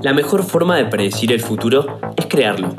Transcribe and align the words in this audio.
La 0.00 0.12
mejor 0.12 0.44
forma 0.44 0.76
de 0.76 0.84
predecir 0.84 1.32
el 1.32 1.40
futuro 1.40 1.98
es 2.16 2.26
crearlo. 2.26 2.72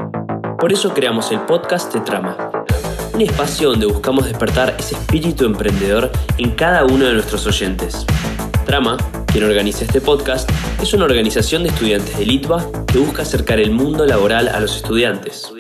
Por 0.58 0.72
eso 0.72 0.94
creamos 0.94 1.34
el 1.34 1.42
podcast 1.42 1.94
de 1.94 2.00
Trama, 2.00 2.66
un 3.14 3.22
espacio 3.22 3.72
donde 3.72 3.88
buscamos 3.88 4.26
despertar 4.26 4.74
ese 4.80 4.96
espíritu 4.96 5.44
emprendedor 5.44 6.12
en 6.38 6.52
cada 6.52 6.86
uno 6.86 7.06
de 7.06 7.14
nuestros 7.14 7.46
oyentes. 7.46 8.06
Trama, 8.66 8.96
quien 9.28 9.44
organiza 9.44 9.84
este 9.84 10.00
podcast, 10.00 10.50
es 10.82 10.94
una 10.94 11.04
organización 11.04 11.64
de 11.64 11.70
estudiantes 11.70 12.18
de 12.18 12.26
Litva 12.26 12.66
que 12.88 13.00
busca 13.00 13.24
acercar 13.24 13.60
el 13.60 13.72
mundo 13.72 14.06
laboral 14.06 14.48
a 14.48 14.62
los 14.62 14.78
estudiantes. 14.78 15.54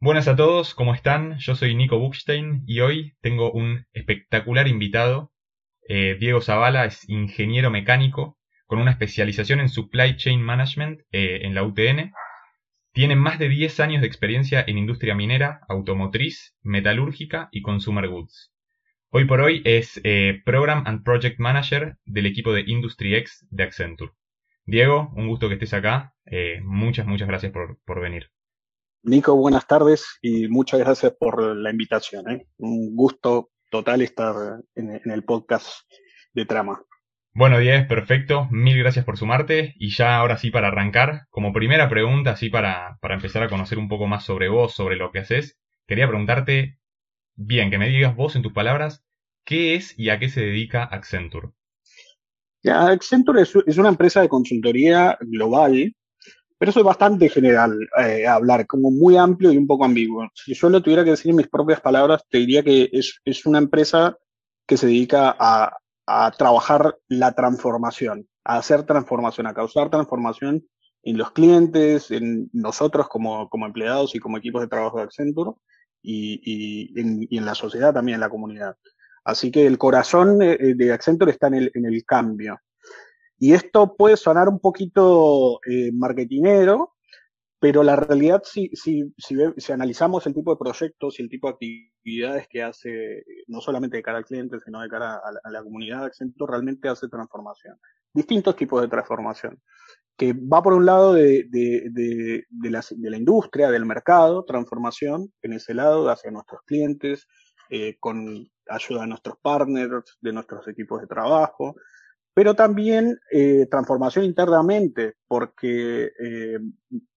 Buenas 0.00 0.28
a 0.28 0.36
todos, 0.36 0.74
¿cómo 0.74 0.94
están? 0.94 1.38
Yo 1.38 1.54
soy 1.54 1.74
Nico 1.74 1.98
Buchstein 1.98 2.64
y 2.66 2.80
hoy 2.80 3.14
tengo 3.22 3.52
un 3.52 3.86
espectacular 3.94 4.68
invitado. 4.68 5.31
Eh, 5.88 6.16
Diego 6.18 6.40
Zavala 6.40 6.84
es 6.84 7.08
ingeniero 7.08 7.70
mecánico 7.70 8.38
con 8.66 8.78
una 8.78 8.92
especialización 8.92 9.60
en 9.60 9.68
Supply 9.68 10.16
Chain 10.16 10.40
Management 10.40 11.00
eh, 11.12 11.40
en 11.42 11.54
la 11.54 11.64
UTN. 11.64 12.12
Tiene 12.92 13.16
más 13.16 13.38
de 13.38 13.48
10 13.48 13.80
años 13.80 14.00
de 14.00 14.06
experiencia 14.06 14.64
en 14.66 14.78
industria 14.78 15.14
minera, 15.14 15.60
automotriz, 15.68 16.54
metalúrgica 16.62 17.48
y 17.52 17.62
consumer 17.62 18.08
goods. 18.08 18.52
Hoy 19.10 19.24
por 19.26 19.40
hoy 19.40 19.62
es 19.64 20.00
eh, 20.04 20.40
Program 20.44 20.84
and 20.86 21.02
Project 21.04 21.38
Manager 21.38 21.96
del 22.04 22.26
equipo 22.26 22.52
de 22.52 22.64
Industry 22.66 23.14
X 23.16 23.46
de 23.50 23.64
Accenture. 23.64 24.12
Diego, 24.64 25.12
un 25.16 25.28
gusto 25.28 25.48
que 25.48 25.54
estés 25.54 25.74
acá. 25.74 26.14
muchas, 26.62 27.06
muchas 27.06 27.28
gracias 27.28 27.52
por 27.52 28.00
venir. 28.00 28.30
Nico, 29.04 29.34
buenas 29.34 29.66
tardes 29.66 30.18
y 30.22 30.46
muchas 30.46 30.78
gracias 30.78 31.12
por 31.18 31.56
la 31.56 31.70
invitación. 31.70 32.24
Un 32.58 32.94
gusto 32.94 33.51
total 33.72 34.02
estar 34.02 34.60
en, 34.74 35.00
el 35.10 35.24
podcast 35.24 35.66
de 36.34 36.44
Trama. 36.44 36.84
Bueno, 37.32 37.58
Diez, 37.58 37.86
perfecto. 37.86 38.46
Mil 38.50 38.78
gracias 38.78 39.06
por 39.06 39.16
sumarte. 39.16 39.72
Y 39.78 39.90
ya 39.96 40.18
ahora 40.18 40.36
sí 40.36 40.50
para 40.50 40.68
arrancar, 40.68 41.22
como 41.30 41.54
primera 41.54 41.88
pregunta, 41.88 42.32
así 42.32 42.50
para, 42.50 42.98
para 43.00 43.14
empezar 43.14 43.42
a 43.42 43.48
conocer 43.48 43.78
un 43.78 43.88
poco 43.88 44.06
más 44.06 44.24
sobre 44.24 44.50
vos, 44.50 44.74
sobre 44.74 44.96
lo 44.96 45.10
que 45.10 45.20
haces, 45.20 45.58
quería 45.86 46.06
preguntarte, 46.06 46.78
bien, 47.34 47.70
que 47.70 47.78
me 47.78 47.88
digas 47.88 48.14
vos 48.14 48.36
en 48.36 48.42
tus 48.42 48.52
palabras, 48.52 49.06
¿qué 49.44 49.74
es 49.74 49.98
y 49.98 50.10
a 50.10 50.18
qué 50.18 50.28
se 50.28 50.42
dedica 50.42 50.84
Accenture? 50.84 51.48
Accenture 52.64 53.40
es 53.40 53.78
una 53.78 53.88
empresa 53.88 54.20
de 54.20 54.28
consultoría 54.28 55.16
global 55.22 55.96
pero 56.62 56.70
eso 56.70 56.78
es 56.78 56.86
bastante 56.86 57.28
general 57.28 57.76
eh, 57.98 58.24
hablar, 58.24 58.68
como 58.68 58.92
muy 58.92 59.16
amplio 59.16 59.50
y 59.50 59.56
un 59.56 59.66
poco 59.66 59.84
ambiguo. 59.84 60.28
Si 60.32 60.54
yo 60.54 60.68
lo 60.68 60.80
tuviera 60.80 61.02
que 61.02 61.10
decir 61.10 61.30
en 61.30 61.38
mis 61.38 61.48
propias 61.48 61.80
palabras, 61.80 62.22
te 62.30 62.38
diría 62.38 62.62
que 62.62 62.88
es, 62.92 63.20
es 63.24 63.46
una 63.46 63.58
empresa 63.58 64.16
que 64.64 64.76
se 64.76 64.86
dedica 64.86 65.34
a, 65.36 65.76
a, 66.06 66.30
trabajar 66.30 66.96
la 67.08 67.32
transformación, 67.32 68.28
a 68.44 68.58
hacer 68.58 68.84
transformación, 68.84 69.48
a 69.48 69.54
causar 69.54 69.90
transformación 69.90 70.64
en 71.02 71.18
los 71.18 71.32
clientes, 71.32 72.12
en 72.12 72.48
nosotros 72.52 73.08
como, 73.08 73.48
como 73.48 73.66
empleados 73.66 74.14
y 74.14 74.20
como 74.20 74.38
equipos 74.38 74.62
de 74.62 74.68
trabajo 74.68 74.98
de 74.98 75.02
Accenture 75.02 75.54
y, 76.00 76.92
en, 76.94 77.26
y 77.28 77.38
en 77.38 77.44
la 77.44 77.56
sociedad 77.56 77.92
también, 77.92 78.14
en 78.14 78.20
la 78.20 78.30
comunidad. 78.30 78.76
Así 79.24 79.50
que 79.50 79.66
el 79.66 79.78
corazón 79.78 80.40
eh, 80.40 80.74
de 80.76 80.92
Accenture 80.92 81.32
está 81.32 81.48
en 81.48 81.54
el, 81.54 81.72
en 81.74 81.86
el 81.86 82.04
cambio, 82.04 82.60
y 83.42 83.54
esto 83.54 83.96
puede 83.96 84.16
sonar 84.16 84.48
un 84.48 84.60
poquito 84.60 85.58
eh, 85.68 85.90
marketinero, 85.92 86.94
pero 87.58 87.82
la 87.82 87.96
realidad, 87.96 88.44
si, 88.44 88.70
si, 88.72 89.12
si, 89.18 89.72
analizamos 89.72 90.24
el 90.28 90.34
tipo 90.34 90.52
de 90.52 90.60
proyectos 90.60 91.18
y 91.18 91.24
el 91.24 91.28
tipo 91.28 91.48
de 91.48 91.54
actividades 91.54 92.46
que 92.46 92.62
hace, 92.62 93.24
no 93.48 93.60
solamente 93.60 93.96
de 93.96 94.02
cara 94.04 94.18
al 94.18 94.26
cliente, 94.26 94.60
sino 94.64 94.80
de 94.80 94.88
cara 94.88 95.16
a, 95.16 95.50
la, 95.50 95.60
comunidad 95.60 96.02
de 96.02 96.06
Accenture, 96.06 96.52
realmente 96.52 96.88
hace 96.88 97.08
transformación. 97.08 97.76
Distintos 98.14 98.54
tipos 98.54 98.80
de 98.80 98.86
transformación. 98.86 99.60
Que 100.16 100.34
va 100.34 100.62
por 100.62 100.74
un 100.74 100.86
lado 100.86 101.12
de, 101.12 101.48
de, 101.50 101.88
de, 102.48 102.70
la, 102.70 102.84
la, 102.96 103.16
industria, 103.16 103.72
del 103.72 103.86
mercado, 103.86 104.44
transformación 104.44 105.32
en 105.42 105.54
ese 105.54 105.74
lado 105.74 106.08
hacia 106.08 106.30
nuestros 106.30 106.62
clientes, 106.62 107.26
eh, 107.70 107.96
con 107.98 108.48
ayuda 108.68 109.00
de 109.00 109.08
nuestros 109.08 109.36
partners, 109.42 110.16
de 110.20 110.32
nuestros 110.32 110.68
equipos 110.68 111.00
de 111.00 111.08
trabajo, 111.08 111.74
pero 112.34 112.54
también 112.54 113.18
eh, 113.30 113.66
transformación 113.70 114.24
internamente, 114.24 115.14
porque 115.28 116.12
eh, 116.18 116.58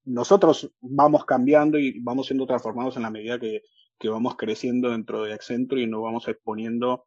nosotros 0.03 0.71
vamos 0.81 1.25
cambiando 1.25 1.79
y 1.79 1.99
vamos 1.99 2.27
siendo 2.27 2.45
transformados 2.45 2.97
en 2.97 3.03
la 3.03 3.11
medida 3.11 3.39
que, 3.39 3.63
que, 3.97 4.09
vamos 4.09 4.35
creciendo 4.35 4.89
dentro 4.89 5.23
de 5.23 5.33
Accenture 5.33 5.81
y 5.81 5.87
nos 5.87 6.01
vamos 6.01 6.27
exponiendo 6.27 7.05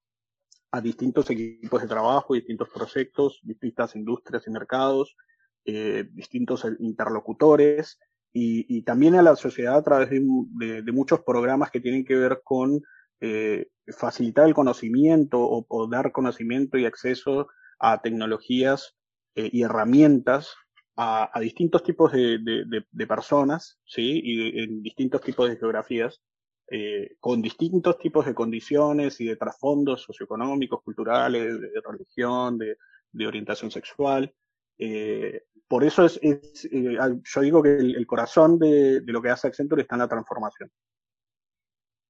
a 0.71 0.81
distintos 0.81 1.31
equipos 1.31 1.83
de 1.83 1.89
trabajo, 1.89 2.35
distintos 2.35 2.69
proyectos, 2.69 3.41
distintas 3.43 3.97
industrias 3.97 4.47
y 4.47 4.51
mercados, 4.51 5.17
eh, 5.65 6.09
distintos 6.13 6.67
interlocutores 6.79 7.99
y, 8.33 8.83
también 8.83 9.17
a 9.17 9.23
la 9.23 9.37
sociedad 9.37 9.77
a 9.77 9.83
través 9.83 10.11
de, 10.11 10.93
muchos 10.93 11.21
programas 11.23 11.71
que 11.71 11.81
tienen 11.81 12.05
que 12.05 12.15
ver 12.15 12.41
con 12.45 12.81
eh, 13.21 13.69
facilitar 13.89 14.47
el 14.47 14.55
conocimiento 14.55 15.39
o, 15.41 15.89
dar 15.89 16.13
conocimiento 16.13 16.79
y 16.79 16.87
acceso 16.87 17.49
a 17.79 18.01
tecnologías 18.01 18.97
eh, 19.35 19.49
y 19.53 19.63
herramientas 19.63 20.55
a, 20.97 21.31
distintos 21.41 21.85
tipos 21.85 22.11
de, 22.11 22.39
de, 22.41 23.07
personas, 23.07 23.79
¿sí? 23.85 24.21
Y 24.25 24.65
en 24.65 24.83
distintos 24.83 25.21
tipos 25.21 25.49
de 25.49 25.57
geografías, 25.57 26.21
eh, 26.71 27.13
con 27.21 27.41
distintos 27.41 27.99
tipos 27.99 28.27
de 28.27 28.35
condiciones 28.35 29.21
y 29.21 29.27
de 29.27 29.37
trasfondos 29.37 30.03
socioeconómicos, 30.03 30.83
culturales, 30.83 31.61
de, 31.61 31.81
religión, 31.89 32.59
de, 32.59 33.27
orientación 33.27 33.71
sexual. 33.71 34.35
Eh, 34.77 35.45
por 35.69 35.85
eso 35.85 36.05
es, 36.05 36.19
yo 36.21 37.41
digo 37.43 37.63
que 37.63 37.77
el, 37.77 37.95
el 37.95 38.07
corazón 38.07 38.59
de, 38.59 39.01
lo 39.07 39.23
que 39.23 39.31
hace 39.31 39.47
Accenture 39.47 39.83
está 39.83 39.95
en 39.95 40.01
la 40.01 40.09
transformación. 40.09 40.69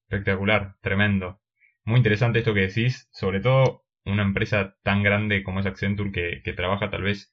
Espectacular, 0.08 0.76
tremendo. 0.80 1.42
Muy 1.84 1.98
interesante 1.98 2.38
esto 2.38 2.54
que 2.54 2.60
decís, 2.60 3.06
sobre 3.10 3.40
todo 3.40 3.84
una 4.04 4.22
empresa 4.22 4.74
tan 4.82 5.02
grande 5.02 5.42
como 5.42 5.60
es 5.60 5.66
Accenture 5.66 6.12
que, 6.12 6.42
que 6.44 6.52
trabaja 6.52 6.90
tal 6.90 7.02
vez 7.02 7.32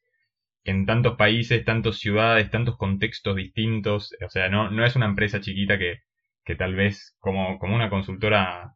en 0.64 0.86
tantos 0.86 1.16
países, 1.18 1.64
tantas 1.66 1.98
ciudades, 2.00 2.50
tantos 2.52 2.78
contextos 2.78 3.36
distintos. 3.36 4.16
O 4.26 4.30
sea, 4.30 4.50
no, 4.50 4.72
no 4.72 4.86
es 4.86 4.96
una 4.96 5.06
empresa 5.06 5.42
chiquita 5.42 5.78
que, 5.78 6.00
que 6.44 6.56
tal 6.56 6.76
vez 6.76 7.16
como, 7.20 7.60
como 7.60 7.76
una 7.76 7.90
consultora 7.90 8.74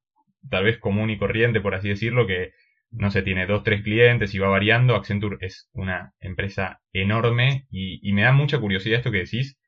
tal 0.49 0.63
vez 0.63 0.77
común 0.79 1.09
y 1.09 1.17
corriente, 1.17 1.61
por 1.61 1.75
así 1.75 1.89
decirlo, 1.89 2.27
que 2.27 2.51
no 2.91 3.11
sé, 3.11 3.21
tiene 3.21 3.45
dos, 3.45 3.63
tres 3.63 3.83
clientes 3.83 4.33
y 4.33 4.39
va 4.39 4.49
variando. 4.49 4.95
Accenture 4.95 5.37
es 5.41 5.69
una 5.73 6.13
empresa 6.19 6.81
enorme 6.93 7.67
y, 7.69 7.99
y 8.07 8.13
me 8.13 8.23
da 8.23 8.31
mucha 8.31 8.59
curiosidad 8.59 8.99
esto 8.99 9.11
que 9.11 9.19
decís 9.19 9.59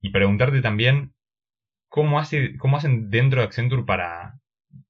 y 0.00 0.10
preguntarte 0.10 0.60
también 0.62 1.12
cómo, 1.88 2.18
hace, 2.18 2.56
cómo 2.58 2.76
hacen 2.76 3.10
dentro 3.10 3.40
de 3.40 3.46
Accenture 3.46 3.84
para 3.84 4.34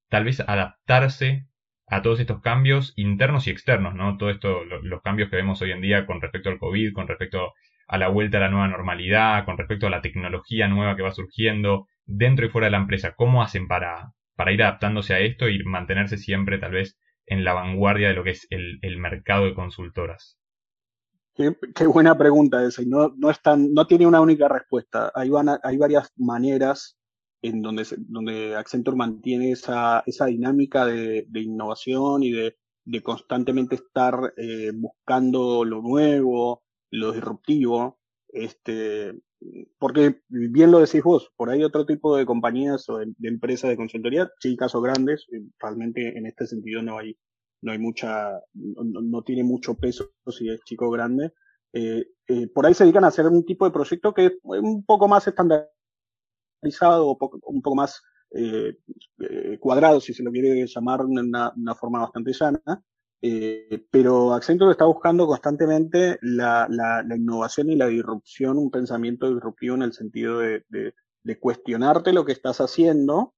tal 0.09 0.25
vez 0.25 0.41
adaptarse 0.41 1.47
a 1.91 2.03
todos 2.03 2.21
estos 2.21 2.41
cambios 2.41 2.93
internos 2.97 3.47
y 3.47 3.51
externos, 3.51 3.95
¿no? 3.95 4.17
Todo 4.17 4.31
esto, 4.31 4.65
los 4.65 5.03
cambios 5.03 5.31
que 5.31 5.37
vemos 5.37 5.63
hoy 5.63 5.73
en 5.73 5.81
día 5.81 6.07
con 6.07 6.21
respecto 6.21 6.51
al 6.51 6.59
COVID, 6.59 6.93
con 6.93 7.09
respecto 7.09 7.55
a 7.87 7.99
la 7.99 8.09
vuelta 8.09 8.37
a 8.37 8.41
la 8.41 8.51
nueva 8.51 8.69
normalidad, 8.69 9.45
con 9.47 9.57
respecto 9.57 9.87
a 9.87 9.91
la 9.91 10.03
tecnología 10.03 10.69
nueva 10.69 10.97
que 10.97 11.03
va 11.03 11.13
surgiendo 11.13 11.87
dentro 12.05 12.47
y 12.47 12.51
fuera 12.51 12.67
de 12.67 12.73
la 12.73 12.79
empresa. 12.79 13.15
¿Cómo 13.17 13.43
hacen 13.43 13.67
para, 13.67 14.13
para 14.37 14.53
ir 14.53 14.63
adaptándose 14.63 15.15
a 15.15 15.21
esto 15.21 15.49
y 15.49 15.65
mantenerse 15.65 16.19
siempre 16.19 16.59
tal 16.59 16.73
vez 16.73 16.99
en 17.27 17.45
la 17.45 17.55
vanguardia 17.55 18.09
de 18.09 18.15
lo 18.15 18.25
que 18.25 18.31
es 18.31 18.47
el, 18.51 18.79
el 18.83 18.99
mercado 18.99 19.47
de 19.47 19.55
consultoras? 19.55 20.39
Qué, 21.35 21.57
qué, 21.75 21.87
buena 21.87 22.19
pregunta 22.19 22.63
esa. 22.65 22.83
No, 22.85 23.15
no, 23.17 23.31
no 23.57 23.87
tiene 23.87 24.07
una 24.07 24.21
única 24.21 24.49
respuesta. 24.49 25.11
Hay, 25.15 25.31
van 25.31 25.49
hay 25.63 25.79
varias 25.79 26.13
maneras 26.17 26.98
en 27.43 27.63
donde, 27.63 27.87
donde 27.99 28.57
Accenture 28.57 28.97
mantiene 28.97 29.53
esa, 29.53 30.03
esa 30.07 30.27
dinámica 30.27 30.87
de, 30.87 31.27
de 31.29 31.41
innovación 31.41 32.23
y 32.23 32.33
de, 32.33 32.57
de 32.85 33.03
constantemente 33.03 33.77
estar 33.77 34.35
eh, 34.37 34.73
buscando 34.75 35.65
lo 35.65 35.83
nuevo, 35.83 36.63
lo 36.91 37.13
disruptivo, 37.13 37.99
este, 38.29 39.15
porque 39.79 40.23
bien 40.29 40.71
lo 40.71 40.81
decís 40.81 41.03
vos, 41.03 41.31
por 41.37 41.51
ahí 41.51 41.63
otro 41.63 41.87
tipo 41.87 42.17
de 42.17 42.27
compañías 42.27 42.89
o 42.89 42.99
de, 42.99 43.13
empresas 43.23 43.71
de 43.71 43.77
consultoría, 43.77 44.31
chicas 44.41 44.75
o 44.75 44.81
grandes, 44.81 45.27
eh, 45.33 45.43
realmente 45.59 46.17
en 46.19 46.27
este 46.27 46.47
sentido 46.47 46.83
no 46.83 46.99
hay, 46.99 47.17
no 47.63 47.73
hay 47.73 47.79
mucha, 47.79 48.41
no, 48.55 49.01
no 49.01 49.23
tiene 49.23 49.45
mucho 49.45 49.75
peso 49.75 50.11
si 50.31 50.49
es 50.49 50.61
chico 50.65 50.87
o 50.87 50.91
grande, 50.91 51.33
eh, 51.73 52.07
eh, 52.27 52.49
por 52.49 52.67
ahí 52.67 52.75
se 52.75 52.85
dedican 52.85 53.05
a 53.05 53.09
hacer 53.09 53.27
un 53.27 53.45
tipo 53.45 53.65
de 53.65 53.71
proyecto 53.71 54.15
que 54.15 54.27
es 54.27 54.33
un 54.43 54.85
poco 54.85 55.07
más 55.09 55.27
estándar 55.27 55.71
o 56.83 57.19
un 57.47 57.63
poco 57.63 57.75
más 57.75 58.03
eh, 58.31 58.77
eh, 59.21 59.59
cuadrado, 59.59 60.01
si 60.01 60.13
se 60.13 60.23
lo 60.23 60.31
quiere 60.31 60.67
llamar 60.67 61.01
de 61.05 61.21
una, 61.21 61.75
forma 61.75 62.01
bastante 62.01 62.33
llana. 62.33 62.83
Eh, 63.21 63.87
pero 63.91 64.33
Accenture 64.33 64.73
está 64.73 64.85
buscando 64.85 65.27
constantemente 65.27 66.19
la, 66.23 66.69
innovación 67.17 67.71
y 67.71 67.77
la 67.77 67.87
disrupción, 67.87 68.59
un 68.59 68.71
pensamiento 68.71 69.33
disruptivo 69.33 69.75
en 69.77 69.83
el 69.83 69.93
sentido 69.93 70.39
de, 70.39 70.65
cuestionarte 71.41 72.13
lo 72.13 72.25
que 72.25 72.33
estás 72.33 72.61
haciendo 72.61 73.35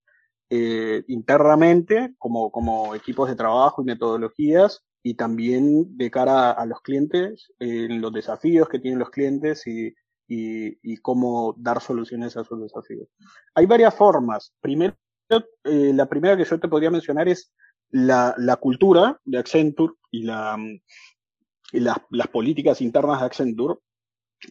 internamente 0.48 2.14
como, 2.18 2.94
equipos 2.94 3.28
de 3.28 3.36
trabajo 3.36 3.82
y 3.82 3.86
metodologías 3.86 4.84
y 5.02 5.14
también 5.14 5.96
de 5.96 6.10
cara 6.10 6.50
a, 6.50 6.66
los 6.66 6.82
clientes, 6.82 7.52
en 7.58 8.00
los 8.00 8.12
desafíos 8.12 8.68
que 8.68 8.80
tienen 8.80 8.98
los 8.98 9.10
clientes 9.10 9.66
y, 9.66 9.94
y, 10.32 10.96
cómo 10.98 11.54
dar 11.58 11.80
soluciones 11.80 12.36
a 12.36 12.42
esos 12.42 12.60
desafíos. 12.60 13.08
Hay 13.54 13.66
varias 13.66 13.94
formas. 13.94 14.52
Primero, 14.60 14.94
eh, 15.28 15.92
la 15.94 16.08
primera 16.08 16.36
que 16.36 16.44
yo 16.44 16.60
te 16.60 16.68
podría 16.68 16.90
mencionar 16.90 17.28
es 17.28 17.52
la, 17.90 18.34
cultura 18.60 19.20
de 19.24 19.38
Accenture 19.38 19.94
y, 20.10 20.28
y 20.28 21.80
las 21.80 22.28
políticas 22.32 22.80
internas 22.80 23.20
de 23.20 23.26
Accenture 23.26 23.80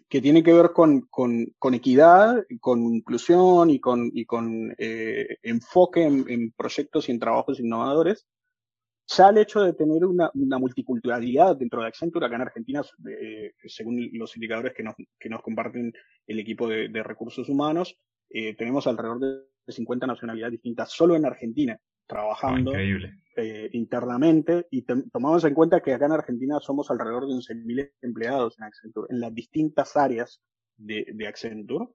que 0.07 0.21
tiene 0.21 0.43
que 0.43 0.53
ver 0.53 0.71
con, 0.71 1.07
con, 1.09 1.73
equidad, 1.73 2.45
con 2.59 2.81
inclusión 2.93 3.69
y 3.69 3.79
con, 3.79 4.11
y 4.13 4.25
con 4.25 4.75
eh, 4.77 5.37
enfoque 5.41 6.03
en, 6.03 6.51
proyectos 6.51 7.09
y 7.09 7.11
en 7.11 7.19
trabajos 7.19 7.59
innovadores, 7.59 8.27
ya 9.17 9.29
el 9.29 9.37
hecho 9.39 9.61
de 9.61 9.73
tener 9.73 10.05
una, 10.05 10.29
una 10.35 10.59
multiculturalidad 10.59 11.57
dentro 11.57 11.81
de 11.81 11.87
Accenture 11.87 12.25
acá 12.25 12.35
en 12.35 12.41
Argentina, 12.41 12.81
eh, 13.09 13.53
según 13.65 14.09
los 14.13 14.35
indicadores 14.35 14.73
que 14.73 14.83
nos, 14.83 14.95
que 15.19 15.29
nos 15.29 15.41
comparten 15.41 15.91
el 16.27 16.39
equipo 16.39 16.67
de, 16.67 16.89
de 16.89 17.03
recursos 17.03 17.49
humanos, 17.49 17.97
eh, 18.29 18.55
tenemos 18.55 18.85
alrededor 18.85 19.19
de 19.19 19.73
50 19.73 20.05
nacionalidades 20.07 20.53
distintas 20.53 20.91
solo 20.91 21.15
en 21.15 21.25
Argentina 21.25 21.79
trabajando 22.05 22.73
eh, 22.75 23.69
internamente. 23.73 24.67
Y 24.71 24.81
tomamos 24.81 25.43
en 25.45 25.53
cuenta 25.53 25.81
que 25.81 25.93
acá 25.93 26.07
en 26.07 26.13
Argentina 26.13 26.59
somos 26.59 26.89
alrededor 26.89 27.27
de 27.27 27.33
11.000 27.33 27.91
empleados 28.01 28.57
en 28.57 28.65
Accenture, 28.65 29.07
en 29.11 29.19
las 29.19 29.33
distintas 29.33 29.95
áreas 29.95 30.41
de, 30.75 31.05
de 31.13 31.27
Accenture 31.27 31.85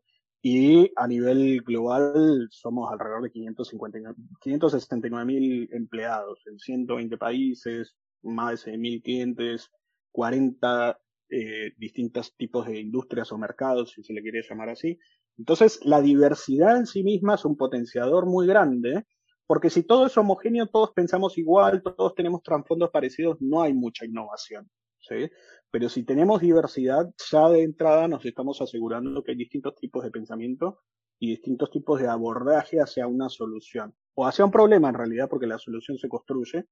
y 0.47 0.93
a 0.97 1.09
nivel 1.09 1.63
global 1.63 2.49
somos 2.51 2.93
alrededor 2.93 3.23
de 3.23 3.33
569.000 3.33 5.69
empleados 5.73 6.43
en 6.45 6.59
120 6.59 7.17
países, 7.17 7.97
más 8.23 8.63
de 8.63 8.73
6.000 8.73 9.03
clientes, 9.03 9.71
40 10.13 11.01
eh, 11.31 11.73
distintos 11.79 12.37
tipos 12.37 12.67
de 12.67 12.79
industrias 12.79 13.33
o 13.33 13.39
mercados, 13.39 13.93
si 13.93 14.03
se 14.03 14.13
le 14.13 14.21
quiere 14.21 14.43
llamar 14.47 14.69
así. 14.69 14.99
Entonces, 15.39 15.81
la 15.83 16.03
diversidad 16.03 16.77
en 16.77 16.87
sí 16.87 17.03
misma 17.03 17.37
es 17.37 17.47
un 17.47 17.57
potenciador 17.57 18.27
muy 18.27 18.47
grande 18.47 19.07
porque 19.47 19.71
si 19.71 19.85
todo 19.85 20.09
es 20.09 20.17
homogéneo, 20.19 20.67
todos 20.67 20.93
pensamos 20.93 21.39
igual, 21.39 21.83
todos 21.83 22.15
tenemos 22.15 22.43
trasfondos 22.43 22.91
parecidos, 22.91 23.39
no 23.41 23.63
hay 23.63 23.73
mucha 23.73 24.05
innovación. 24.05 24.69
¿sí? 25.09 25.31
Pero 25.75 25.89
si 25.89 26.05
tenemos 26.05 26.41
diversidad, 26.41 27.13
ya 27.33 27.49
de 27.49 27.65
entrada 27.65 28.07
nos 28.07 28.25
estamos 28.25 28.63
asegurando 28.63 29.25
que 29.25 29.33
hay 29.33 29.37
distintos 29.37 29.75
tipos 29.75 30.05
de 30.05 30.13
pensamiento 30.13 30.79
y 31.19 31.31
distintos 31.31 31.69
tipos 31.73 32.01
de 32.01 32.07
abordaje 32.07 32.81
hacia 32.81 33.09
una 33.09 33.29
solución. 33.29 33.93
O 34.15 34.25
hacia 34.25 34.45
un 34.45 34.53
problema 34.53 34.89
en 34.89 34.95
realidad, 34.95 35.29
porque 35.29 35.49
la 35.49 35.59
solución 35.59 35.99
se 35.99 36.09
construye, 36.09 36.67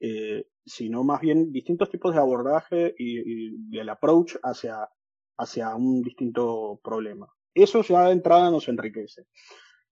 eh, 0.00 0.48
sino 0.66 1.04
más 1.04 1.20
bien 1.20 1.52
distintos 1.52 1.88
tipos 1.88 2.12
de 2.12 2.18
abordaje 2.18 2.96
y, 2.98 3.52
y 3.70 3.78
el 3.78 3.88
approach 3.90 4.34
hacia, 4.42 4.88
hacia 5.36 5.76
un 5.76 6.02
distinto 6.02 6.80
problema. 6.82 7.32
Eso 7.54 7.84
ya 7.84 8.06
de 8.06 8.12
entrada 8.12 8.50
nos 8.50 8.66
enriquece. 8.66 9.26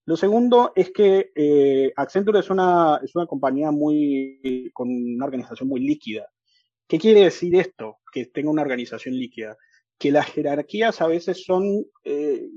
Lo 0.07 0.17
segundo 0.17 0.73
es 0.75 0.91
que 0.91 1.31
eh, 1.37 1.93
Accenture 1.95 2.41
es 2.41 2.51
una, 2.51 3.01
es 3.01 3.15
una 3.15 3.29
compañía 3.29 3.71
muy, 3.71 4.73
con 4.73 4.89
una 4.89 5.25
organización 5.25 5.69
muy 5.69 5.87
líquida. 5.87 6.29
¿Qué 6.89 6.99
quiere 6.99 7.21
decir 7.23 7.55
esto? 7.57 7.99
Que 8.13 8.27
tenga 8.27 8.51
una 8.51 8.63
organización 8.63 9.15
líquida. 9.15 9.57
Que 9.99 10.13
las 10.13 10.27
jerarquías 10.27 11.01
a 11.01 11.07
veces 11.07 11.45
son, 11.45 11.85
eh, 12.05 12.49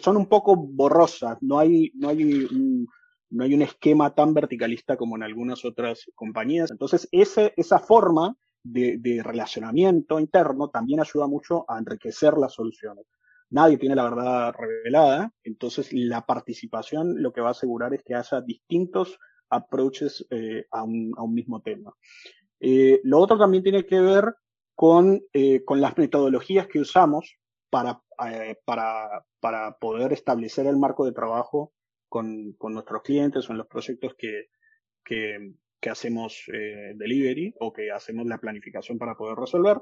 son 0.00 0.16
un 0.16 0.26
poco 0.26 0.56
borrosas. 0.56 1.38
No 1.40 1.58
hay, 1.58 1.92
no 1.94 2.08
hay 2.08 2.24
un, 2.24 2.86
no 3.30 3.44
hay 3.44 3.54
un 3.54 3.62
esquema 3.62 4.14
tan 4.14 4.34
verticalista 4.34 4.96
como 4.96 5.16
en 5.16 5.22
algunas 5.22 5.64
otras 5.64 6.06
compañías. 6.14 6.70
Entonces, 6.70 7.08
ese, 7.12 7.52
esa 7.56 7.78
forma 7.78 8.36
de, 8.62 8.98
de 8.98 9.22
relacionamiento 9.22 10.18
interno 10.18 10.70
también 10.70 11.00
ayuda 11.00 11.26
mucho 11.26 11.64
a 11.68 11.78
enriquecer 11.78 12.38
las 12.38 12.54
soluciones 12.54 13.06
nadie 13.52 13.76
tiene 13.76 13.94
la 13.94 14.04
verdad 14.04 14.54
revelada, 14.58 15.30
entonces 15.44 15.92
la 15.92 16.24
participación 16.24 17.22
lo 17.22 17.32
que 17.32 17.42
va 17.42 17.48
a 17.48 17.52
asegurar 17.52 17.92
es 17.94 18.02
que 18.02 18.14
haya 18.14 18.40
distintos 18.40 19.18
approaches 19.50 20.26
eh, 20.30 20.64
a, 20.70 20.82
un, 20.82 21.12
a, 21.16 21.22
un, 21.22 21.34
mismo 21.34 21.60
tema. 21.60 21.92
Eh, 22.62 23.00
lo 23.02 23.18
otro 23.18 23.36
también 23.36 23.62
tiene 23.62 23.84
que 23.84 24.00
ver 24.00 24.34
con, 24.74 25.20
eh, 25.32 25.64
con 25.64 25.80
las 25.80 25.98
metodologías 25.98 26.68
que 26.68 26.80
usamos 26.80 27.36
para, 27.68 28.00
eh, 28.30 28.56
para, 28.64 29.24
para, 29.40 29.76
poder 29.78 30.12
establecer 30.12 30.66
el 30.66 30.76
marco 30.76 31.04
de 31.04 31.12
trabajo 31.12 31.72
con, 32.08 32.52
con 32.52 32.72
nuestros 32.74 33.02
clientes 33.02 33.48
o 33.48 33.52
en 33.52 33.58
los 33.58 33.66
proyectos 33.66 34.14
que, 34.16 34.46
que, 35.04 35.54
hacemos 35.90 36.44
delivery 36.46 37.54
o 37.58 37.72
que 37.72 37.90
hacemos 37.90 38.24
la 38.26 38.38
planificación 38.38 38.98
para 38.98 39.16
poder 39.16 39.36
resolver 39.36 39.78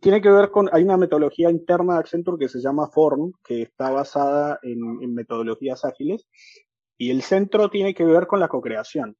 tiene 0.00 0.20
que 0.20 0.30
ver 0.30 0.50
con, 0.50 0.68
hay 0.72 0.82
una 0.82 0.96
metodología 0.96 1.50
interna 1.50 1.94
de 1.94 2.00
Accenture 2.00 2.38
que 2.38 2.48
se 2.48 2.60
llama 2.60 2.88
Form, 2.88 3.32
que 3.44 3.62
está 3.62 3.90
basada 3.90 4.58
en, 4.62 5.14
metodologías 5.14 5.84
ágiles, 5.84 6.26
y 6.98 7.10
el 7.10 7.22
centro 7.22 7.70
tiene 7.70 7.94
que 7.94 8.04
ver 8.04 8.26
con 8.26 8.40
la 8.40 8.48
co-creación. 8.48 9.16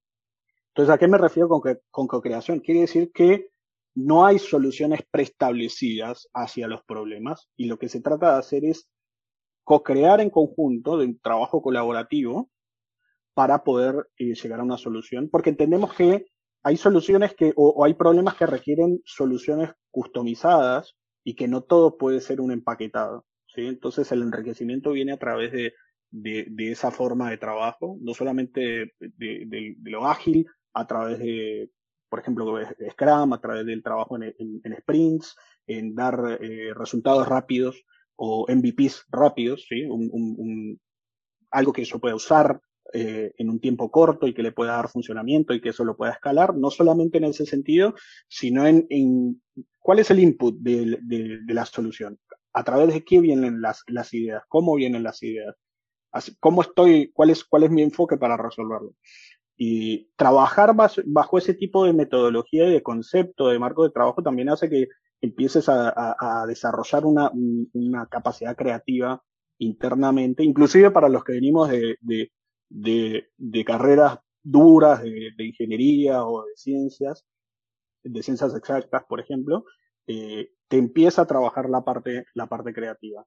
Entonces, 0.76 0.94
¿a 0.94 0.99
qué 0.99 1.08
me 1.08 1.17
refiero 1.17 1.49
con, 1.49 1.62
con 1.90 2.06
co-creación? 2.06 2.61
Quiere 2.61 2.82
decir 2.82 3.11
que 3.11 3.49
no 3.94 4.26
hay 4.26 4.38
soluciones 4.38 5.00
preestablecidas 5.11 6.28
hacia 6.34 6.69
los 6.69 6.84
problemas, 6.84 7.49
y 7.56 7.64
lo 7.64 7.78
que 7.78 7.88
se 7.88 8.02
trata 8.02 8.32
de 8.32 8.38
hacer 8.40 8.64
es 8.67 8.87
co-crear 9.64 10.20
en 10.20 10.28
conjunto, 10.28 10.99
de 10.99 11.06
un 11.06 11.19
trabajo 11.19 11.62
colaborativo, 11.62 12.50
para 13.32 13.64
poder 13.64 14.06
eh, 14.19 14.34
llegar 14.34 14.61
a 14.61 14.64
una 14.64 14.76
solución, 14.76 15.31
porque 15.31 15.49
entendemos 15.49 15.94
que 15.94 16.26
hay 16.62 16.76
soluciones 16.76 17.34
que, 17.34 17.55
o, 17.56 17.82
hay 17.82 17.94
problemas 17.94 18.34
que 18.34 18.44
requieren 18.44 19.00
soluciones 19.06 19.70
customizadas 19.90 20.94
y 21.25 21.37
que 21.37 21.49
no 21.49 21.62
todo 21.62 21.96
puede 21.96 22.20
ser 22.20 22.43
un 22.43 22.52
empaquetado. 22.52 23.25
¿sí? 23.46 23.62
Entonces 23.62 24.12
el 24.12 24.20
enriquecimiento 24.20 24.93
viene 24.93 25.12
a 25.12 25.19
través 25.19 25.52
de, 25.52 25.73
de, 26.11 26.70
esa 26.70 26.90
forma 26.90 27.31
de 27.31 27.38
trabajo, 27.38 27.96
no 28.00 28.14
solamente 28.14 28.93
de, 29.00 29.76
lo 29.82 30.06
ágil, 30.06 30.46
a 30.76 30.87
través 30.87 31.19
de, 31.19 31.70
por 32.08 32.20
ejemplo, 32.20 32.58
Scrum, 32.90 33.32
a 33.32 33.40
través 33.40 33.64
del 33.64 33.82
trabajo 33.82 34.17
en, 34.17 34.34
en, 34.38 34.76
sprints, 34.81 35.34
en 35.67 35.94
dar 35.94 36.38
eh, 36.40 36.75
resultados 36.75 37.26
rápidos 37.26 37.82
o 38.17 38.46
MVPs 38.49 39.06
rápidos, 39.08 39.67
¿sí? 39.69 39.84
Un, 39.84 40.11
un, 40.12 40.81
algo 41.50 41.73
que 41.73 41.84
yo 41.84 41.99
pueda 41.99 42.14
usar 42.14 42.61
eh, 42.93 43.32
en 43.38 43.49
un 43.49 43.58
tiempo 43.58 43.90
corto 43.90 44.26
y 44.26 44.34
que 44.34 44.43
le 44.43 44.52
pueda 44.52 44.76
dar 44.76 44.88
funcionamiento 44.88 45.55
y 45.55 45.62
que 45.62 45.70
eso 45.70 45.82
lo 45.82 45.96
pueda 45.96 46.12
escalar, 46.12 46.55
no 46.55 46.70
solamente 46.70 47.19
en 47.19 47.25
ese 47.25 47.46
sentido, 47.46 47.94
sino 48.28 48.67
en, 48.67 48.87
en 48.90 49.43
cuál 49.80 50.00
es 50.00 50.11
el 50.11 50.21
input 50.21 50.56
de, 50.59 50.99
de, 51.02 51.38
de, 51.42 51.54
la 51.54 51.64
solución, 51.64 52.18
a 52.52 52.64
través 52.64 52.92
de 52.92 53.02
qué 53.02 53.21
vienen 53.21 53.62
las, 53.62 53.83
las 53.87 54.12
ideas, 54.12 54.42
cómo 54.49 54.75
vienen 54.75 55.02
las 55.02 55.23
ideas, 55.23 55.56
cómo 56.38 56.62
estoy, 56.62 57.11
cuál 57.12 57.30
es, 57.30 57.45
cuál 57.45 57.64
es 57.64 57.71
mi 57.71 57.83
enfoque 57.83 58.16
para 58.16 58.37
resolverlo. 58.37 58.95
Y 59.56 60.10
trabajar 60.16 60.75
bajo 61.06 61.38
ese 61.38 61.54
tipo 61.54 61.84
de 61.84 61.92
metodología 61.92 62.68
y 62.68 62.72
de 62.72 62.82
concepto, 62.82 63.48
de 63.48 63.58
marco 63.58 63.84
de 63.84 63.90
trabajo, 63.90 64.22
también 64.22 64.50
hace 64.50 64.68
que 64.68 64.88
empieces 65.20 65.68
a, 65.68 66.44
desarrollar 66.46 67.04
una, 67.06 68.06
capacidad 68.10 68.56
creativa 68.56 69.22
internamente, 69.58 70.44
inclusive 70.44 70.90
para 70.90 71.08
los 71.08 71.25
que 71.25 71.32
venimos 71.32 71.70
de, 71.70 71.96
de, 72.68 73.64
carreras 73.64 74.18
duras 74.42 75.02
de, 75.02 75.30
de, 75.36 75.46
ingeniería 75.46 76.25
o 76.25 76.44
de 76.44 76.52
ciencias, 76.56 77.25
de 78.04 78.22
ciencias 78.22 78.54
exactas, 78.54 79.04
por 79.08 79.20
ejemplo, 79.20 79.64
eh, 80.06 80.50
te 80.68 80.78
empieza 80.78 81.22
a 81.22 81.26
trabajar 81.26 81.68
la 81.68 81.84
parte, 81.84 82.26
la 82.34 82.46
parte 82.46 82.72
creativa. 82.72 83.25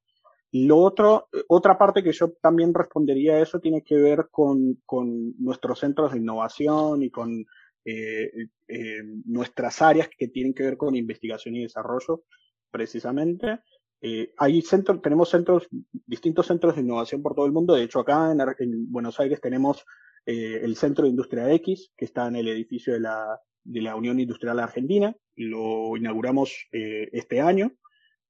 Lo 0.52 0.78
otro, 0.78 1.28
otra 1.48 1.78
parte 1.78 2.04
que 2.04 2.12
yo 2.12 2.32
también 2.42 2.74
respondería 2.74 3.36
a 3.36 3.42
eso 3.42 3.60
tiene 3.60 3.84
que 3.84 3.96
ver 3.96 4.30
con, 4.32 4.82
con 4.86 5.34
nuestros 5.38 5.80
centros 5.80 6.12
de 6.12 6.20
innovación 6.20 7.04
y 7.04 7.12
con 7.12 7.46
eh, 7.86 8.32
eh, 8.68 9.04
nuestras 9.26 9.82
áreas 9.82 10.10
que 10.18 10.28
tienen 10.28 10.54
que 10.54 10.64
ver 10.64 10.78
con 10.78 10.96
investigación 10.96 11.56
y 11.56 11.64
desarrollo, 11.64 12.24
precisamente. 12.72 13.60
Eh, 14.02 14.34
hay 14.38 14.62
centros, 14.62 15.02
tenemos 15.02 15.30
centros, 15.30 15.68
distintos 16.06 16.48
centros 16.48 16.76
de 16.76 16.82
innovación 16.82 17.22
por 17.22 17.36
todo 17.36 17.46
el 17.46 17.52
mundo. 17.52 17.76
De 17.76 17.84
hecho, 17.84 18.00
acá 18.00 18.32
en, 18.32 18.40
en 18.40 18.92
Buenos 18.92 19.20
Aires 19.20 19.42
tenemos 19.42 19.86
eh, 20.26 20.62
el 20.64 20.76
Centro 20.76 21.04
de 21.04 21.10
Industria 21.10 21.52
X, 21.54 21.92
que 21.98 22.06
está 22.06 22.28
en 22.28 22.38
el 22.38 22.48
edificio 22.48 22.94
de 22.94 23.00
la, 23.02 23.40
de 23.64 23.82
la 23.82 23.96
Unión 23.96 24.20
Industrial 24.20 24.60
Argentina. 24.60 25.16
Lo 25.36 25.98
inauguramos 25.98 26.68
eh, 26.72 27.10
este 27.12 27.42
año 27.42 27.72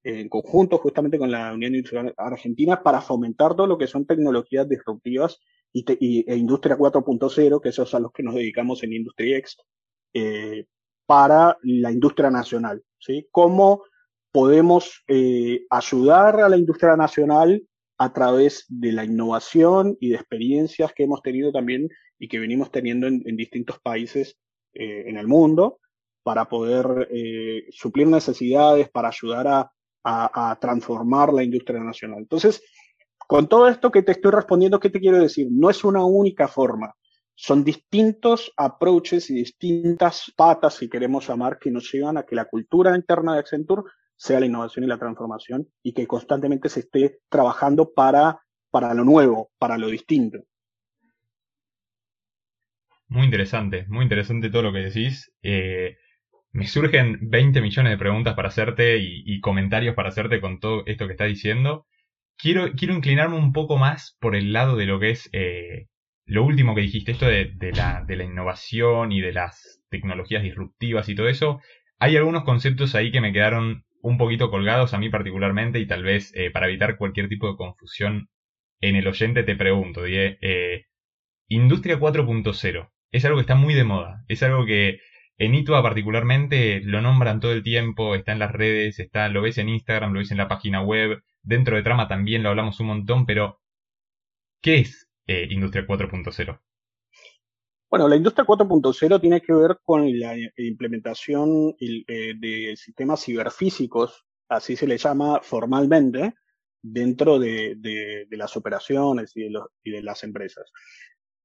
en 0.02 0.28
conjunto 0.28 0.78
justamente 0.78 1.18
con 1.18 1.30
la 1.30 1.52
Unión 1.52 1.74
Industrial 1.74 2.14
Argentina 2.16 2.82
para 2.82 3.00
fomentar 3.00 3.54
todo 3.54 3.66
lo 3.66 3.78
que 3.78 3.86
son 3.86 4.06
tecnologías 4.06 4.68
disruptivas 4.68 5.38
y, 5.72 5.84
e 6.30 6.36
Industria 6.36 6.76
4.0, 6.76 7.60
que 7.60 7.68
esos 7.68 7.88
es 7.88 7.94
a 7.94 8.00
los 8.00 8.12
que 8.12 8.22
nos 8.22 8.34
dedicamos 8.34 8.82
en 8.82 8.92
Industria 8.92 9.38
X, 9.38 9.58
eh, 10.14 10.66
para 11.06 11.58
la 11.62 11.92
industria 11.92 12.30
nacional. 12.30 12.82
¿sí? 12.98 13.28
Cómo 13.30 13.82
podemos 14.32 15.02
eh, 15.08 15.66
ayudar 15.70 16.40
a 16.40 16.48
la 16.48 16.56
industria 16.56 16.96
nacional 16.96 17.62
a 17.98 18.12
través 18.12 18.64
de 18.68 18.92
la 18.92 19.04
innovación 19.04 19.96
y 20.00 20.10
de 20.10 20.16
experiencias 20.16 20.92
que 20.94 21.04
hemos 21.04 21.22
tenido 21.22 21.52
también 21.52 21.88
y 22.18 22.28
que 22.28 22.38
venimos 22.38 22.70
teniendo 22.70 23.06
en, 23.06 23.22
en 23.26 23.36
distintos 23.36 23.78
países 23.80 24.38
eh, 24.72 25.04
en 25.08 25.16
el 25.16 25.26
mundo 25.26 25.80
para 26.22 26.48
poder 26.48 27.08
eh, 27.10 27.64
suplir 27.70 28.06
necesidades, 28.06 28.88
para 28.88 29.08
ayudar 29.08 29.48
a, 29.48 29.72
a, 30.04 30.58
transformar 30.60 31.32
la 31.32 31.42
industria 31.42 31.80
nacional. 31.80 32.20
Entonces, 32.20 32.62
con 33.18 33.48
todo 33.48 33.68
esto 33.68 33.90
que 33.90 34.02
te 34.02 34.12
estoy 34.12 34.32
respondiendo, 34.32 34.80
¿qué 34.80 34.90
te 34.90 35.00
quiero 35.00 35.18
decir? 35.18 35.48
No 35.50 35.70
es 35.70 35.84
una 35.84 36.04
única 36.04 36.48
forma. 36.48 36.94
Son 37.34 37.64
distintos 37.64 38.52
approaches 38.56 39.30
y 39.30 39.34
distintas 39.34 40.32
patas, 40.36 40.74
si 40.74 40.88
queremos 40.88 41.26
llamar, 41.28 41.58
que 41.58 41.70
nos 41.70 41.90
llevan 41.90 42.18
a 42.18 42.24
que 42.24 42.34
la 42.34 42.44
cultura 42.44 42.94
interna 42.94 43.34
de 43.34 43.40
Accenture 43.40 43.82
sea 44.16 44.40
la 44.40 44.46
innovación 44.46 44.84
y 44.84 44.88
la 44.88 44.98
transformación 44.98 45.66
y 45.82 45.92
que 45.92 46.06
constantemente 46.06 46.68
se 46.68 46.80
esté 46.80 47.20
trabajando 47.30 47.92
para, 47.92 48.40
para 48.70 48.92
lo 48.92 49.04
nuevo, 49.04 49.50
para 49.58 49.78
lo 49.78 49.88
distinto. 49.88 50.38
Muy 53.08 53.24
interesante, 53.24 53.86
muy 53.88 54.04
interesante 54.04 54.50
todo 54.50 54.62
lo 54.62 54.72
que 54.72 54.80
decís. 54.80 55.32
Eh, 55.42 55.96
me 56.52 56.66
surgen 56.66 57.18
20 57.22 57.60
millones 57.60 57.92
de 57.92 57.98
preguntas 57.98 58.34
para 58.34 58.48
hacerte 58.48 58.98
y, 58.98 59.40
comentarios 59.40 59.94
para 59.94 60.08
hacerte 60.08 60.40
con 60.40 60.60
todo 60.60 60.82
esto 60.86 61.06
que 61.06 61.12
estás 61.12 61.28
diciendo. 61.28 61.86
Quiero, 62.36 62.72
quiero 62.72 62.94
inclinarme 62.94 63.36
un 63.36 63.52
poco 63.52 63.76
más 63.76 64.16
por 64.20 64.34
el 64.34 64.52
lado 64.52 64.76
de 64.76 64.86
lo 64.86 64.98
que 64.98 65.10
es 65.10 65.28
eh, 65.32 65.86
lo 66.24 66.44
último 66.44 66.74
que 66.74 66.82
dijiste, 66.82 67.12
esto 67.12 67.26
de, 67.26 67.72
la, 67.74 68.04
de 68.06 68.16
la 68.16 68.24
innovación 68.24 69.12
y 69.12 69.20
de 69.20 69.32
las 69.32 69.82
tecnologías 69.90 70.42
disruptivas 70.42 71.08
y 71.08 71.14
todo 71.14 71.28
eso. 71.28 71.60
Hay 71.98 72.16
algunos 72.16 72.44
conceptos 72.44 72.94
ahí 72.94 73.10
que 73.10 73.20
me 73.20 73.32
quedaron 73.32 73.84
un 74.02 74.16
poquito 74.16 74.50
colgados 74.50 74.94
a 74.94 74.98
mí 74.98 75.10
particularmente 75.10 75.78
y 75.78 75.86
tal 75.86 76.02
vez 76.02 76.32
eh, 76.34 76.50
para 76.50 76.66
evitar 76.66 76.96
cualquier 76.96 77.28
tipo 77.28 77.48
de 77.48 77.56
confusión 77.56 78.28
en 78.80 78.96
el 78.96 79.06
oyente 79.06 79.42
te 79.42 79.56
pregunto, 79.56 80.06
eh, 80.06 80.86
Industria 81.48 81.98
4.0 81.98 82.90
es 83.12 83.24
algo 83.24 83.36
que 83.36 83.42
está 83.42 83.56
muy 83.56 83.74
de 83.74 83.84
moda, 83.84 84.24
es 84.28 84.42
algo 84.42 84.64
que 84.64 85.00
en 85.40 85.54
ITUA 85.54 85.82
particularmente 85.82 86.82
lo 86.84 87.00
nombran 87.00 87.40
todo 87.40 87.52
el 87.52 87.62
tiempo, 87.62 88.14
está 88.14 88.32
en 88.32 88.38
las 88.38 88.52
redes, 88.52 88.98
está, 88.98 89.28
lo 89.30 89.40
ves 89.40 89.56
en 89.56 89.70
Instagram, 89.70 90.12
lo 90.12 90.18
ves 90.18 90.30
en 90.30 90.36
la 90.36 90.48
página 90.48 90.82
web, 90.82 91.22
dentro 91.42 91.76
de 91.76 91.82
Trama 91.82 92.06
también 92.06 92.42
lo 92.42 92.50
hablamos 92.50 92.78
un 92.78 92.88
montón, 92.88 93.24
pero 93.24 93.58
¿qué 94.60 94.80
es 94.80 95.08
eh, 95.26 95.48
Industria 95.50 95.86
4.0? 95.86 96.60
Bueno, 97.88 98.06
la 98.06 98.16
industria 98.16 98.44
4.0 98.44 99.18
tiene 99.18 99.40
que 99.40 99.54
ver 99.54 99.78
con 99.82 100.06
la 100.20 100.36
implementación 100.58 101.74
eh, 101.80 102.34
de 102.38 102.76
sistemas 102.76 103.24
ciberfísicos, 103.24 104.26
así 104.46 104.76
se 104.76 104.86
le 104.86 104.98
llama 104.98 105.40
formalmente, 105.42 106.34
dentro 106.82 107.38
de, 107.38 108.26
las 108.30 108.56
operaciones 108.58 109.32
y 109.34 109.50
de, 109.90 110.02
las 110.02 110.22
empresas. 110.22 110.70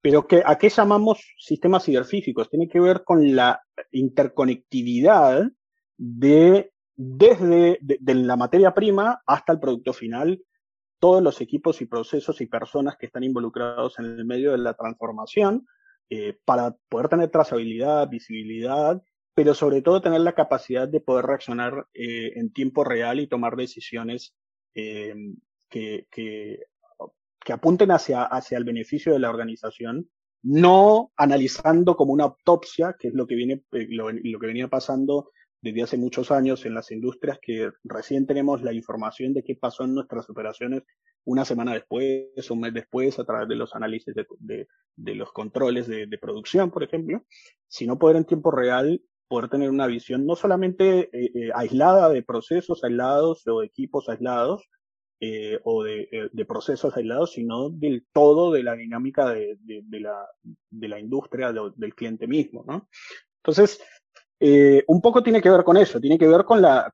Pero 0.05 0.27
¿a 0.45 0.55
qué 0.59 0.69
llamamos 0.69 1.33
sistemas 1.35 1.83
ciberfísicos? 1.83 2.47
Tiene 2.47 2.69
que 2.69 2.79
ver 2.79 3.03
con 3.03 3.35
la 3.35 3.59
interconectividad 3.91 5.49
de 5.97 6.71
desde 6.95 7.79
la 8.13 8.35
materia 8.35 8.71
prima 8.71 9.23
hasta 9.25 9.53
el 9.53 9.59
producto 9.59 9.93
final, 9.93 10.43
todos 10.99 11.23
los 11.23 11.41
equipos 11.41 11.81
y 11.81 11.87
procesos 11.87 12.39
y 12.39 12.45
personas 12.45 12.97
que 12.97 13.07
están 13.07 13.23
involucrados 13.23 13.97
en 13.97 14.05
el 14.05 14.25
medio 14.25 14.51
de 14.51 14.59
la 14.59 14.75
transformación 14.75 15.65
eh, 16.11 16.37
para 16.45 16.75
poder 16.87 17.09
tener 17.09 17.31
trazabilidad, 17.31 18.07
visibilidad, 18.07 19.01
pero 19.33 19.55
sobre 19.55 19.81
todo 19.81 20.03
tener 20.03 20.21
la 20.21 20.35
capacidad 20.35 20.87
de 20.87 21.01
poder 21.01 21.25
reaccionar 21.25 21.87
eh, 21.95 22.33
en 22.35 22.53
tiempo 22.53 22.83
real 22.83 23.19
y 23.19 23.25
tomar 23.25 23.55
decisiones 23.55 24.35
eh, 24.75 25.15
que, 25.67 26.05
que 26.11 26.59
apunten 27.53 27.91
hacia, 27.91 28.23
hacia 28.23 28.57
el 28.57 28.63
beneficio 28.63 29.13
de 29.13 29.19
la 29.19 29.29
organización, 29.29 30.09
no 30.43 31.11
analizando 31.15 31.95
como 31.95 32.13
una 32.13 32.25
autopsia, 32.25 32.95
que 32.99 33.09
es 33.09 33.13
lo 33.13 33.25
que, 33.25 33.35
viene, 33.35 33.63
eh, 33.71 33.87
lo, 33.89 34.07
que 34.39 34.47
venía 34.47 34.67
pasando 34.67 35.31
desde 35.61 35.83
hace 35.83 35.97
muchos 35.97 36.31
años 36.31 36.65
en 36.65 36.75
las 36.75 36.91
industrias, 36.91 37.39
que 37.41 37.71
recién 37.83 38.27
tenemos 38.27 38.61
la 38.61 38.73
información 38.73 39.33
de 39.33 39.43
qué 39.43 39.55
pasó 39.55 39.83
en 39.83 39.95
nuestras 39.95 40.29
operaciones 40.29 40.83
una 41.23 41.43
semana 41.43 41.73
después, 41.73 42.51
un 42.51 42.59
mes 42.59 42.73
después, 42.73 43.17
a 43.17 43.23
través 43.23 43.47
de 43.47 43.55
los 43.55 43.73
análisis 43.73 44.13
de, 44.13 44.67
de, 44.95 45.15
los 45.15 45.31
controles 45.31 45.87
de, 45.87 46.05
de, 46.05 46.17
producción, 46.19 46.69
por 46.69 46.83
ejemplo, 46.83 47.25
sino 47.67 47.97
poder 47.97 48.17
en 48.17 48.25
tiempo 48.25 48.51
real 48.51 49.01
poder 49.27 49.49
tener 49.49 49.69
una 49.69 49.87
visión 49.87 50.25
no 50.25 50.35
solamente 50.35 51.09
eh, 51.11 51.31
eh, 51.33 51.49
aislada 51.55 52.09
de 52.09 52.23
procesos 52.23 52.83
aislados 52.83 53.45
o 53.47 53.63
equipos 53.63 54.07
aislados, 54.09 54.69
eh, 55.21 55.61
o 55.63 55.85
eh, 55.87 56.29
de, 56.33 56.45
procesos 56.45 56.95
aislados, 56.97 57.31
sino 57.31 57.69
del 57.69 58.05
todo 58.11 58.51
de 58.51 58.63
la 58.63 58.75
dinámica 58.75 59.29
de, 59.29 59.57
la, 60.81 60.99
industria, 60.99 61.53
del 61.53 61.95
cliente 61.95 62.27
mismo. 62.27 62.65
Entonces, 63.37 63.79
eh, 64.41 64.83
un 64.87 65.01
poco 65.01 65.23
tiene 65.23 65.41
que 65.41 65.49
ver 65.49 65.63
con 65.63 65.77
eso, 65.77 66.01
tiene 66.01 66.19
que 66.19 66.27
ver 66.27 66.43
con 66.43 66.61
la, 66.61 66.91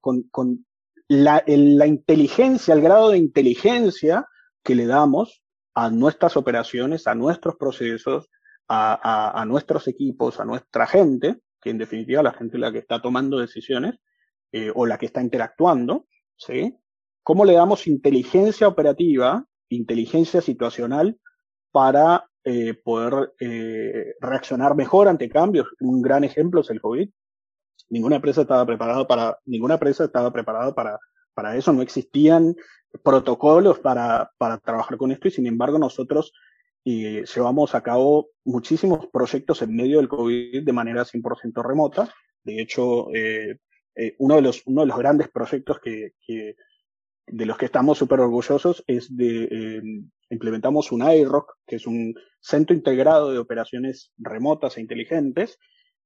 inteligencia, 1.88 2.76
el 2.76 2.82
grado 2.82 3.10
de 3.10 3.18
inteligencia 3.18 4.28
que 4.64 4.76
le 4.76 4.86
damos 4.86 5.42
a 5.74 5.90
nuestras 5.90 6.38
operaciones, 6.38 7.08
a 7.08 7.16
nuestros 7.16 7.56
procesos, 7.56 8.30
a, 8.68 9.44
nuestros 9.48 9.88
equipos, 9.88 10.40
a 10.40 10.46
nuestra 10.46 10.86
gente, 10.86 11.38
que 11.60 11.72
en 11.72 11.80
definitiva 11.80 12.22
la 12.22 12.34
gente 12.34 12.58
es 12.58 12.62
la 12.62 12.72
que 12.72 12.78
está 12.78 13.02
tomando 13.02 13.40
decisiones 13.40 13.96
o 14.76 14.86
la 14.86 15.00
que 15.00 15.08
está 15.08 15.24
interactuando, 15.24 16.06
¿sí? 16.38 16.78
¿Cómo 17.24 17.46
le 17.46 17.54
damos 17.54 17.88
inteligencia 17.88 18.68
operativa, 18.68 19.46
inteligencia 19.70 20.42
situacional 20.42 21.20
para 21.72 22.28
eh, 22.44 22.74
poder 22.74 23.34
eh, 23.40 24.16
reaccionar 24.20 24.76
mejor 24.76 25.08
ante 25.08 25.30
cambios? 25.30 25.68
Un 25.82 26.02
gran 26.02 26.24
ejemplo 26.24 26.62
es 26.62 26.70
el 26.72 26.82
COVID. 26.82 27.10
Ninguna 27.90 28.16
empresa 28.16 28.42
estaba 28.42 28.66
preparada 28.66 29.06
para, 29.06 29.38
eso. 31.56 31.74
No 31.74 31.84
existían 31.84 32.56
protocolos 33.04 33.80
para, 33.80 34.32
trabajar 34.64 34.98
con 34.98 35.12
esto 35.12 35.28
y 35.28 35.32
sin 35.32 35.46
embargo 35.46 35.78
nosotros 35.78 36.34
eh, 36.86 37.24
llevamos 37.36 37.76
a 37.76 37.84
cabo 37.84 38.30
muchísimos 38.44 39.08
proyectos 39.08 39.62
en 39.62 39.76
medio 39.76 39.98
del 39.98 40.10
COVID 40.10 40.64
de 40.64 40.74
manera 40.74 41.04
100% 41.04 41.64
remota. 41.64 42.10
De 42.44 42.60
hecho, 42.60 43.10
uno, 44.18 44.36
de 44.36 44.42
los, 44.42 44.64
grandes 44.98 45.30
proyectos 45.30 45.80
que, 45.80 46.14
de 47.32 47.46
los 47.46 47.58
que 47.58 47.66
estamos 47.66 47.98
súper 47.98 48.20
orgullosos 48.20 48.84
es 48.88 49.16
de, 49.16 49.44
eh, 49.44 49.82
implementamos 50.30 50.92
un 50.92 51.02
IROC, 51.02 51.58
que 51.66 51.78
es 51.78 51.88
un 51.88 52.14
centro 52.40 52.76
integrado 52.76 53.32
de 53.32 53.40
operaciones 53.40 54.12
remotas 54.18 54.78
e 54.78 54.82
inteligentes, 54.82 55.58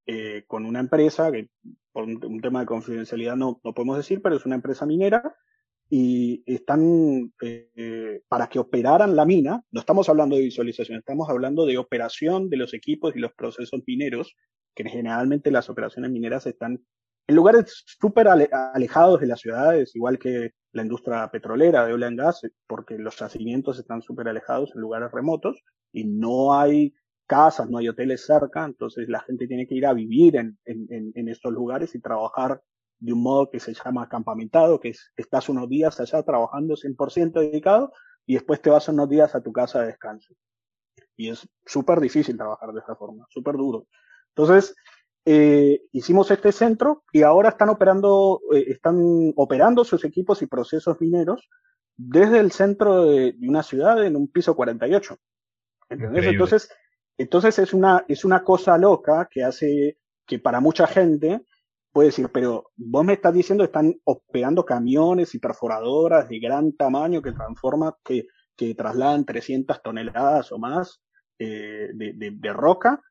eh, 0.06 0.44
con 0.48 0.66
una 0.66 0.80
empresa 0.80 1.32
que 1.32 1.50
por 1.92 2.04
un, 2.04 2.42
tema 2.42 2.60
de 2.60 2.66
confidencialidad 2.68 3.36
no, 3.36 3.60
no, 3.64 3.74
podemos 3.74 3.98
decir, 3.98 4.22
pero 4.22 4.36
es 4.36 4.46
una 4.46 4.56
empresa 4.56 4.86
minera 4.86 5.36
y 5.90 6.44
están 6.46 7.34
eh, 7.42 8.22
para 8.28 8.48
que 8.48 8.60
operaran 8.60 9.16
la 9.16 9.26
mina, 9.26 9.64
no 9.72 9.80
estamos 9.80 10.10
hablando 10.10 10.36
de 10.36 10.44
visualización, 10.44 11.00
estamos 11.00 11.30
hablando 11.30 11.66
de 11.66 11.78
operación 11.78 12.50
de 12.50 12.58
los 12.58 12.74
equipos 12.74 13.16
y 13.16 13.20
los 13.20 13.34
procesos 13.34 13.82
mineros, 13.88 14.36
que 14.76 14.84
generalmente 14.84 15.52
las 15.52 15.70
operaciones 15.70 16.12
mineras 16.12 16.46
están 16.46 16.84
en 17.28 17.36
lugares 17.36 17.84
súper 17.86 18.28
alejados 18.28 19.20
de 19.20 19.28
las 19.28 19.40
ciudades, 19.40 19.96
igual 19.96 20.20
que 20.20 20.52
la 20.74 20.84
industria 20.84 21.28
petrolera 21.32 21.86
de 21.86 21.94
oil 21.94 22.04
and 22.04 22.20
gas, 22.20 22.42
porque 22.68 22.98
los 22.98 23.18
yacimientos 23.18 23.80
están 23.80 24.02
súper 24.02 24.28
alejados 24.28 24.72
en 24.76 24.82
lugares 24.82 25.12
remotos 25.12 25.64
y 25.92 26.04
no 26.04 26.54
hay 26.54 26.94
casas, 27.26 27.70
no 27.70 27.80
hay 27.80 27.90
hoteles 27.90 28.26
cerca, 28.26 28.66
entonces 28.66 29.10
la 29.10 29.22
gente 29.22 29.48
tiene 29.48 29.66
que 29.66 29.76
ir 29.76 29.86
a 29.88 29.94
vivir 29.94 30.36
en, 30.36 30.58
en, 30.66 31.30
estos 31.30 31.52
lugares 31.52 31.96
y 31.96 32.00
trabajar 32.00 32.62
de 33.00 33.14
un 33.14 33.24
modo 33.24 33.50
que 33.50 33.60
se 33.60 33.74
llama 33.74 34.08
campamentado, 34.08 34.80
que 34.80 34.90
es, 34.90 35.12
estás 35.16 35.50
unos 35.50 35.68
días 35.68 36.00
allá 36.00 36.22
trabajando 36.22 36.76
100% 36.76 37.32
dedicado 37.40 37.92
y 38.28 38.36
después 38.36 38.62
te 38.62 38.70
vas 38.70 38.88
unos 38.90 39.10
días 39.10 39.34
a 39.34 39.42
tu 39.42 39.52
casa 39.52 39.82
de 39.82 39.88
descanso. 39.88 40.36
Y 41.18 41.30
es 41.30 41.48
súper 41.66 42.00
difícil 42.00 42.38
trabajar 42.38 42.72
de 42.72 42.82
esa 42.82 42.96
forma, 42.96 43.26
súper 43.30 43.56
duro. 43.56 43.88
Entonces, 44.36 44.76
eh, 45.28 45.82
hicimos 45.92 46.30
este 46.30 46.52
centro 46.52 47.04
y 47.12 47.24
ahora 47.24 47.50
están 47.50 47.70
operando, 47.70 48.42
eh, 48.54 48.66
están 48.68 49.34
operando 49.36 49.84
sus 49.84 50.06
equipos 50.06 50.44
y 50.44 50.48
procesos 50.48 51.02
mineros 51.02 51.50
desde 51.98 52.40
el 52.40 52.52
centro 52.52 53.06
de, 53.06 53.36
una 53.42 53.64
ciudad 53.64 54.06
en 54.06 54.16
un 54.16 54.28
piso 54.28 54.56
48. 54.56 55.18
Entonces, 55.90 56.70
entonces 57.18 57.58
es 57.58 57.74
una, 57.74 58.06
es 58.08 58.24
una 58.24 58.44
cosa 58.44 58.78
loca 58.78 59.28
que 59.32 59.44
hace 59.44 59.98
que 60.28 60.40
para 60.40 60.60
mucha 60.60 60.86
gente 60.86 61.42
puede 61.92 62.10
decir, 62.10 62.30
pero 62.32 62.72
vos 62.76 63.06
me 63.06 63.14
estás 63.14 63.34
diciendo 63.34 63.64
que 63.64 63.68
están 63.68 63.96
operando 64.04 64.66
camiones 64.66 65.34
y 65.34 65.40
perforadoras 65.40 66.28
de 66.30 66.40
gran 66.40 66.74
tamaño 66.74 67.22
que 67.22 67.32
transforman, 67.32 67.94
que, 68.04 68.28
que 68.56 68.76
trasladan 68.76 69.26
300 69.26 69.82
toneladas 69.82 70.52
o 70.52 70.60
más 70.60 71.02
eh, 71.40 71.90
de, 71.94 72.14
de, 72.14 72.32
de, 72.32 72.54
roca 72.54 73.02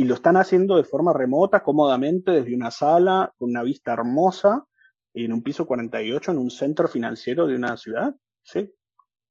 y 0.00 0.04
lo 0.04 0.14
están 0.14 0.38
haciendo 0.38 0.78
de 0.78 0.84
forma 0.84 1.12
remota, 1.12 1.62
cómodamente, 1.62 2.30
desde 2.30 2.54
una 2.54 2.70
sala, 2.70 3.34
con 3.36 3.50
una 3.50 3.62
vista 3.62 3.92
hermosa, 3.92 4.64
en 5.12 5.30
un 5.30 5.42
piso 5.42 5.66
48, 5.66 6.30
en 6.30 6.38
un 6.38 6.50
centro 6.50 6.88
financiero 6.88 7.46
de 7.46 7.54
una 7.54 7.76
ciudad. 7.76 8.16
Sí. 8.42 8.72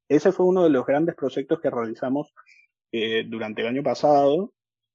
Ese 0.08 0.32
fue 0.32 0.46
uno 0.46 0.64
de 0.64 0.70
los 0.70 0.86
grandes 0.86 1.16
proyectos 1.16 1.60
que 1.60 1.72
realizamos 1.72 2.36
eh, 2.92 3.24
durante 3.28 3.64
el 3.64 3.68
año 3.70 3.82
pasado 3.82 4.54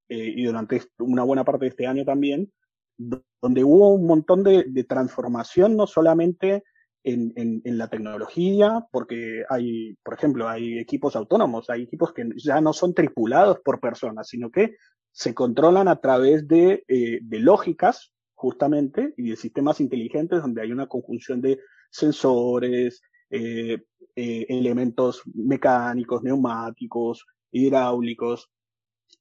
eh, 0.09 0.33
y 0.37 0.45
durante 0.45 0.81
una 1.01 1.25
buena 1.25 1.43
parte 1.43 1.65
de 1.65 1.71
este 1.71 1.89
año 1.89 2.05
también, 2.05 2.53
donde 2.97 3.65
hubo 3.65 3.95
un 3.95 4.07
montón 4.07 4.45
de, 4.45 4.85
transformación, 4.89 5.77
no 5.77 5.89
solamente 5.89 6.63
en, 7.03 7.33
en, 7.37 7.79
la 7.79 7.89
tecnología, 7.89 8.87
porque 8.93 9.43
hay, 9.51 9.97
por 10.05 10.15
ejemplo, 10.15 10.49
hay 10.49 10.79
equipos 10.79 11.17
autónomos, 11.17 11.69
hay 11.69 11.83
equipos 11.83 12.13
que 12.13 12.29
ya 12.37 12.61
no 12.61 12.73
son 12.73 12.95
tripulados 12.95 13.59
por 13.59 13.81
personas, 13.81 14.29
sino 14.29 14.53
que 14.53 14.77
se 15.15 15.33
controlan 15.33 15.87
a 15.87 16.01
través 16.01 16.49
de, 16.49 16.85
eh, 16.89 17.21
de 17.23 17.39
lógicas, 17.39 18.13
justamente, 18.35 19.15
y 19.17 19.31
de 19.31 19.37
sistemas 19.37 19.81
inteligentes 19.81 20.43
donde 20.43 20.61
hay 20.61 20.73
una 20.73 20.89
conjunción 20.89 21.41
de 21.41 21.61
sensores, 21.91 23.01
eh, 23.31 23.79
eh, 24.17 24.47
elementos 24.49 25.23
mecánicos, 25.33 26.23
neumáticos, 26.23 27.25
hidráulicos, 27.53 28.51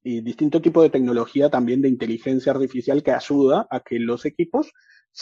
y 0.03 0.21
distinto 0.21 0.61
tipo 0.61 0.81
de 0.81 0.89
tecnología 0.89 1.49
también 1.49 1.81
de 1.81 1.89
inteligencia 1.89 2.51
artificial 2.51 3.03
que 3.03 3.11
ayuda 3.11 3.67
a 3.69 3.79
que 3.81 3.99
los 3.99 4.25
equipos 4.25 4.73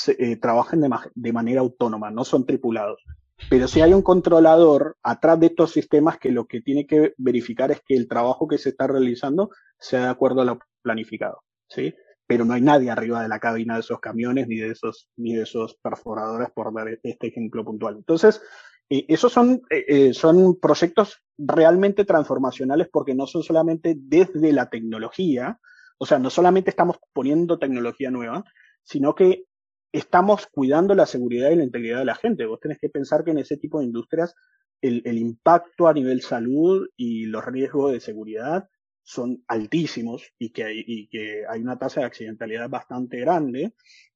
eh, 0.08 0.38
trabajen 0.38 0.82
de, 1.16 1.34
manera 1.34 1.60
autónoma, 1.60 2.10
no 2.10 2.24
son 2.24 2.46
tripulados. 2.46 3.04
Pero 3.50 3.68
si 3.68 3.82
hay 3.82 3.94
un 3.94 4.02
controlador 4.02 4.98
atrás 5.04 5.40
de 5.40 5.48
estos 5.48 5.72
sistemas 5.72 6.18
que 6.18 6.32
lo 6.32 6.46
que 6.46 6.62
tiene 6.62 6.86
que 6.86 7.14
verificar 7.18 7.72
es 7.72 7.82
que 7.86 7.96
el 7.96 8.08
trabajo 8.08 8.48
que 8.48 8.58
se 8.58 8.70
está 8.70 8.88
realizando 8.88 9.50
sea 9.80 10.04
de 10.04 10.10
acuerdo 10.10 10.42
a 10.42 10.46
lo 10.46 10.60
planificado, 10.82 11.44
¿sí? 11.68 11.94
Pero 12.28 12.46
no 12.46 12.54
hay 12.54 12.62
nadie 12.62 12.90
arriba 12.90 13.22
de 13.22 13.28
la 13.28 13.40
cabina 13.40 13.74
de 13.74 13.82
esos 13.82 14.00
camiones 14.00 14.48
ni 14.48 14.58
de 14.58 14.70
esos, 14.70 15.10
ni 15.18 15.36
de 15.36 15.44
esos 15.44 15.76
perforadores, 15.82 16.50
por 16.52 16.74
dar 16.74 16.88
este 17.04 17.28
ejemplo 17.28 17.66
puntual. 17.66 17.98
Entonces, 17.98 18.42
esos 18.90 19.32
son, 19.32 19.62
eh, 19.70 19.86
eh, 19.88 20.14
son 20.14 20.60
proyectos 20.60 21.22
realmente 21.38 22.04
transformacionales 22.06 22.90
porque 22.92 23.16
no 23.16 23.26
son 23.26 23.42
solamente 23.42 23.96
desde 23.98 24.52
la 24.52 24.70
tecnología, 24.70 25.60
o 25.98 26.06
sea, 26.06 26.20
no 26.20 26.30
solamente 26.30 26.70
estamos 26.70 26.98
poniendo 27.14 27.58
tecnología 27.58 28.12
nueva, 28.12 28.44
sino 28.84 29.16
que 29.16 29.46
estamos 29.92 30.48
cuidando 30.48 30.96
la 30.96 31.06
seguridad 31.06 31.50
y 31.50 31.56
la 31.56 31.64
integridad 31.64 32.00
de 32.00 32.06
la 32.06 32.16
gente. 32.16 32.46
Vos 32.46 32.60
tenés 32.60 32.80
que 32.80 32.90
pensar 32.90 33.24
que 33.24 33.32
en 33.32 33.40
ese 33.40 33.58
tipo 33.58 33.80
de 33.80 33.86
industrias 33.86 34.36
el, 34.82 35.18
impacto 35.18 35.88
a 35.88 35.94
nivel 35.94 36.22
salud 36.22 36.88
y 36.98 37.26
los 37.26 37.46
riesgos 37.46 37.92
de 37.92 38.00
seguridad 38.00 38.68
son 39.04 39.44
altísimos 39.48 40.32
y 40.40 40.52
que 40.52 40.64
hay, 40.64 40.84
y 40.86 41.08
que 41.08 41.44
hay 41.48 41.62
una 41.62 41.78
tasa 41.78 42.02
de 42.02 42.08
accidentalidad 42.08 42.70
bastante 42.70 43.20
grande 43.20 43.74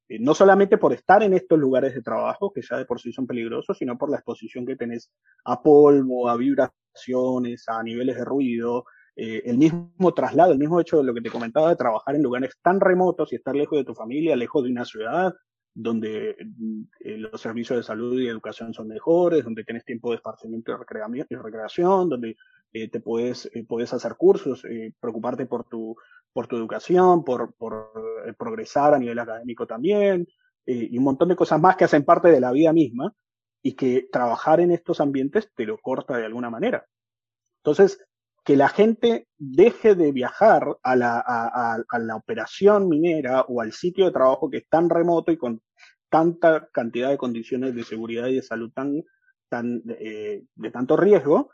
eh, 0.07 0.19
no 0.19 0.35
solamente 0.35 0.77
por 0.77 0.93
estar 0.93 1.23
en 1.23 1.33
estos 1.33 1.57
lugares 1.57 1.93
de 1.95 2.01
trabajo, 2.01 2.51
que 2.53 2.61
ya 2.61 2.77
de 2.77 2.85
por 2.85 2.99
sí 3.01 3.11
son 3.11 3.25
peligrosos, 3.25 3.77
sino 3.77 3.97
por 3.97 4.09
la 4.09 4.17
exposición 4.17 4.65
que 4.65 4.75
tenés 4.75 5.11
a 5.45 5.61
polvo, 5.61 6.29
a 6.29 6.37
vibraciones, 6.37 7.65
a 7.67 7.81
niveles 7.81 8.15
de 8.15 8.25
ruido, 8.25 8.85
eh, 9.15 9.41
el 9.45 9.57
mismo 9.57 10.13
traslado, 10.13 10.51
el 10.51 10.59
mismo 10.59 10.79
hecho 10.79 10.97
de 10.97 11.05
lo 11.05 11.13
que 11.13 11.21
te 11.21 11.31
comentaba 11.31 11.69
de 11.69 11.75
trabajar 11.75 12.15
en 12.15 12.23
lugares 12.23 12.53
tan 12.61 12.79
remotos 12.79 13.31
y 13.33 13.37
estar 13.37 13.55
lejos 13.55 13.79
de 13.79 13.85
tu 13.85 13.95
familia, 13.95 14.35
lejos 14.35 14.63
de 14.63 14.71
una 14.71 14.85
ciudad, 14.85 15.33
donde 15.75 16.29
eh, 17.01 17.17
los 17.17 17.39
servicios 17.39 17.77
de 17.77 17.83
salud 17.83 18.19
y 18.19 18.27
educación 18.27 18.73
son 18.73 18.87
mejores, 18.87 19.43
donde 19.43 19.63
tienes 19.63 19.85
tiempo 19.85 20.09
de 20.09 20.15
esparcimiento 20.15 20.71
y 20.71 21.35
recreación, 21.35 22.09
donde 22.09 22.35
te 22.71 22.99
puedes, 22.99 23.49
puedes 23.69 23.93
hacer 23.93 24.15
cursos, 24.15 24.63
preocuparte 24.99 25.45
por 25.45 25.63
tu 25.63 25.95
por 26.35 26.47
tu 26.47 26.57
educación, 26.57 27.23
por, 27.23 27.53
por 27.53 27.93
eh, 28.25 28.33
progresar 28.33 28.93
a 28.93 28.99
nivel 28.99 29.17
académico 29.19 29.65
también, 29.65 30.27
eh, 30.65 30.89
y 30.91 30.97
un 30.97 31.05
montón 31.05 31.29
de 31.29 31.37
cosas 31.37 31.61
más 31.61 31.77
que 31.77 31.85
hacen 31.85 32.03
parte 32.03 32.27
de 32.27 32.41
la 32.41 32.51
vida 32.51 32.73
misma 32.73 33.15
y 33.61 33.71
que 33.71 34.09
trabajar 34.11 34.59
en 34.59 34.71
estos 34.71 34.99
ambientes 34.99 35.49
te 35.55 35.65
lo 35.65 35.77
corta 35.77 36.17
de 36.17 36.25
alguna 36.25 36.49
manera. 36.49 36.85
Entonces, 37.63 38.05
que 38.45 38.55
la 38.55 38.69
gente 38.69 39.27
deje 39.37 39.95
de 39.95 40.11
viajar 40.11 40.77
a 40.83 40.95
la, 40.95 41.19
a, 41.19 41.99
la 41.99 42.15
operación 42.15 42.87
minera 42.87 43.41
o 43.41 43.59
al 43.59 43.71
sitio 43.73 44.05
de 44.05 44.11
trabajo 44.11 44.51
que 44.51 44.57
es 44.57 44.69
tan 44.69 44.87
remoto 44.87 45.31
y 45.31 45.37
con 45.37 45.61
tanta 46.09 46.69
cantidad 46.71 47.09
de 47.09 47.17
condiciones 47.17 47.73
de 47.73 47.83
seguridad 47.83 48.27
y 48.27 48.35
de 48.35 48.43
salud 48.43 48.71
tan, 48.71 49.03
tan 49.49 49.81
eh, 49.99 50.43
de 50.53 50.71
tanto 50.71 50.95
riesgo, 50.95 51.49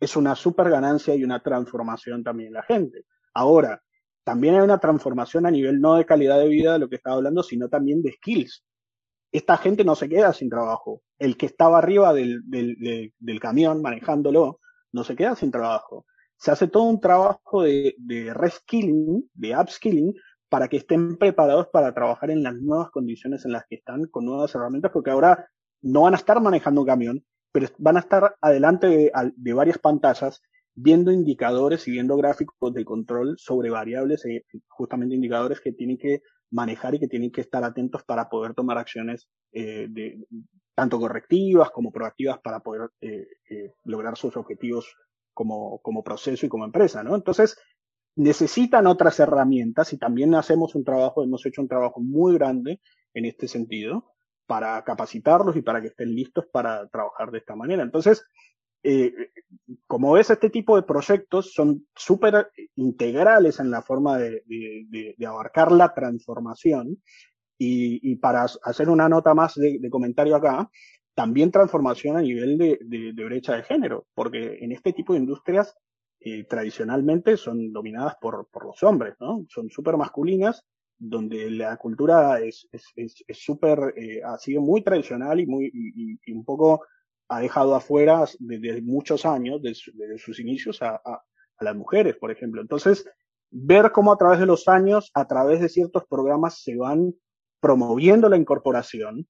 es 0.00 0.16
una 0.16 0.34
super 0.34 0.68
ganancia 0.68 1.14
y 1.14 1.22
una 1.22 1.40
transformación 1.40 2.24
también 2.24 2.48
en 2.48 2.54
la 2.54 2.64
gente. 2.64 3.04
Ahora, 3.34 3.80
también 4.24 4.56
hay 4.56 4.62
una 4.62 4.78
transformación 4.78 5.46
a 5.46 5.50
nivel 5.50 5.80
no 5.80 5.94
de 5.94 6.04
calidad 6.04 6.40
de 6.40 6.48
vida 6.48 6.72
de 6.72 6.80
lo 6.80 6.88
que 6.88 6.96
estaba 6.96 7.16
hablando, 7.16 7.44
sino 7.44 7.68
también 7.68 8.02
de 8.02 8.12
skills. 8.12 8.64
Esta 9.30 9.56
gente 9.56 9.84
no 9.84 9.94
se 9.94 10.08
queda 10.08 10.32
sin 10.32 10.50
trabajo. 10.50 11.02
El 11.20 11.36
que 11.36 11.46
estaba 11.46 11.78
arriba 11.78 12.12
del, 12.12 12.42
del, 12.48 13.40
camión 13.40 13.80
manejándolo 13.80 14.58
no 14.90 15.04
se 15.04 15.14
queda 15.14 15.36
sin 15.36 15.52
trabajo. 15.52 16.04
Se 16.42 16.50
hace 16.50 16.66
todo 16.66 16.82
un 16.82 17.00
trabajo 17.00 17.62
de, 17.62 17.94
reskilling, 18.34 19.30
de 19.32 19.56
upskilling, 19.56 20.12
para 20.48 20.66
que 20.66 20.78
estén 20.78 21.16
preparados 21.16 21.68
para 21.68 21.94
trabajar 21.94 22.32
en 22.32 22.42
las 22.42 22.56
nuevas 22.56 22.90
condiciones 22.90 23.44
en 23.44 23.52
las 23.52 23.64
que 23.68 23.76
están, 23.76 24.06
con 24.06 24.24
nuevas 24.24 24.52
herramientas, 24.52 24.90
porque 24.90 25.12
ahora 25.12 25.48
no 25.82 26.02
van 26.02 26.14
a 26.14 26.16
estar 26.16 26.40
manejando 26.40 26.80
un 26.80 26.86
camión, 26.88 27.24
pero 27.52 27.68
van 27.78 27.96
a 27.96 28.00
estar 28.00 28.34
adelante 28.40 29.12
de, 29.36 29.52
varias 29.52 29.78
pantallas 29.78 30.42
viendo 30.74 31.12
indicadores 31.12 31.86
y 31.86 31.92
viendo 31.92 32.16
gráficos 32.16 32.74
de 32.74 32.84
control 32.84 33.36
sobre 33.38 33.70
variables, 33.70 34.24
eh, 34.24 34.44
justamente 34.66 35.14
indicadores 35.14 35.60
que 35.60 35.70
tienen 35.70 35.96
que 35.96 36.22
manejar 36.50 36.96
y 36.96 36.98
que 36.98 37.06
tienen 37.06 37.30
que 37.30 37.42
estar 37.42 37.62
atentos 37.62 38.02
para 38.02 38.28
poder 38.28 38.52
tomar 38.54 38.78
acciones 38.78 39.28
eh, 39.52 39.88
tanto 40.74 40.98
correctivas 40.98 41.70
como 41.70 41.92
proactivas 41.92 42.40
para 42.40 42.58
poder 42.58 42.90
eh, 43.00 43.28
lograr 43.84 44.16
sus 44.16 44.36
objetivos 44.36 44.92
como, 45.34 45.78
como 45.78 46.02
proceso 46.02 46.46
y 46.46 46.48
como 46.48 46.64
empresa, 46.64 47.02
¿no? 47.02 47.14
Entonces, 47.14 47.56
necesitan 48.16 48.86
otras 48.86 49.18
herramientas 49.20 49.92
y 49.92 49.98
también 49.98 50.34
hacemos 50.34 50.74
un 50.74 50.84
trabajo, 50.84 51.22
hemos 51.22 51.44
hecho 51.46 51.62
un 51.62 51.68
trabajo 51.68 52.00
muy 52.00 52.34
grande 52.34 52.80
en 53.14 53.24
este 53.24 53.48
sentido 53.48 54.12
para 54.46 54.82
capacitarlos 54.84 55.56
y 55.56 55.62
para 55.62 55.80
que 55.80 55.88
estén 55.88 56.14
listos 56.14 56.46
para 56.52 56.86
trabajar 56.88 57.30
de 57.30 57.38
esta 57.38 57.56
manera. 57.56 57.82
Entonces, 57.82 58.24
eh, 58.82 59.12
como 59.86 60.12
ves, 60.12 60.30
este 60.30 60.50
tipo 60.50 60.76
de 60.76 60.82
proyectos 60.82 61.52
son 61.52 61.86
súper 61.94 62.50
integrales 62.74 63.60
en 63.60 63.70
la 63.70 63.82
forma 63.82 64.18
de, 64.18 64.42
abarcar 65.26 65.72
la 65.72 65.94
transformación. 65.94 67.02
Y, 67.64 68.16
para 68.16 68.44
hacer 68.64 68.88
una 68.88 69.08
nota 69.08 69.34
más 69.34 69.54
de, 69.54 69.88
comentario 69.88 70.34
acá, 70.34 70.68
también 71.14 71.50
transformación 71.50 72.16
a 72.16 72.22
nivel 72.22 72.58
de, 72.58 73.24
brecha 73.24 73.56
de 73.56 73.62
género, 73.62 74.06
porque 74.14 74.58
en 74.60 74.72
este 74.72 74.92
tipo 74.92 75.12
de 75.12 75.20
industrias 75.20 75.74
eh, 76.20 76.44
tradicionalmente 76.44 77.36
son 77.36 77.72
dominadas 77.72 78.16
por, 78.20 78.48
los 78.64 78.82
hombres, 78.82 79.14
¿no? 79.20 79.44
Son 79.48 79.68
súper 79.68 79.96
masculinas, 79.96 80.64
donde 80.98 81.50
la 81.50 81.76
cultura 81.76 82.40
es 82.40 82.68
súper, 83.32 83.94
es, 83.96 84.04
eh, 84.04 84.22
ha 84.24 84.38
sido 84.38 84.62
muy 84.62 84.82
tradicional 84.82 85.40
y, 85.40 85.46
muy, 85.46 85.70
y 85.72 86.32
un 86.32 86.44
poco 86.44 86.82
ha 87.32 87.40
dejado 87.40 87.74
afuera 87.74 88.24
desde 88.38 88.82
muchos 88.82 89.24
años, 89.24 89.62
desde, 89.62 90.18
sus 90.18 90.38
inicios, 90.38 90.82
a, 90.82 91.00
las 91.60 91.76
mujeres, 91.76 92.16
por 92.16 92.30
ejemplo. 92.32 92.60
Entonces, 92.60 93.08
ver 93.50 93.92
cómo 93.92 94.12
a 94.12 94.16
través 94.16 94.40
de 94.40 94.46
los 94.46 94.66
años, 94.66 95.10
a 95.14 95.26
través 95.26 95.60
de 95.60 95.68
ciertos 95.68 96.04
programas, 96.06 96.60
se 96.60 96.76
van 96.76 97.14
promoviendo 97.60 98.28
la 98.28 98.36
incorporación 98.36 99.28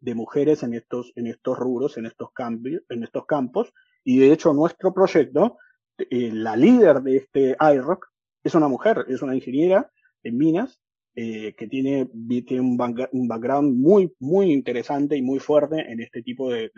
de 0.00 0.14
mujeres 0.14 0.62
en 0.62 0.74
estos, 0.74 1.12
en 1.16 1.26
estos 1.26 1.58
rubros, 1.58 1.96
en 1.96 2.06
estos, 2.06 2.32
cambios, 2.32 2.82
en 2.88 3.02
estos 3.04 3.26
campos. 3.26 3.72
Y 4.04 4.18
de 4.18 4.32
hecho, 4.32 4.52
nuestro 4.52 4.92
proyecto, 4.92 5.58
eh, 5.98 6.30
la 6.32 6.56
líder 6.56 7.02
de 7.02 7.16
este 7.16 7.56
IROC, 7.60 8.06
es 8.44 8.54
una 8.54 8.68
mujer, 8.68 9.04
es 9.08 9.22
una 9.22 9.34
ingeniera 9.34 9.90
en 10.22 10.38
minas, 10.38 10.80
eh, 11.14 11.54
que 11.56 11.66
tiene, 11.66 12.08
tiene 12.46 12.60
un, 12.60 12.76
background 12.76 13.76
muy, 13.76 14.14
muy 14.20 14.52
interesante 14.52 15.16
y 15.16 15.22
muy 15.22 15.40
fuerte 15.40 15.80
en 15.90 16.00
este 16.00 16.22
tipo 16.22 16.50
de, 16.50 16.70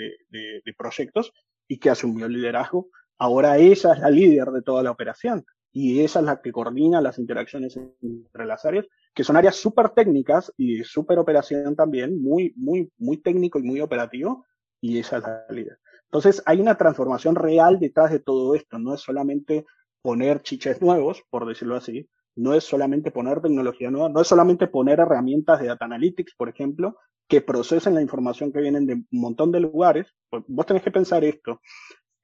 proyectos 0.78 1.32
y 1.68 1.78
que 1.78 1.90
asumió 1.90 2.26
el 2.26 2.32
liderazgo. 2.32 2.88
Ahora 3.18 3.58
ella 3.58 3.92
es 3.92 3.98
la 3.98 4.08
líder 4.08 4.48
de 4.48 4.62
toda 4.62 4.82
la 4.82 4.90
operación 4.90 5.44
y 5.72 6.00
ella 6.00 6.20
es 6.20 6.26
la 6.26 6.40
que 6.40 6.52
coordina 6.52 7.00
las 7.00 7.18
interacciones 7.18 7.76
entre 7.76 8.46
las 8.46 8.64
áreas, 8.64 8.86
que 9.14 9.24
son 9.24 9.36
áreas 9.36 9.56
súper 9.56 9.90
técnicas 9.90 10.52
y 10.56 10.82
súper 10.84 11.18
operación 11.18 11.76
también, 11.76 12.20
muy, 12.20 12.52
muy, 12.56 12.90
muy 12.98 13.18
técnico 13.18 13.58
y 13.58 13.62
muy 13.62 13.80
operativo, 13.80 14.46
y 14.80 14.98
ella 14.98 15.18
es 15.18 15.22
la 15.22 15.46
líder. 15.50 15.78
Entonces 16.04 16.42
hay 16.46 16.60
una 16.60 16.76
transformación 16.76 17.36
real 17.36 17.78
detrás 17.78 18.10
de 18.10 18.20
todo 18.20 18.54
esto, 18.54 18.78
no 18.78 18.94
es 18.94 19.00
solamente 19.00 19.64
poner 20.02 20.42
chiches 20.42 20.80
nuevos, 20.80 21.22
por 21.30 21.46
decirlo 21.46 21.76
así, 21.76 22.08
no 22.36 22.54
es 22.54 22.64
solamente 22.64 23.10
poner 23.10 23.40
tecnología 23.40 23.90
nueva, 23.90 24.08
no 24.08 24.20
es 24.20 24.26
solamente 24.26 24.66
poner 24.66 25.00
herramientas 25.00 25.60
de 25.60 25.68
data 25.68 25.84
analytics, 25.84 26.34
por 26.36 26.48
ejemplo, 26.48 26.96
que 27.28 27.40
procesen 27.40 27.94
la 27.94 28.02
información 28.02 28.52
que 28.52 28.60
vienen 28.60 28.86
de 28.86 28.94
un 28.94 29.06
montón 29.12 29.52
de 29.52 29.60
lugares. 29.60 30.08
Pues 30.28 30.42
vos 30.48 30.66
tenés 30.66 30.82
que 30.82 30.90
pensar 30.90 31.22
esto. 31.22 31.60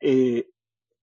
Eh, 0.01 0.49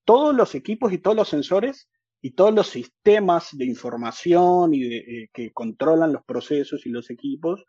todos 0.04 0.36
los 0.36 0.56
equipos 0.56 0.92
y 0.92 0.98
todos 0.98 1.16
los 1.16 1.30
sensores 1.30 1.90
y 2.26 2.32
todos 2.32 2.54
los 2.54 2.68
sistemas 2.68 3.50
de 3.52 3.66
información 3.66 4.74
y 4.74 4.86
eh, 4.86 5.30
que 5.34 5.52
controlan 5.52 6.14
los 6.14 6.24
procesos 6.24 6.86
y 6.86 6.90
los 6.90 7.10
equipos 7.10 7.66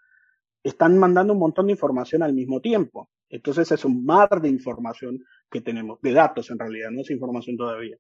están 0.62 0.96
mandando 0.96 1.32
un 1.32 1.40
montón 1.40 1.66
de 1.66 1.72
información 1.72 2.22
al 2.22 2.34
mismo 2.34 2.60
tiempo. 2.60 3.10
Entonces 3.28 3.72
es 3.72 3.84
un 3.84 4.04
mar 4.04 4.40
de 4.40 4.48
información 4.48 5.18
que 5.50 5.60
tenemos, 5.60 6.00
de 6.02 6.12
datos 6.12 6.50
en 6.50 6.60
realidad, 6.60 6.92
no 6.92 7.00
es 7.00 7.10
información 7.10 7.56
todavía, 7.56 7.96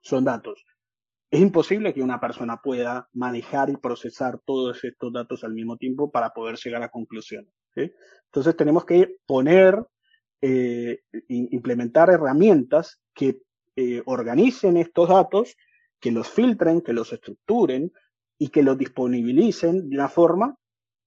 son 0.00 0.24
datos. 0.24 0.64
es 1.30 1.40
imposible 1.40 1.94
que 1.94 2.02
una 2.02 2.18
persona 2.18 2.60
pueda 2.60 3.08
manejar 3.12 3.70
y 3.70 3.76
procesar 3.76 4.40
todos 4.44 4.82
estos 4.82 5.12
datos 5.12 5.44
al 5.44 5.54
mismo 5.54 5.76
tiempo 5.76 6.10
para 6.10 6.30
poder 6.30 6.56
llegar 6.56 6.82
a 6.82 6.90
conclusiones. 6.90 7.52
Entonces 7.76 8.56
tenemos 8.56 8.84
que 8.84 9.18
poner, 9.24 9.80
eh, 10.40 10.98
implementar 11.28 12.10
herramientas 12.10 13.00
que 13.14 13.40
eh, 13.76 14.02
organicen 14.06 14.78
estos 14.78 15.10
datos, 15.10 15.54
que 16.06 16.12
los 16.12 16.30
filtren, 16.30 16.82
que 16.82 16.92
los 16.92 17.12
estructuren 17.12 17.92
y 18.38 18.50
que 18.50 18.62
los 18.62 18.78
disponibilicen 18.78 19.90
de 19.90 19.96
una 19.96 20.08
forma 20.08 20.56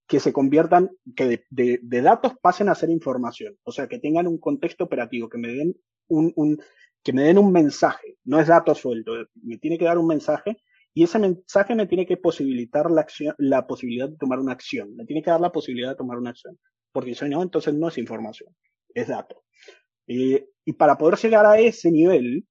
que 0.05 0.19
se 0.19 0.33
conviertan, 0.33 0.89
que 1.15 1.45
de, 1.49 2.01
datos 2.01 2.33
pasen 2.41 2.67
a 2.67 2.75
ser 2.75 2.89
información, 2.89 3.55
o 3.63 3.71
sea, 3.71 3.87
que 3.87 3.97
tengan 3.97 4.27
un 4.27 4.39
contexto 4.39 4.83
operativo, 4.83 5.29
que 5.29 5.37
me 5.37 5.53
den 5.53 5.73
un, 6.09 6.61
que 7.01 7.13
me 7.13 7.23
den 7.23 7.37
un 7.37 7.49
mensaje, 7.53 8.17
no 8.25 8.41
es 8.41 8.47
dato 8.47 8.75
suelto, 8.75 9.13
me 9.41 9.57
tiene 9.57 9.77
que 9.77 9.85
dar 9.85 9.97
un 9.97 10.07
mensaje 10.07 10.57
y 10.93 11.03
ese 11.03 11.17
mensaje 11.17 11.75
me 11.75 11.87
tiene 11.87 12.05
que 12.05 12.17
posibilitar 12.17 12.91
la, 12.91 12.99
acción, 12.99 13.33
la 13.37 13.67
posibilidad 13.67 14.09
de 14.09 14.17
tomar 14.17 14.39
una 14.39 14.51
acción, 14.51 14.97
me 14.97 15.05
tiene 15.05 15.23
que 15.23 15.31
dar 15.31 15.39
la 15.39 15.53
posibilidad 15.53 15.91
de 15.91 15.95
tomar 15.95 16.17
una 16.17 16.31
acción, 16.31 16.59
porque 16.91 17.15
si 17.15 17.29
no, 17.29 17.41
entonces 17.41 17.73
no 17.73 17.87
es 17.87 17.97
información, 17.97 18.53
es 18.93 19.07
dato. 19.07 19.45
Eh, 20.07 20.49
y 20.65 20.73
para 20.73 20.97
poder 20.97 21.17
llegar 21.17 21.45
a 21.45 21.57
ese 21.57 21.89
nivel, 21.89 22.45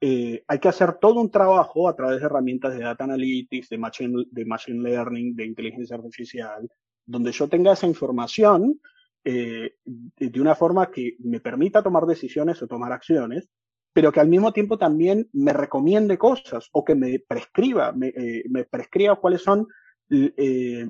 eh, 0.00 0.44
hay 0.46 0.58
que 0.58 0.68
hacer 0.68 0.98
todo 1.00 1.20
un 1.20 1.30
trabajo 1.30 1.88
a 1.88 1.96
través 1.96 2.20
de 2.20 2.26
herramientas 2.26 2.74
de 2.74 2.84
data 2.84 3.04
analytics, 3.04 3.68
de 3.68 3.78
machine, 3.78 4.82
learning, 4.82 5.34
de 5.34 5.46
inteligencia 5.46 5.96
artificial, 5.96 6.68
donde 7.04 7.32
yo 7.32 7.48
tenga 7.48 7.72
esa 7.72 7.86
información 7.86 8.80
eh, 9.24 9.74
de 9.84 10.40
una 10.40 10.54
forma 10.54 10.90
que 10.90 11.16
me 11.20 11.40
permita 11.40 11.82
tomar 11.82 12.06
decisiones 12.06 12.62
o 12.62 12.68
tomar 12.68 12.92
acciones, 12.92 13.48
pero 13.92 14.12
que 14.12 14.20
al 14.20 14.28
mismo 14.28 14.52
tiempo 14.52 14.78
también 14.78 15.28
me 15.32 15.52
recomiende 15.52 16.18
cosas 16.18 16.68
o 16.72 16.84
que 16.84 16.94
me 16.94 17.18
prescriba, 17.18 17.92
me, 17.92 18.08
eh, 18.08 18.44
prescriba 18.70 19.16
cuáles 19.16 19.42
son 19.42 19.66
eh, 20.10 20.88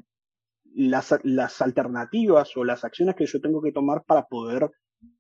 las, 0.74 1.62
alternativas 1.62 2.56
o 2.56 2.64
las 2.64 2.84
acciones 2.84 3.14
que 3.14 3.26
yo 3.26 3.40
tengo 3.40 3.62
que 3.62 3.72
tomar 3.72 4.04
para 4.04 4.26
poder 4.26 4.70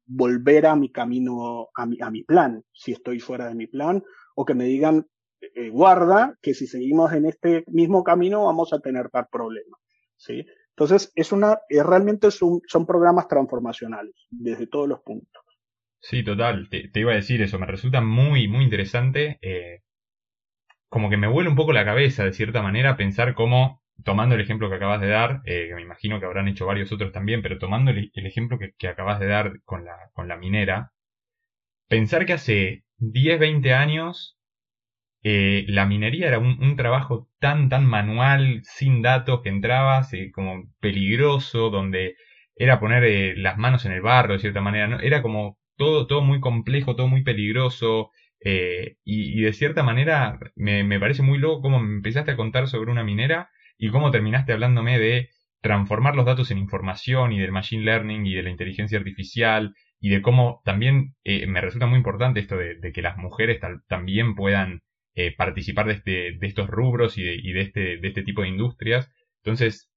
volver 0.06 0.66
a 0.66 0.76
mi 0.76 0.90
camino, 0.90 1.68
a 1.74 1.86
mi, 1.86 1.98
a 2.00 2.10
mi 2.10 2.24
plan, 2.24 2.62
si 2.72 2.92
estoy 2.92 3.20
fuera 3.20 3.48
de 3.48 3.54
mi 3.54 3.66
plan, 3.66 4.02
o 4.34 4.44
que 4.44 4.54
me 4.54 4.64
digan, 4.64 5.06
eh, 5.40 5.68
guarda, 5.68 6.36
que 6.42 6.54
si 6.54 6.66
seguimos 6.66 7.12
en 7.12 7.26
este 7.26 7.64
mismo 7.68 8.02
camino 8.02 8.44
vamos 8.44 8.72
a 8.72 8.80
tener 8.80 9.10
tal 9.10 9.26
problema. 9.30 9.76
¿sí? 10.16 10.46
Entonces, 10.70 11.12
es 11.14 11.32
una, 11.32 11.58
realmente 11.68 12.30
son, 12.30 12.60
son 12.66 12.86
programas 12.86 13.28
transformacionales 13.28 14.14
desde 14.30 14.66
todos 14.66 14.88
los 14.88 15.00
puntos. 15.00 15.42
Sí, 16.00 16.22
total. 16.22 16.68
Te, 16.70 16.90
iba 16.94 17.12
a 17.12 17.16
decir 17.16 17.42
eso. 17.42 17.58
Me 17.58 17.66
resulta 17.66 18.00
muy, 18.00 18.48
muy 18.48 18.64
interesante. 18.64 19.38
Eh, 19.42 19.80
como 20.88 21.10
que 21.10 21.16
me 21.16 21.28
vuela 21.28 21.50
un 21.50 21.56
poco 21.56 21.72
la 21.72 21.84
cabeza, 21.84 22.24
de 22.24 22.32
cierta 22.32 22.62
manera, 22.62 22.96
pensar 22.96 23.34
cómo, 23.34 23.82
tomando 24.04 24.34
el 24.34 24.40
ejemplo 24.40 24.68
que 24.68 24.76
acabas 24.76 25.00
de 25.00 25.08
dar, 25.08 25.42
eh, 25.44 25.66
que 25.68 25.74
me 25.74 25.82
imagino 25.82 26.20
que 26.20 26.26
habrán 26.26 26.48
hecho 26.48 26.66
varios 26.66 26.92
otros 26.92 27.12
también, 27.12 27.42
pero 27.42 27.58
tomando 27.58 27.90
el, 27.90 28.10
ejemplo 28.14 28.58
que, 28.58 28.88
acabas 28.88 29.20
de 29.20 29.26
dar 29.26 29.60
con 29.64 29.84
la, 29.84 29.96
con 30.12 30.28
la 30.28 30.36
minera, 30.36 30.92
pensar 31.88 32.26
que 32.26 32.34
hace 32.34 32.84
10, 32.98 33.38
20 33.40 33.72
años 33.74 34.38
eh, 35.22 35.64
la 35.68 35.86
minería 35.86 36.28
era 36.28 36.38
un, 36.38 36.76
trabajo 36.76 37.28
tan, 37.40 37.68
tan 37.68 37.86
manual, 37.86 38.60
sin 38.64 39.02
datos, 39.02 39.42
que 39.42 39.48
entrabas 39.48 40.12
como 40.32 40.64
peligroso, 40.80 41.70
donde 41.70 42.16
era 42.56 42.80
poner 42.80 43.36
las 43.38 43.58
manos 43.58 43.84
en 43.84 43.92
el 43.92 44.00
barro, 44.02 44.34
de 44.34 44.40
cierta 44.40 44.60
manera. 44.60 44.98
Era 45.02 45.22
como 45.22 45.58
todo, 45.76 46.06
todo 46.06 46.22
muy 46.22 46.40
complejo, 46.40 46.96
todo 46.96 47.08
muy 47.08 47.22
peligroso. 47.24 48.10
Eh, 48.40 48.96
y, 49.04 49.40
de 49.42 49.52
cierta 49.52 49.82
manera 49.82 50.38
me, 50.54 50.84
me, 50.84 51.00
parece 51.00 51.22
muy 51.22 51.38
loco 51.38 51.62
cómo 51.62 51.80
me 51.80 51.96
empezaste 51.96 52.30
a 52.32 52.36
contar 52.36 52.68
sobre 52.68 52.92
una 52.92 53.02
minera 53.02 53.50
y 53.78 53.90
cómo 53.90 54.10
terminaste 54.10 54.52
hablándome 54.52 54.98
de 54.98 55.30
transformar 55.60 56.14
los 56.16 56.26
datos 56.26 56.50
en 56.50 56.58
información 56.58 57.32
y 57.32 57.38
del 57.38 57.52
machine 57.52 57.84
learning 57.84 58.26
y 58.26 58.34
de 58.34 58.42
la 58.42 58.50
inteligencia 58.50 58.98
artificial 58.98 59.74
y 60.00 60.10
de 60.10 60.22
cómo 60.22 60.60
también 60.64 61.14
eh, 61.24 61.46
me 61.46 61.60
resulta 61.60 61.86
muy 61.86 61.98
importante 61.98 62.40
esto 62.40 62.56
de, 62.56 62.92
que 62.92 63.02
las 63.02 63.16
mujeres 63.16 63.60
también 63.88 64.34
puedan 64.34 64.82
eh, 65.14 65.34
participar 65.34 65.86
de, 65.86 65.94
este, 65.94 66.10
de 66.38 66.46
estos 66.46 66.68
rubros 66.68 67.18
y, 67.18 67.24
de, 67.24 67.36
y 67.36 67.58
este, 67.58 67.98
de 67.98 68.08
este 68.08 68.22
tipo 68.22 68.42
de 68.42 68.48
industrias. 68.48 69.10
Entonces, 69.42 69.90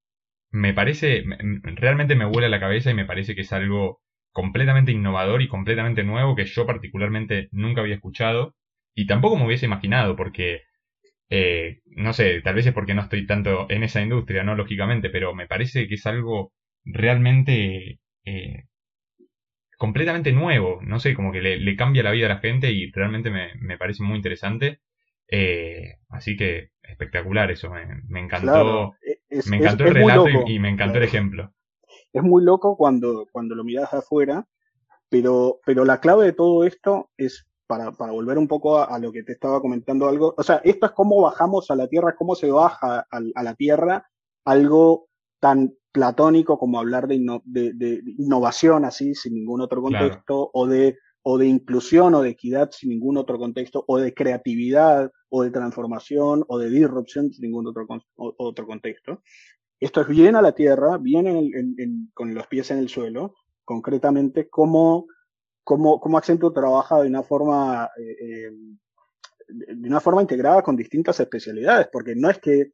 me 0.52 0.74
parece, 0.74 1.24
realmente 1.64 2.16
me 2.16 2.26
vuela 2.26 2.50
la 2.50 2.60
cabeza 2.60 2.92
y 2.92 2.94
me 2.94 3.06
parece 3.06 3.36
que 3.36 3.42
es 3.42 3.54
algo 3.54 4.02
completamente 4.32 4.92
innovador 4.92 5.42
y 5.42 5.48
completamente 5.48 6.04
nuevo 6.04 6.36
que 6.36 6.46
yo 6.46 6.66
particularmente 6.66 7.50
nunca 7.52 7.82
había 7.82 7.96
escuchado 7.96 8.56
y 8.96 9.08
tampoco 9.08 9.38
me 9.38 9.46
hubiese 9.46 9.66
imaginado 9.66 10.16
porque, 10.16 10.64
eh, 11.32 11.80
no 11.88 12.14
sé, 12.14 12.42
tal 12.42 12.56
vez 12.56 12.68
es 12.68 12.74
porque 12.74 12.94
no 12.94 13.02
estoy 13.02 13.26
tanto 13.26 13.66
en 13.70 13.84
esa 13.84 14.02
industria, 14.02 14.44
¿no? 14.44 14.56
Lógicamente, 14.56 15.10
pero 15.10 15.34
me 15.34 15.48
parece 15.48 15.88
que 15.88 15.96
es 15.96 16.06
algo 16.06 16.54
realmente 16.84 18.00
eh, 18.26 18.66
completamente 19.78 20.32
nuevo, 20.32 20.80
no 20.84 21.00
sé, 21.00 21.16
como 21.16 21.32
que 21.32 21.42
le, 21.42 21.76
cambia 21.76 22.04
la 22.04 22.12
vida 22.12 22.28
a 22.28 22.36
la 22.36 22.40
gente 22.40 22.72
y 22.72 22.92
realmente 22.92 23.32
me, 23.32 23.78
parece 23.78 24.04
muy 24.04 24.18
interesante. 24.18 24.82
Eh, 25.28 25.96
así 26.10 26.38
que 26.38 26.70
espectacular 26.84 27.50
eso, 27.50 27.72
me, 27.72 28.20
encantó, 28.20 28.94
me 29.50 29.58
encantó 29.58 29.86
el 29.86 29.96
relato 29.96 30.28
y, 30.46 30.60
me 30.60 30.70
encantó 30.70 30.98
el 30.98 31.06
ejemplo 31.06 31.54
es 32.14 32.24
muy 32.24 32.44
loco 32.44 32.76
cuando, 32.78 33.28
cuando 33.32 33.56
lo 33.56 33.64
miras 33.64 33.94
afuera, 33.94 34.48
pero, 35.10 35.60
pero 35.66 35.86
la 35.86 36.00
clave 36.00 36.26
de 36.26 36.34
todo 36.34 36.64
esto 36.66 37.10
es, 37.18 37.48
para, 37.72 37.94
para 37.94 38.12
volver 38.12 38.38
un 38.38 38.50
poco 38.50 38.80
a, 38.80 39.00
lo 39.00 39.14
que 39.14 39.24
te 39.24 39.32
estaba 39.32 39.62
comentando 39.62 40.10
algo, 40.10 40.36
o 40.38 40.44
sea, 40.44 40.58
esto 40.66 40.88
es 40.88 40.92
cómo 40.92 41.22
bajamos 41.22 41.72
a 41.72 41.76
la 41.78 41.88
Tierra, 41.88 42.18
cómo 42.18 42.36
se 42.36 42.52
baja 42.52 43.08
a, 43.10 43.44
la 43.44 43.56
Tierra 43.56 44.06
algo 44.44 45.08
tan 45.40 45.74
platónico 45.94 46.60
como 46.60 46.80
hablar 46.80 47.08
de, 47.08 47.18
de, 47.46 48.02
innovación 48.18 48.84
así, 48.84 49.16
sin 49.16 49.36
ningún 49.36 49.62
otro 49.62 49.82
contexto, 49.82 50.52
o 50.54 50.68
de 50.68 50.98
o 51.24 51.38
de 51.38 51.48
inclusión 51.48 52.14
o 52.14 52.22
de 52.22 52.32
equidad 52.32 52.72
sin 52.72 52.90
ningún 52.90 53.16
otro 53.16 53.38
contexto, 53.40 53.86
o 53.88 54.00
de 54.00 54.14
creatividad, 54.14 55.10
o 55.30 55.44
de 55.44 55.52
transformación, 55.52 56.44
o 56.50 56.58
de 56.58 56.70
disrupción 56.70 57.32
sin 57.32 57.44
ningún 57.44 57.68
otro, 57.68 57.88
otro 58.18 58.68
contexto. 58.68 59.22
Esto 59.80 60.02
es 60.02 60.08
bien 60.10 60.36
a 60.36 60.42
la 60.42 60.52
tierra, 60.52 60.98
bien 60.98 62.10
con 62.14 62.34
los 62.34 62.48
pies 62.48 62.70
en 62.72 62.80
el 62.80 62.90
suelo, 62.90 63.36
concretamente 63.64 64.50
cómo, 64.50 65.06
cómo, 65.64 66.00
cómo 66.00 66.18
Accenture 66.18 66.54
trabaja 66.54 67.02
de 67.02 67.08
una 67.08 67.24
forma 67.24 67.90
eh, 67.98 68.16
eh, 68.20 68.52
de 69.48 69.88
una 69.88 70.00
forma 70.00 70.22
integrada 70.22 70.62
con 70.62 70.76
distintas 70.76 71.20
especialidades, 71.20 71.90
porque 71.92 72.16
no 72.16 72.30
es 72.30 72.40
que 72.40 72.72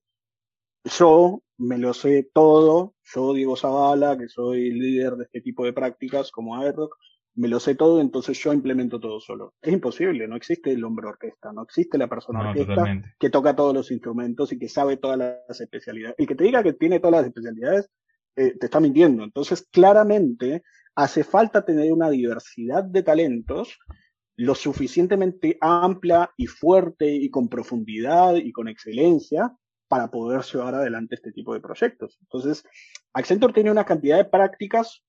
yo 0.83 1.41
me 1.57 1.77
lo 1.77 1.93
sé 1.93 2.29
todo, 2.33 2.95
yo 3.03 3.33
Diego 3.33 3.55
Zavala, 3.55 4.17
que 4.17 4.29
soy 4.29 4.71
líder 4.71 5.15
de 5.15 5.23
este 5.23 5.41
tipo 5.41 5.65
de 5.65 5.73
prácticas 5.73 6.31
como 6.31 6.63
iRock, 6.63 6.95
me 7.35 7.47
lo 7.47 7.59
sé 7.59 7.75
todo, 7.75 8.01
entonces 8.01 8.37
yo 8.39 8.51
implemento 8.51 8.99
todo 8.99 9.19
solo. 9.19 9.53
Es 9.61 9.71
imposible, 9.71 10.27
no 10.27 10.35
existe 10.35 10.71
el 10.71 10.83
hombre 10.83 11.07
orquesta, 11.07 11.53
no 11.53 11.63
existe 11.63 11.97
la 11.97 12.07
persona 12.07 12.49
orquesta 12.49 13.01
que 13.19 13.29
toca 13.29 13.55
todos 13.55 13.75
los 13.75 13.91
instrumentos 13.91 14.51
y 14.51 14.57
que 14.57 14.69
sabe 14.69 14.97
todas 14.97 15.17
las 15.19 15.61
especialidades. 15.61 16.15
El 16.17 16.27
que 16.27 16.35
te 16.35 16.43
diga 16.43 16.63
que 16.63 16.73
tiene 16.73 16.99
todas 16.99 17.21
las 17.21 17.25
especialidades, 17.27 17.89
eh, 18.35 18.55
te 18.57 18.65
está 18.65 18.79
mintiendo. 18.79 19.23
Entonces, 19.23 19.67
claramente, 19.71 20.63
hace 20.97 21.23
falta 21.23 21.63
tener 21.63 21.93
una 21.93 22.09
diversidad 22.09 22.83
de 22.83 23.03
talentos 23.03 23.77
lo 24.35 24.55
suficientemente 24.55 25.57
amplia 25.61 26.31
y 26.37 26.47
fuerte 26.47 27.07
y 27.07 27.29
con 27.29 27.49
profundidad 27.49 28.35
y 28.35 28.51
con 28.51 28.67
excelencia 28.67 29.55
para 29.87 30.09
poder 30.09 30.41
llevar 30.41 30.75
adelante 30.75 31.15
este 31.15 31.31
tipo 31.31 31.53
de 31.53 31.59
proyectos. 31.59 32.17
Entonces, 32.21 32.63
Accenture 33.13 33.53
tiene 33.53 33.71
una 33.71 33.85
cantidad 33.85 34.17
de 34.17 34.25
prácticas 34.25 35.03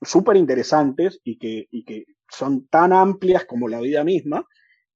súper 0.00 0.36
interesantes 0.36 1.20
y 1.24 1.38
que, 1.38 1.66
y 1.70 1.84
que 1.84 2.06
son 2.28 2.66
tan 2.68 2.92
amplias 2.92 3.44
como 3.44 3.68
la 3.68 3.80
vida 3.80 4.04
misma, 4.04 4.46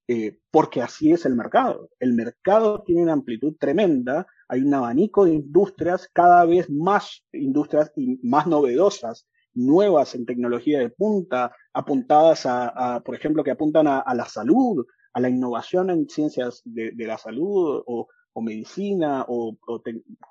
eh, 0.08 0.38
porque 0.50 0.80
así 0.80 1.12
es 1.12 1.26
el 1.26 1.34
mercado. 1.34 1.90
El 1.98 2.14
mercado 2.14 2.82
tiene 2.84 3.02
una 3.02 3.12
amplitud 3.12 3.56
tremenda, 3.58 4.26
hay 4.48 4.62
un 4.62 4.74
abanico 4.74 5.24
de 5.24 5.34
industrias, 5.34 6.08
cada 6.12 6.44
vez 6.44 6.70
más 6.70 7.24
industrias 7.32 7.92
y 7.96 8.18
más 8.26 8.46
novedosas, 8.46 9.26
nuevas 9.56 10.14
en 10.14 10.26
tecnología 10.26 10.78
de 10.78 10.90
punta, 10.90 11.52
apuntadas 11.72 12.46
a, 12.46 13.02
por 13.04 13.14
ejemplo, 13.14 13.42
que 13.42 13.50
apuntan 13.50 13.86
a, 13.88 14.14
la 14.14 14.26
salud, 14.26 14.86
a 15.12 15.20
la 15.20 15.28
innovación 15.28 15.90
en 15.90 16.08
ciencias 16.08 16.62
de, 16.64 16.92
de 16.92 17.06
la 17.06 17.18
salud 17.18 17.82
o, 17.86 18.08
medicina 18.42 19.24
o, 19.28 19.56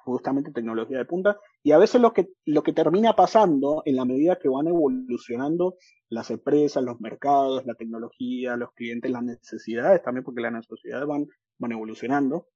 justamente 0.04 0.52
tecnología 0.52 1.00
de 1.00 1.06
punta. 1.06 1.40
Y 1.64 1.72
a 1.72 1.80
veces 1.80 2.00
lo 2.00 2.14
que, 2.14 2.30
lo 2.46 2.62
que 2.62 2.72
termina 2.72 3.16
pasando 3.16 3.82
en 3.84 3.96
la 3.96 4.06
medida 4.06 4.38
que 4.38 4.48
van 4.48 4.68
evolucionando 4.68 5.78
las 6.10 6.30
empresas, 6.30 6.84
los 6.84 7.02
mercados, 7.02 7.66
la 7.66 7.74
tecnología, 7.74 8.56
los 8.58 8.72
clientes, 8.74 9.10
las 9.10 9.24
necesidades 9.24 10.04
también, 10.04 10.24
porque 10.24 10.42
las 10.42 10.54
necesidades 10.54 11.08
van, 11.08 11.28
van 11.58 11.72
evolucionando. 11.72 12.48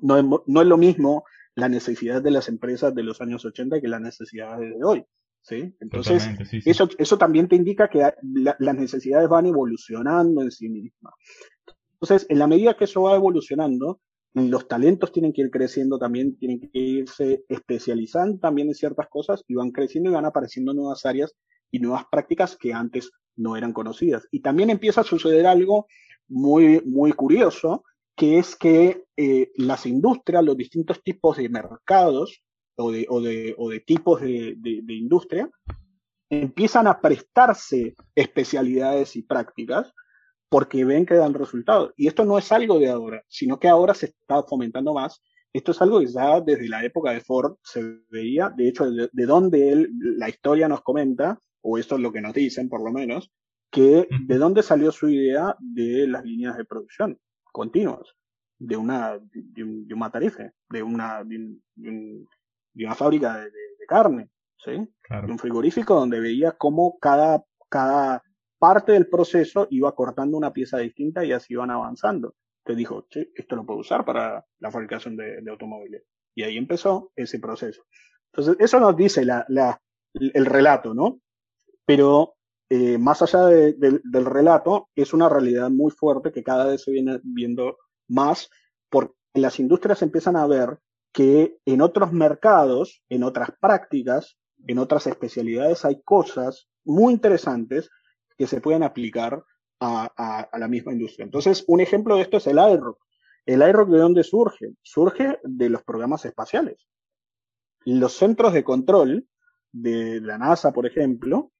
No 0.00 0.16
es, 0.16 0.24
no 0.46 0.62
es 0.62 0.66
lo 0.66 0.76
mismo 0.76 1.24
la 1.54 1.68
necesidad 1.68 2.20
de 2.20 2.32
las 2.32 2.48
empresas 2.48 2.92
de 2.92 3.04
los 3.04 3.20
años 3.20 3.44
80 3.44 3.80
que 3.80 3.88
las 3.88 4.00
necesidades 4.00 4.76
de 4.76 4.84
hoy. 4.84 5.04
¿Sí? 5.42 5.74
Entonces, 5.80 6.28
Eso, 6.64 6.88
eso 6.98 7.18
también 7.18 7.48
te 7.48 7.56
indica 7.56 7.88
que 7.88 8.10
las 8.22 8.74
necesidades 8.76 9.28
van 9.28 9.46
evolucionando 9.46 10.42
en 10.42 10.50
sí 10.50 10.68
mismas. 10.68 11.14
Entonces, 12.00 12.26
en 12.28 12.38
la 12.38 12.46
medida 12.46 12.76
que 12.76 12.84
eso 12.84 13.02
va 13.02 13.16
evolucionando, 13.16 14.00
los 14.34 14.68
talentos 14.68 15.10
tienen 15.10 15.32
que 15.32 15.42
ir 15.42 15.50
creciendo 15.50 15.98
también, 15.98 16.36
tienen 16.36 16.60
que 16.60 16.78
irse 16.78 17.44
especializando 17.48 18.38
también 18.38 18.68
en 18.68 18.74
ciertas 18.74 19.08
cosas 19.08 19.42
y 19.48 19.54
van 19.54 19.70
creciendo 19.70 20.10
y 20.10 20.14
van 20.14 20.26
apareciendo 20.26 20.72
nuevas 20.74 21.04
áreas 21.06 21.34
y 21.70 21.80
nuevas 21.80 22.04
prácticas 22.10 22.56
que 22.56 22.72
antes 22.72 23.10
no 23.36 23.56
eran 23.56 23.72
conocidas. 23.72 24.26
Y 24.30 24.40
también 24.40 24.70
empieza 24.70 25.00
a 25.00 25.04
suceder 25.04 25.46
algo 25.46 25.86
muy, 26.28 26.82
muy 26.84 27.12
curioso, 27.12 27.84
que 28.14 28.38
es 28.38 28.56
que 28.56 29.04
eh, 29.16 29.50
las 29.56 29.86
industrias, 29.86 30.44
los 30.44 30.56
distintos 30.56 31.02
tipos 31.02 31.36
de 31.36 31.48
mercados 31.48 32.42
o 32.78 32.90
de, 32.90 33.06
o 33.08 33.20
de, 33.20 33.54
o 33.58 33.68
de 33.68 33.80
tipos 33.80 34.20
de, 34.20 34.54
de 34.56 34.94
industria, 34.94 35.50
empiezan 36.30 36.86
a 36.86 37.00
prestarse 37.00 37.94
especialidades 38.14 39.16
y 39.16 39.22
prácticas 39.22 39.92
porque 40.48 40.84
ven 40.84 41.06
que 41.06 41.14
dan 41.14 41.34
resultados. 41.34 41.92
Y 41.96 42.06
esto 42.06 42.24
no 42.24 42.38
es 42.38 42.50
algo 42.52 42.78
de 42.78 42.88
ahora, 42.88 43.22
sino 43.28 43.58
que 43.58 43.68
ahora 43.68 43.94
se 43.94 44.06
está 44.06 44.42
fomentando 44.42 44.94
más. 44.94 45.22
Esto 45.52 45.72
es 45.72 45.82
algo 45.82 46.00
que 46.00 46.06
ya 46.06 46.40
desde 46.40 46.68
la 46.68 46.84
época 46.84 47.10
de 47.10 47.20
Ford 47.20 47.56
se 47.62 47.82
veía, 48.10 48.50
de 48.50 48.68
hecho, 48.68 48.90
de, 48.90 49.26
donde 49.26 49.70
él, 49.70 49.90
la 49.98 50.28
historia 50.28 50.68
nos 50.68 50.82
comenta, 50.82 51.38
o 51.62 51.78
esto 51.78 51.96
es 51.96 52.00
lo 52.00 52.12
que 52.12 52.20
nos 52.20 52.34
dicen 52.34 52.68
por 52.68 52.82
lo 52.82 52.92
menos, 52.92 53.30
que 53.70 54.08
de 54.26 54.38
dónde 54.38 54.62
salió 54.62 54.92
su 54.92 55.08
idea 55.08 55.54
de 55.58 56.06
las 56.06 56.24
líneas 56.24 56.56
de 56.56 56.64
producción 56.64 57.18
continuas, 57.52 58.14
de 58.58 58.76
una, 58.76 59.18
de, 59.18 59.64
un, 59.64 59.88
de 59.88 59.94
matarife, 59.96 60.52
de 60.70 60.82
una, 60.82 61.24
de, 61.24 61.56
una 62.84 62.94
fábrica 62.94 63.38
de, 63.38 63.50
carne, 63.86 64.28
¿sí? 64.62 64.72
De 64.72 65.32
un 65.32 65.38
frigorífico 65.38 65.94
donde 65.94 66.20
veía 66.20 66.52
cómo 66.52 66.98
cada, 66.98 67.42
cada 67.70 68.22
parte 68.58 68.92
del 68.92 69.08
proceso 69.08 69.66
iba 69.70 69.94
cortando 69.94 70.36
una 70.36 70.52
pieza 70.52 70.78
distinta 70.78 71.24
y 71.24 71.32
así 71.32 71.54
iban 71.54 71.70
avanzando. 71.70 72.34
Te 72.64 72.74
dijo, 72.74 73.06
che, 73.08 73.30
esto 73.34 73.56
lo 73.56 73.64
puedo 73.64 73.80
usar 73.80 74.04
para 74.04 74.44
la 74.58 74.70
fabricación 74.70 75.16
de, 75.16 75.42
automóviles. 75.50 76.02
Y 76.34 76.42
ahí 76.42 76.58
empezó 76.58 77.12
ese 77.16 77.38
proceso. 77.38 77.82
Entonces, 78.32 78.56
eso 78.58 78.78
nos 78.78 78.94
dice 78.94 79.24
la, 79.24 79.46
la, 79.48 79.80
el 80.12 80.44
relato, 80.44 80.92
¿no? 80.92 81.20
Pero 81.86 82.34
eh, 82.68 82.98
más 82.98 83.22
allá 83.22 83.46
del 83.46 84.24
relato, 84.26 84.90
es 84.94 85.14
una 85.14 85.28
realidad 85.28 85.70
muy 85.70 85.90
fuerte 85.90 86.32
que 86.32 86.42
cada 86.42 86.66
vez 86.66 86.82
se 86.82 86.90
viene 86.90 87.18
viendo 87.22 87.78
más, 88.08 88.50
porque 88.90 89.14
las 89.34 89.58
industrias 89.58 90.02
empiezan 90.02 90.36
a 90.36 90.46
ver 90.46 90.78
que 91.12 91.56
en 91.64 91.80
otros 91.80 92.12
mercados, 92.12 93.02
en 93.08 93.22
otras 93.22 93.50
prácticas, 93.60 94.36
en 94.66 94.78
otras 94.78 95.06
especialidades 95.06 95.84
hay 95.84 96.02
cosas 96.02 96.68
muy 96.84 97.12
interesantes 97.12 97.90
que 98.36 98.46
se 98.46 98.60
pueden 98.60 98.82
aplicar 98.82 99.42
a, 99.80 100.48
la 100.58 100.68
misma 100.68 100.92
industria. 100.92 101.24
Entonces, 101.24 101.64
un 101.68 101.80
ejemplo 101.80 102.16
de 102.16 102.22
esto 102.22 102.38
es 102.38 102.46
el 102.46 102.58
IROC. 102.58 102.98
¿El 103.46 103.62
IROC 103.62 103.88
de 103.90 103.98
dónde 103.98 104.24
surge? 104.24 104.74
Surge 104.82 105.38
de 105.44 105.70
los 105.70 105.82
programas 105.82 106.24
espaciales. 106.24 106.86
Los 107.84 108.14
centros 108.14 108.52
de 108.52 108.64
control 108.64 109.26
de 109.72 110.20
la 110.20 110.36
NASA, 110.36 110.72
por 110.72 110.86
ejemplo, 110.86 111.52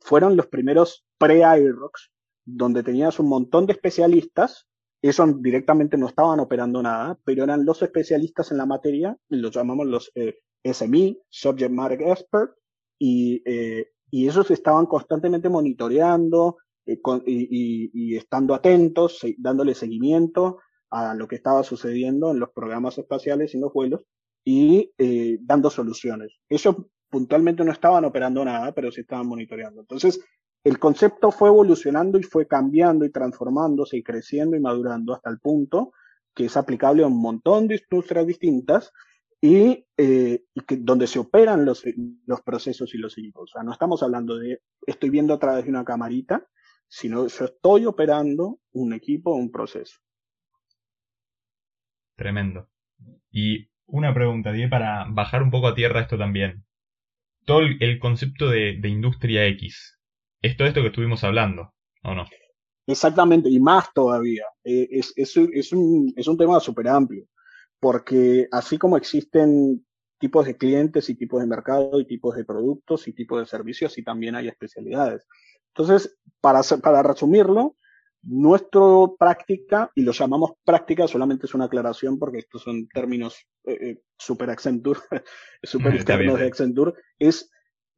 fueron 0.00 0.36
los 0.36 0.46
primeros 0.46 1.04
pre-IROCs, 1.18 2.12
donde 2.44 2.82
tenías 2.82 3.18
un 3.18 3.28
montón 3.28 3.66
de 3.66 3.72
especialistas, 3.72 4.67
esos 5.02 5.42
directamente 5.42 5.96
no 5.96 6.08
estaban 6.08 6.40
operando 6.40 6.82
nada, 6.82 7.18
pero 7.24 7.44
eran 7.44 7.64
los 7.64 7.82
especialistas 7.82 8.50
en 8.50 8.58
la 8.58 8.66
materia, 8.66 9.16
los 9.28 9.54
llamamos 9.54 9.86
los 9.86 10.12
eh, 10.14 10.38
SME, 10.64 11.18
Subject 11.28 11.70
Matter 11.70 12.02
Expert, 12.02 12.52
y 12.98 13.42
eh, 13.46 13.92
y 14.10 14.26
ellos 14.26 14.50
estaban 14.50 14.86
constantemente 14.86 15.48
monitoreando 15.48 16.58
eh, 16.86 16.98
y, 17.26 18.16
estando 18.16 18.54
atentos, 18.54 19.20
dándole 19.36 19.74
seguimiento 19.74 20.58
a 20.90 21.14
lo 21.14 21.28
que 21.28 21.36
estaba 21.36 21.62
sucediendo 21.62 22.30
en 22.30 22.40
los 22.40 22.50
programas 22.50 22.96
espaciales 22.96 23.52
y 23.52 23.58
en 23.58 23.62
los 23.62 23.72
vuelos 23.72 24.02
y 24.44 24.90
eh, 24.96 25.38
dando 25.42 25.68
soluciones. 25.68 26.38
Ellos 26.48 26.76
puntualmente 27.10 27.64
no 27.64 27.72
estaban 27.72 28.04
operando 28.04 28.44
nada, 28.44 28.72
pero 28.72 28.90
sí 28.90 29.02
estaban 29.02 29.26
monitoreando. 29.26 29.82
Entonces, 29.82 30.20
el 30.68 30.78
concepto 30.78 31.30
fue 31.30 31.48
evolucionando 31.48 32.18
y 32.18 32.22
fue 32.22 32.46
cambiando 32.46 33.04
y 33.04 33.10
transformándose 33.10 33.96
y 33.96 34.02
creciendo 34.02 34.56
y 34.56 34.60
madurando 34.60 35.14
hasta 35.14 35.30
el 35.30 35.38
punto 35.38 35.92
que 36.38 36.44
es 36.44 36.56
aplicable 36.56 37.02
a 37.02 37.08
un 37.08 37.20
montón 37.20 37.66
de 37.66 37.82
industrias 37.82 38.24
distintas 38.24 38.92
y, 39.40 39.84
eh, 39.96 40.44
que, 40.66 40.76
donde 40.76 41.08
se 41.08 41.18
operan 41.18 41.64
los, 41.64 41.82
procesos 42.44 42.94
y 42.94 42.98
los 42.98 43.18
equipos. 43.18 43.50
O 43.50 43.52
sea, 43.54 43.64
no 43.64 43.72
estamos 43.72 44.04
hablando 44.04 44.36
de 44.36 44.62
estoy 44.86 45.10
viendo 45.10 45.34
a 45.34 45.40
través 45.40 45.64
de 45.64 45.70
una 45.70 45.84
camarita, 45.84 46.46
sino 46.86 47.26
yo 47.26 47.44
estoy 47.44 47.86
operando 47.86 48.60
un 48.70 48.92
equipo, 48.92 49.34
un 49.34 49.50
proceso. 49.50 49.98
Tremendo. 52.14 52.68
Y 53.32 53.68
una 53.86 54.14
pregunta, 54.14 54.52
Diego, 54.52 54.70
para 54.70 55.06
bajar 55.08 55.42
un 55.42 55.50
poco 55.50 55.66
a 55.66 55.74
tierra 55.74 56.02
esto 56.02 56.16
también. 56.18 56.64
Todo 57.46 57.62
el, 57.62 57.98
concepto 57.98 58.48
de, 58.48 58.78
industria 58.84 59.46
X, 59.46 59.97
¿es 60.42 60.56
todo 60.56 60.68
esto 60.68 60.80
que 60.82 60.88
estuvimos 60.88 61.24
hablando 61.24 61.74
o 62.02 62.14
no? 62.14 62.24
Exactamente, 62.86 63.48
y 63.50 63.60
más 63.60 63.92
todavía. 63.92 64.44
Eh, 64.64 64.88
es, 64.90 65.12
es, 65.16 65.36
es, 65.36 65.72
un, 65.72 66.12
es 66.16 66.26
un 66.26 66.38
tema 66.38 66.58
súper 66.60 66.88
amplio 66.88 67.26
porque 67.80 68.48
así 68.50 68.78
como 68.78 68.96
existen 68.96 69.84
tipos 70.18 70.46
de 70.46 70.56
clientes 70.56 71.08
y 71.08 71.14
tipos 71.14 71.40
de 71.40 71.46
mercado 71.46 72.00
y 72.00 72.06
tipos 72.06 72.34
de 72.34 72.44
productos 72.44 73.06
y 73.06 73.12
tipos 73.12 73.40
de 73.40 73.46
servicios, 73.46 73.96
y 73.98 74.02
también 74.02 74.34
hay 74.34 74.48
especialidades. 74.48 75.26
Entonces, 75.68 76.18
para, 76.40 76.60
para 76.82 77.02
resumirlo, 77.02 77.76
nuestra 78.22 78.80
práctica, 79.16 79.92
y 79.94 80.02
lo 80.02 80.10
llamamos 80.10 80.52
práctica, 80.64 81.06
solamente 81.06 81.46
es 81.46 81.54
una 81.54 81.66
aclaración 81.66 82.18
porque 82.18 82.38
estos 82.38 82.62
son 82.62 82.88
términos 82.88 83.46
eh, 83.64 83.78
eh 83.80 84.02
super 84.18 84.50
Accenture, 84.50 84.98
super 85.62 85.94
externos 85.94 86.38
de 86.38 86.46
Accenture, 86.46 86.94
es 87.18 87.48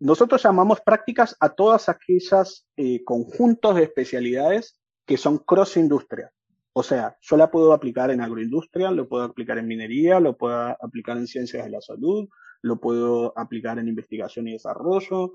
nosotros 0.01 0.43
llamamos 0.43 0.81
prácticas 0.81 1.37
a 1.41 1.51
todas 1.51 1.89
aquellas 1.91 2.67
eh, 2.77 3.05
conjuntos 3.05 3.77
de 3.77 3.85
especialidades 3.85 4.81
que 5.07 5.19
son 5.19 5.39
cross 5.39 5.77
industria. 5.77 6.33
O 6.73 6.83
sea, 6.83 7.19
yo 7.21 7.37
la 7.37 7.51
puedo 7.51 7.75
aplicar 7.75 8.11
en 8.11 8.23
agroindustria, 8.23 8.91
lo 8.91 9.09
puedo 9.09 9.25
aplicar 9.25 9.59
en 9.59 9.67
minería, 9.67 10.19
lo 10.19 10.39
puedo 10.39 10.57
aplicar 10.57 11.19
en 11.19 11.27
ciencias 11.27 11.65
de 11.65 11.71
la 11.71 11.83
salud, 11.83 12.29
lo 12.63 12.81
puedo 12.81 13.37
aplicar 13.37 13.79
en 13.79 13.89
investigación 13.89 14.49
y 14.49 14.53
desarrollo. 14.53 15.35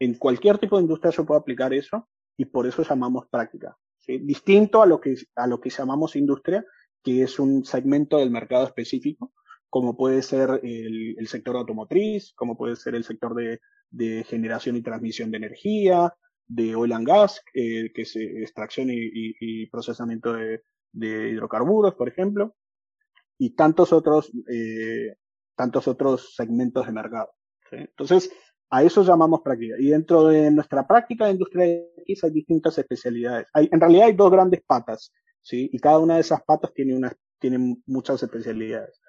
En 0.00 0.14
cualquier 0.14 0.58
tipo 0.58 0.76
de 0.76 0.82
industria 0.82 1.12
yo 1.12 1.24
puedo 1.24 1.38
aplicar 1.38 1.72
eso 1.72 2.08
y 2.36 2.46
por 2.46 2.66
eso 2.66 2.82
llamamos 2.82 3.28
práctica. 3.30 3.76
Distinto 4.06 4.82
a 4.82 4.86
lo, 4.86 5.00
que, 5.00 5.14
a 5.36 5.46
lo 5.46 5.60
que 5.60 5.70
llamamos 5.70 6.16
industria, 6.16 6.64
que 7.04 7.22
es 7.22 7.38
un 7.38 7.64
segmento 7.64 8.18
del 8.18 8.30
mercado 8.30 8.66
específico, 8.66 9.32
como 9.68 9.96
puede 9.96 10.22
ser 10.22 10.60
el, 10.64 11.28
sector 11.28 11.56
automotriz, 11.56 12.32
como 12.34 12.56
puede 12.56 12.74
ser 12.74 12.96
el 12.96 13.04
sector 13.04 13.34
de, 13.36 13.60
generación 14.24 14.76
y 14.76 14.82
transmisión 14.82 15.30
de 15.30 15.38
energía, 15.38 16.14
de 16.46 16.74
oil 16.74 16.92
and 16.92 17.06
gas, 17.06 17.40
eh, 17.54 17.92
que 17.94 18.02
es 18.02 18.16
eh, 18.16 18.42
extracción 18.42 18.88
y 18.90 19.66
procesamiento 19.66 20.32
de, 20.32 20.62
de 20.92 21.30
hidrocarburos, 21.30 21.94
por 21.94 22.08
ejemplo, 22.08 22.56
y 23.38 23.50
tantos 23.50 23.92
otros, 23.92 24.30
eh, 24.50 25.16
tantos 25.56 25.88
otros 25.88 26.34
segmentos 26.34 26.86
de 26.86 26.92
mercado. 26.92 27.32
Entonces, 27.70 28.30
a 28.70 28.82
eso 28.82 29.02
llamamos 29.02 29.40
práctica. 29.42 29.76
Y 29.78 29.90
dentro 29.90 30.26
de 30.28 30.50
nuestra 30.50 30.86
práctica 30.86 31.26
de 31.26 31.32
industria 31.32 31.66
X 31.98 32.24
hay 32.24 32.30
distintas 32.30 32.76
especialidades. 32.78 33.46
Hay, 33.52 33.68
en 33.70 33.80
realidad 33.80 34.06
hay 34.06 34.12
dos 34.12 34.30
grandes 34.30 34.60
patas, 34.66 35.12
¿sí? 35.42 35.70
Y 35.72 35.78
cada 35.78 35.98
una 35.98 36.14
de 36.14 36.20
esas 36.20 36.42
patas 36.42 36.72
tiene, 36.74 37.00
tiene 37.38 37.76
muchas 37.86 38.22
especialidades. 38.22 39.00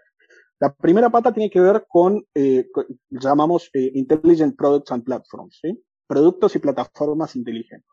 La 0.62 0.72
primera 0.72 1.10
pata 1.10 1.34
tiene 1.34 1.50
que 1.50 1.60
ver 1.60 1.86
con, 1.90 2.24
eh, 2.36 2.68
llamamos 3.10 3.72
eh, 3.74 3.94
Intelligent 3.96 4.56
Products 4.56 4.92
and 4.92 5.04
Platforms, 5.04 5.58
¿sí? 5.60 5.84
Productos 6.06 6.56
y 6.56 6.60
plataformas 6.60 7.36
inteligentes. 7.36 7.90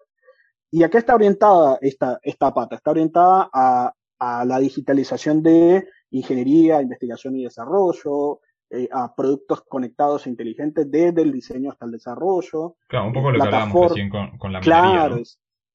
¿Y 0.71 0.83
a 0.83 0.91
qué 0.91 0.99
está 0.99 1.15
orientada 1.15 1.79
esta, 1.81 2.19
esta 2.23 2.53
pata? 2.53 2.77
Está 2.77 2.91
orientada 2.91 3.49
a, 3.51 3.95
a 4.19 4.45
la 4.45 4.59
digitalización 4.59 5.43
de 5.43 5.89
ingeniería, 6.11 6.83
investigación 6.83 7.37
y 7.37 7.45
desarrollo, 7.45 8.41
eh, 8.69 8.87
a 8.93 9.15
productos 9.15 9.63
conectados 9.63 10.27
e 10.27 10.31
inteligentes 10.31 10.91
desde 10.91 11.23
el 11.23 11.33
diseño 11.33 11.71
hasta 11.71 11.87
el 11.87 11.93
desarrollo. 11.93 12.77
Claro, 12.87 13.07
un 13.07 13.15
poco 13.15 13.31
lo 13.31 13.39
que 13.39 13.47
hablábamos 13.47 13.89
recién 13.89 14.11
con, 14.11 14.37
con 14.37 14.53
la 14.53 14.61
Claro, 14.61 15.23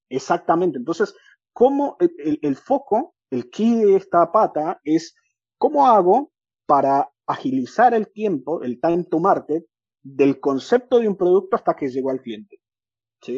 exactamente. 0.09 0.77
Entonces, 0.77 1.15
¿cómo 1.53 1.97
el, 1.99 2.37
el, 2.39 2.55
foco, 2.55 3.15
el 3.31 3.49
key 3.49 3.83
de 3.83 3.95
esta 3.95 4.31
pata 4.31 4.79
es 4.83 5.15
cómo 5.57 5.87
hago 5.87 6.32
para 6.65 7.09
agilizar 7.25 7.93
el 7.93 8.07
tiempo, 8.11 8.61
el 8.63 8.79
time 8.79 9.03
to 9.05 9.19
market, 9.19 9.65
del 10.01 10.39
concepto 10.39 10.99
de 10.99 11.07
un 11.07 11.15
producto 11.15 11.55
hasta 11.55 11.75
que 11.75 11.89
llegó 11.89 12.09
al 12.09 12.21
cliente 12.21 12.59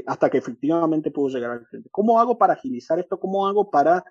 hasta 0.06 0.30
que 0.30 0.38
efectivamente 0.38 1.12
pudo 1.12 1.30
llegar 1.30 1.52
al 1.52 1.68
cliente. 1.68 1.90
¿Cómo 1.92 2.20
hago 2.20 2.38
para 2.38 2.54
agilizar 2.54 3.00
esto? 3.00 3.20
¿Cómo 3.20 3.48
hago 3.48 3.70
para 3.70 4.04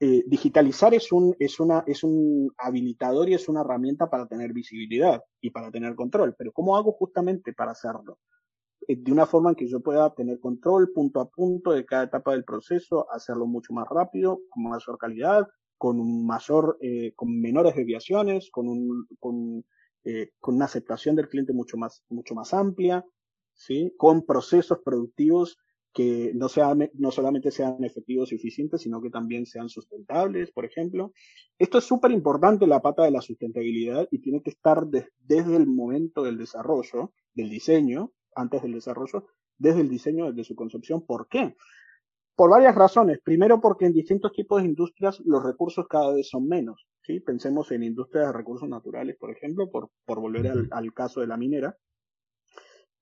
eh, 0.00 0.24
digitalizar? 0.26 0.94
Es 0.94 1.12
un, 1.12 1.36
es, 1.38 1.60
una, 1.60 1.84
es 1.86 2.02
un 2.02 2.52
habilitador 2.58 3.28
y 3.28 3.34
es 3.34 3.48
una 3.48 3.60
herramienta 3.60 4.10
para 4.10 4.26
tener 4.26 4.52
visibilidad 4.52 5.22
y 5.40 5.50
para 5.50 5.70
tener 5.70 5.94
control, 5.94 6.34
pero 6.36 6.52
¿cómo 6.52 6.76
hago 6.76 6.92
justamente 6.92 7.52
para 7.52 7.72
hacerlo? 7.72 8.18
Eh, 8.88 8.96
de 8.96 9.12
una 9.12 9.26
forma 9.26 9.50
en 9.50 9.56
que 9.56 9.68
yo 9.68 9.80
pueda 9.80 10.12
tener 10.14 10.40
control 10.40 10.92
punto 10.92 11.20
a 11.20 11.28
punto 11.28 11.72
de 11.72 11.84
cada 11.84 12.04
etapa 12.04 12.32
del 12.32 12.44
proceso, 12.44 13.06
hacerlo 13.12 13.46
mucho 13.46 13.72
más 13.72 13.86
rápido, 13.88 14.40
con 14.50 14.64
mayor 14.64 14.98
calidad, 14.98 15.46
con 15.80 16.26
mayor, 16.26 16.76
eh, 16.82 17.14
con 17.16 17.40
menores 17.40 17.74
desviaciones, 17.74 18.50
con, 18.50 18.68
un, 18.68 19.06
con, 19.18 19.64
eh, 20.04 20.32
con, 20.38 20.56
una 20.56 20.66
aceptación 20.66 21.16
del 21.16 21.30
cliente 21.30 21.54
mucho 21.54 21.78
más, 21.78 22.04
mucho 22.10 22.34
más 22.34 22.52
amplia, 22.52 23.02
¿sí? 23.54 23.94
con 23.96 24.26
procesos 24.26 24.80
productivos 24.84 25.56
que 25.94 26.32
no, 26.34 26.50
sea, 26.50 26.76
no 26.92 27.10
solamente 27.10 27.50
sean 27.50 27.82
efectivos 27.82 28.30
y 28.30 28.34
eficientes, 28.34 28.82
sino 28.82 29.00
que 29.00 29.08
también 29.08 29.46
sean 29.46 29.70
sustentables, 29.70 30.52
por 30.52 30.66
ejemplo. 30.66 31.14
Esto 31.58 31.78
es 31.78 31.84
súper 31.84 32.10
importante, 32.10 32.66
la 32.66 32.82
pata 32.82 33.04
de 33.04 33.12
la 33.12 33.22
sustentabilidad, 33.22 34.06
y 34.10 34.20
tiene 34.20 34.42
que 34.42 34.50
estar 34.50 34.86
desde 34.86 35.56
el 35.56 35.66
momento 35.66 36.22
del 36.22 36.36
desarrollo, 36.36 37.14
del 37.32 37.48
diseño, 37.48 38.12
antes 38.34 38.60
del 38.60 38.74
desarrollo, 38.74 39.28
desde 39.56 39.80
el 39.80 39.88
diseño, 39.88 40.26
desde 40.26 40.44
su 40.44 40.54
concepción. 40.54 41.06
¿Por 41.06 41.26
qué? 41.26 41.56
Por 42.40 42.48
varias 42.48 42.74
razones. 42.74 43.20
Primero, 43.22 43.60
porque 43.60 43.84
en 43.84 43.92
distintos 43.92 44.32
tipos 44.32 44.62
de 44.62 44.68
industrias 44.68 45.20
los 45.26 45.42
recursos 45.42 45.86
cada 45.86 46.14
vez 46.14 46.30
son 46.30 46.48
menos. 46.48 46.88
¿sí? 47.02 47.20
Pensemos 47.20 47.70
en 47.70 47.82
industrias 47.82 48.28
de 48.28 48.32
recursos 48.32 48.66
naturales, 48.66 49.18
por 49.18 49.30
ejemplo, 49.30 49.70
por, 49.70 49.90
por 50.06 50.20
volver 50.20 50.46
al, 50.46 50.66
al, 50.70 50.94
caso 50.94 51.20
de 51.20 51.26
la 51.26 51.36
minera. 51.36 51.76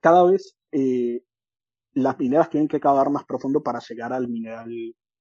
Cada 0.01 0.25
vez 0.25 0.57
eh, 0.73 1.23
las 1.93 2.19
mineras 2.19 2.51
tienen 2.51 2.67
que 2.67 2.81
cavar 2.81 3.11
más 3.11 3.27
profundo 3.27 3.63
para 3.63 3.79
llegar 3.79 4.13
al 4.13 4.27
mineral 4.27 4.73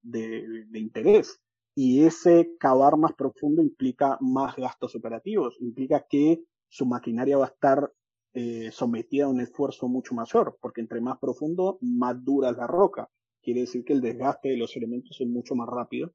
de, 0.02 0.66
de, 0.68 0.80
interés. 0.80 1.40
Y 1.76 2.04
ese 2.04 2.56
cavar 2.60 2.98
más 2.98 3.14
profundo 3.14 3.62
implica 3.62 4.18
más 4.20 4.56
gastos 4.56 4.96
operativos, 4.96 5.58
implica 5.60 6.08
que 6.10 6.44
su 6.68 6.88
maquinaria 6.88 7.38
va 7.38 7.46
a 7.46 7.50
estar 7.50 7.94
eh, 8.34 8.72
sometida 8.72 9.26
a 9.26 9.30
un 9.30 9.42
esfuerzo 9.42 9.88
mucho 9.88 10.16
mayor, 10.16 10.58
porque 10.60 10.82
entre 10.82 11.02
más 11.02 11.20
profundo, 11.20 11.78
más 11.82 12.26
dura 12.26 12.50
es 12.50 12.58
la 12.58 12.66
roca. 12.66 13.08
Quiere 13.48 13.62
decir 13.62 13.86
que 13.86 13.94
el 13.94 14.02
desgaste 14.02 14.50
de 14.50 14.58
los 14.58 14.76
elementos 14.76 15.22
es 15.22 15.28
mucho 15.30 15.56
más 15.56 15.70
rápido. 15.70 16.12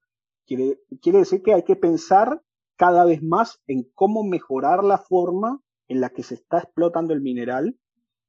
Quiere, 0.47 0.81
quiere 1.01 1.21
decir 1.21 1.42
que 1.42 1.55
hay 1.55 1.62
que 1.62 1.77
pensar 1.77 2.42
cada 2.77 3.07
vez 3.07 3.23
más 3.23 3.62
en 3.66 3.90
cómo 3.95 4.23
mejorar 4.23 4.85
la 4.85 4.99
forma 4.99 5.62
en 5.88 6.03
la 6.03 6.11
que 6.11 6.25
se 6.25 6.35
está 6.35 6.59
explotando 6.59 7.14
el 7.14 7.23
mineral 7.23 7.79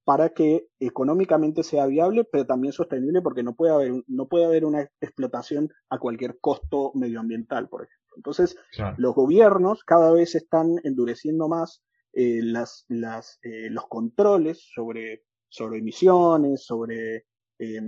para 0.05 0.29
que 0.29 0.69
económicamente 0.79 1.63
sea 1.63 1.85
viable, 1.85 2.23
pero 2.23 2.45
también 2.45 2.71
sostenible, 2.71 3.21
porque 3.21 3.43
no 3.43 3.55
puede 3.55 3.73
haber, 3.73 3.91
no 4.07 4.29
puede 4.29 4.45
haber 4.45 4.63
una 4.63 4.89
explotación 5.01 5.67
a 5.89 5.99
cualquier 5.99 6.39
costo 6.39 6.93
medioambiental, 6.95 7.67
por 7.67 7.81
ejemplo. 7.83 8.13
Entonces, 8.15 8.55
los 8.95 9.15
gobiernos 9.15 9.83
cada 9.83 10.13
vez 10.13 10.33
están 10.33 10.77
endureciendo 10.85 11.49
más 11.49 11.83
eh, 12.13 12.39
las, 12.41 12.85
las, 12.87 13.37
eh, 13.41 13.69
los 13.69 13.85
controles 13.89 14.65
sobre, 14.73 15.25
sobre 15.49 15.79
emisiones, 15.79 16.63
sobre, 16.63 17.25
eh, 17.59 17.81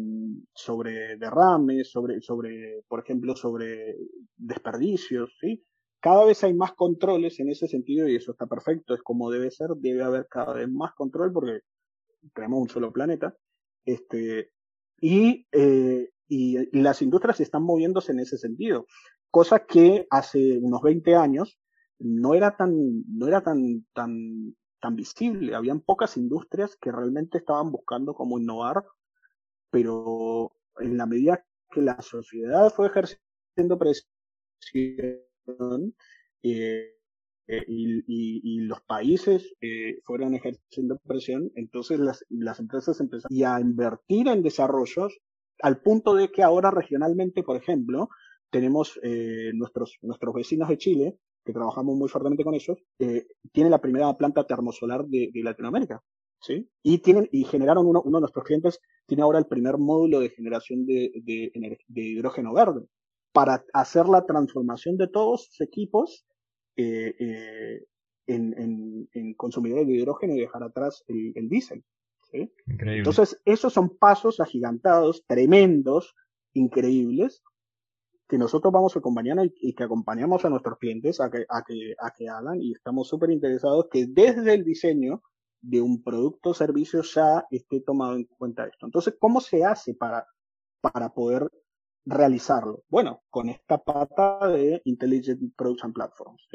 sobre 0.54 1.18
derrames, 1.18 1.90
sobre, 1.90 2.22
sobre, 2.22 2.84
por 2.88 3.00
ejemplo, 3.02 3.36
sobre 3.36 3.96
desperdicios, 4.36 5.36
¿sí? 5.40 5.64
Cada 6.00 6.26
vez 6.26 6.44
hay 6.44 6.54
más 6.54 6.74
controles 6.74 7.40
en 7.40 7.50
ese 7.50 7.68
sentido 7.68 8.08
y 8.08 8.16
eso 8.16 8.32
está 8.32 8.46
perfecto, 8.46 8.94
es 8.94 9.02
como 9.02 9.32
debe 9.32 9.50
ser, 9.50 9.70
debe 9.78 10.04
haber 10.04 10.28
cada 10.30 10.54
vez 10.54 10.70
más 10.70 10.94
control 10.94 11.34
porque 11.34 11.62
tenemos 12.34 12.62
un 12.62 12.70
solo 12.70 12.92
planeta, 12.92 13.36
este, 13.86 14.52
y, 15.02 15.48
eh, 15.52 16.10
y 16.28 16.80
las 16.80 17.02
industrias 17.02 17.40
están 17.40 17.64
moviéndose 17.64 18.12
en 18.12 18.20
ese 18.20 18.38
sentido, 18.38 18.86
cosa 19.32 19.66
que 19.66 20.08
hace 20.10 20.58
unos 20.60 20.82
20 20.82 21.16
años 21.16 21.60
no 22.00 22.34
era 22.34 22.56
tan, 22.56 23.04
no 23.08 23.28
era 23.28 23.42
tan, 23.42 23.86
tan, 23.94 24.56
tan 24.80 24.96
visible, 24.96 25.56
habían 25.56 25.82
pocas 25.82 26.18
industrias 26.18 26.76
que 26.80 26.92
realmente 26.92 27.38
estaban 27.40 27.72
buscando 27.72 28.14
cómo 28.14 28.40
innovar, 28.40 28.84
pero 29.76 30.54
en 30.80 30.96
la 30.96 31.06
medida 31.06 31.46
que 31.70 31.82
la 31.82 32.02
sociedad 32.02 32.72
fue 32.74 32.88
ejerciendo 32.88 33.78
presión, 33.78 34.08
eh, 36.42 36.96
eh, 37.48 37.66
y, 37.68 38.02
y, 38.08 38.60
los 38.62 38.80
países 38.84 39.54
eh, 39.60 40.00
fueron 40.06 40.34
ejerciendo 40.34 40.98
presión, 41.06 41.52
entonces 41.56 42.00
las, 42.00 42.26
las 42.30 42.62
empresas 42.62 43.02
empezaron 43.02 43.38
a 43.46 43.60
invertir 43.60 44.30
en 44.30 44.44
desarrollos 44.44 45.20
al 45.62 45.82
punto 45.82 46.16
de 46.16 46.32
que 46.32 46.42
ahora 46.42 46.72
regionalmente, 46.72 47.44
por 47.44 47.58
ejemplo, 47.58 48.08
tenemos 48.52 48.98
nuestros, 49.54 49.98
nuestros 50.02 50.34
vecinos 50.34 50.70
de 50.70 50.78
Chile, 50.78 51.20
que 51.44 51.52
trabajamos 51.52 51.98
muy 51.98 52.08
fuertemente 52.08 52.46
con 52.46 52.54
ellos, 52.54 52.78
eh, 53.00 53.28
tienen 53.52 53.72
la 53.72 53.82
primera 53.82 54.14
planta 54.16 54.48
termosolar 54.48 55.04
de 55.04 55.32
Latinoamérica. 55.34 56.02
¿Sí? 56.42 56.70
Y 56.84 57.00
tienen, 57.00 57.28
y 57.32 57.44
generaron 57.46 57.88
uno, 57.88 58.02
uno 58.04 58.18
de 58.18 58.22
nuestros 58.22 58.46
clientes 58.46 58.80
tiene 59.08 59.24
ahora 59.24 59.40
el 59.40 59.48
primer 59.48 59.78
módulo 59.78 60.20
de 60.20 60.30
generación 60.30 60.86
de, 60.86 61.12
de, 61.24 61.80
de 61.88 62.02
hidrógeno 62.02 62.54
verde 62.54 62.86
para 63.36 63.66
hacer 63.74 64.08
la 64.08 64.26
transformación 64.26 64.96
de 64.96 65.10
todos 65.10 65.48
sus 65.48 65.62
equipos 65.62 66.26
eh, 66.78 67.14
eh, 67.20 67.86
en, 68.28 68.54
en, 68.58 69.10
en, 69.14 69.34
consumidores 69.34 69.86
de 69.88 69.94
hidrógeno 69.94 70.34
y 70.36 70.40
dejar 70.40 70.64
atrás 70.64 71.04
el, 71.08 71.34
el 71.36 71.50
diésel. 71.50 71.84
¿sí? 72.32 72.52
Entonces, 72.66 73.40
esos 73.44 73.74
son 73.74 73.98
pasos 73.98 74.40
agigantados, 74.40 75.26
tremendos, 75.28 76.16
increíbles, 76.54 77.44
que 78.28 78.38
nosotros 78.38 78.74
vamos 78.74 78.96
a 78.96 79.00
acompañar 79.00 79.38
y, 79.46 79.54
y, 79.60 79.74
que 79.74 79.84
acompañamos 79.84 80.46
a 80.46 80.50
nuestros 80.50 80.78
clientes 80.80 81.20
a 81.20 81.30
que, 81.30 81.46
a 81.50 81.64
que, 81.64 81.94
a 82.00 82.12
que 82.12 82.30
hagan 82.30 82.62
y 82.62 82.72
estamos 82.72 83.08
súper 83.08 83.32
interesados 83.32 83.88
que 83.92 84.08
desde 84.08 84.54
el 84.54 84.64
diseño 84.64 85.22
de 85.66 85.82
un 85.82 86.04
producto 86.04 86.52
o 86.52 86.54
servicio 86.54 87.02
ya 87.02 87.46
esté 87.50 87.82
tomado 87.82 88.16
en 88.16 88.26
cuenta 88.26 88.66
esto. 88.66 88.86
Entonces, 88.86 89.16
¿cómo 89.20 89.42
se 89.42 89.66
hace 89.66 89.96
para, 89.96 90.28
para 90.80 91.14
poder 91.14 91.50
realizarlo? 92.06 92.84
Bueno, 92.88 93.24
con 93.30 93.50
esta 93.50 93.80
pata 93.80 94.48
de 94.48 94.82
Intelligent 94.86 95.56
Products 95.56 95.84
and 95.84 95.94
Platforms. 95.94 96.48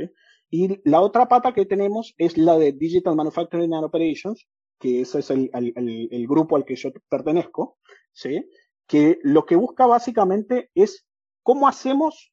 Y 0.49 0.81
la 0.89 1.01
otra 1.01 1.29
pata 1.29 1.53
que 1.53 1.67
tenemos 1.67 2.15
es 2.19 2.39
la 2.39 2.57
de 2.57 2.73
Digital 2.73 3.17
Manufacturing 3.17 3.75
and 3.75 3.85
Operations, 3.85 4.47
que 4.79 5.01
ese 5.01 5.19
es 5.19 5.31
el, 5.31 5.51
el, 5.53 6.09
el 6.11 6.27
grupo 6.29 6.57
al 6.57 6.65
que 6.65 6.77
yo 6.77 6.91
pertenezco, 7.09 7.79
¿sí? 8.13 8.49
que 8.87 9.19
lo 9.23 9.45
que 9.45 9.57
busca 9.57 9.87
básicamente 9.87 10.71
es 10.75 11.07
cómo 11.43 11.69
hacemos 11.69 12.33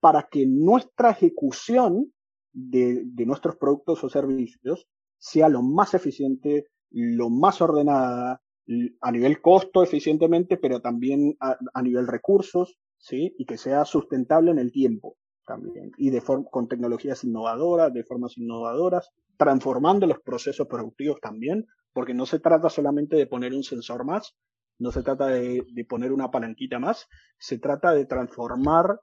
para 0.00 0.28
que 0.30 0.46
nuestra 0.46 1.10
ejecución 1.10 2.12
de, 2.52 3.02
de 3.04 3.26
nuestros 3.26 3.56
productos 3.56 4.02
o 4.04 4.08
servicios 4.08 4.86
sea 5.20 5.48
lo 5.48 5.62
más 5.62 5.94
eficiente, 5.94 6.66
lo 6.90 7.30
más 7.30 7.60
ordenada, 7.60 8.42
a 9.00 9.12
nivel 9.12 9.40
costo 9.40 9.82
eficientemente, 9.82 10.56
pero 10.56 10.80
también 10.80 11.36
a, 11.40 11.82
nivel 11.82 12.08
recursos, 12.08 12.76
¿sí? 12.98 13.34
Y 13.38 13.44
que 13.44 13.56
sea 13.56 13.84
sustentable 13.84 14.50
en 14.50 14.58
el 14.58 14.72
tiempo 14.72 15.16
también. 15.46 15.92
Y 15.96 16.10
de 16.10 16.20
con 16.22 16.68
tecnologías 16.68 17.22
innovadoras, 17.24 17.92
de 17.92 18.04
formas 18.04 18.36
innovadoras, 18.36 19.10
transformando 19.36 20.06
los 20.06 20.20
procesos 20.20 20.66
productivos 20.66 21.20
también, 21.20 21.66
porque 21.92 22.14
no 22.14 22.26
se 22.26 22.40
trata 22.40 22.68
solamente 22.68 23.16
de 23.16 23.26
poner 23.26 23.54
un 23.54 23.64
sensor 23.64 24.04
más, 24.04 24.34
no 24.78 24.90
se 24.92 25.02
trata 25.02 25.26
de, 25.26 25.64
de 25.72 25.84
poner 25.84 26.12
una 26.12 26.30
palanquita 26.30 26.78
más, 26.78 27.06
se 27.38 27.58
trata 27.58 27.92
de 27.92 28.06
transformar 28.06 29.00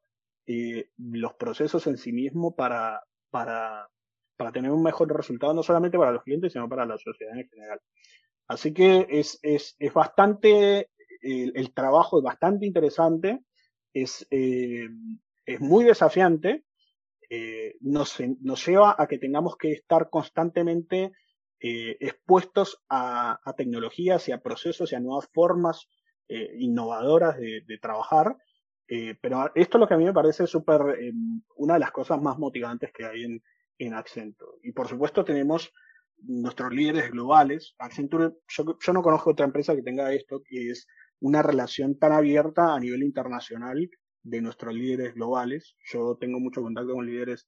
eh, 0.50 0.92
los 0.98 1.34
procesos 1.34 1.88
en 1.88 1.98
sí 1.98 2.14
mismo 2.14 2.56
para, 2.56 3.04
para, 3.30 3.90
para 4.38 4.52
tener 4.52 4.72
un 4.72 4.84
mejor 4.84 5.14
resultado, 5.14 5.54
no 5.54 5.64
solamente 5.64 5.98
para 5.98 6.12
los 6.12 6.24
clientes, 6.24 6.54
sino 6.54 6.70
para 6.70 6.86
la 6.86 6.98
sociedad 6.98 7.38
en 7.38 7.50
general. 7.50 7.82
Así 8.48 8.74
que 8.74 9.08
es, 9.10 9.40
es, 9.42 9.76
es 9.80 9.94
bastante, 9.94 10.92
el, 11.22 11.74
trabajo 11.74 12.20
es 12.20 12.24
bastante 12.24 12.66
interesante, 12.66 13.42
es, 13.94 14.26
eh, 14.32 14.88
es 15.46 15.60
muy 15.60 15.84
desafiante, 15.84 16.64
eh, 17.30 17.76
nos, 17.82 18.16
nos 18.42 18.66
lleva 18.66 18.96
a 18.98 19.08
que 19.08 19.18
tengamos 19.18 19.58
que 19.58 19.74
estar 19.74 20.10
constantemente 20.10 21.12
eh, 21.60 21.98
expuestos 22.00 22.82
a, 22.90 23.42
tecnologías 23.58 24.30
y 24.30 24.32
a 24.32 24.42
procesos 24.42 24.92
y 24.92 24.96
a 24.96 25.00
nuevas 25.00 25.28
formas 25.34 25.90
innovadoras 26.30 27.38
de, 27.38 27.62
de 27.66 27.78
trabajar. 27.78 28.36
Pero 28.86 29.52
esto 29.56 29.78
es 29.78 29.80
lo 29.80 29.88
que 29.88 29.94
a 29.94 29.98
mí 29.98 30.06
me 30.06 30.14
parece 30.14 30.46
súper, 30.46 30.82
eh, 31.00 31.14
una 31.56 31.76
de 31.76 31.80
las 31.80 31.92
cosas 31.92 32.22
más 32.22 32.38
motivantes 32.38 32.92
que 32.94 33.06
hay 33.06 33.24
en, 33.24 33.42
en 33.78 33.94
Accenture. 33.94 34.58
Y 34.64 34.72
por 34.72 34.88
supuesto 34.88 35.24
tenemos 35.24 35.72
nuestros 36.24 36.74
líderes 36.74 37.12
globales. 37.12 37.76
Accenture, 37.78 38.34
yo, 38.48 38.94
no 38.94 39.04
conozco 39.04 39.32
otra 39.32 39.46
empresa 39.46 39.76
que 39.76 39.84
tenga 39.84 40.14
esto, 40.14 40.42
que 40.44 40.72
es 40.72 40.88
una 41.20 41.42
relación 41.42 41.98
tan 41.98 42.12
abierta 42.12 42.74
a 42.74 42.80
nivel 42.80 43.04
internacional 43.04 43.90
de 44.24 44.42
nuestros 44.42 44.74
líderes 44.74 45.14
globales. 45.14 45.76
Yo 45.86 46.18
tengo 46.20 46.40
mucho 46.40 46.62
contacto 46.62 46.94
con 46.94 47.06
líderes 47.06 47.48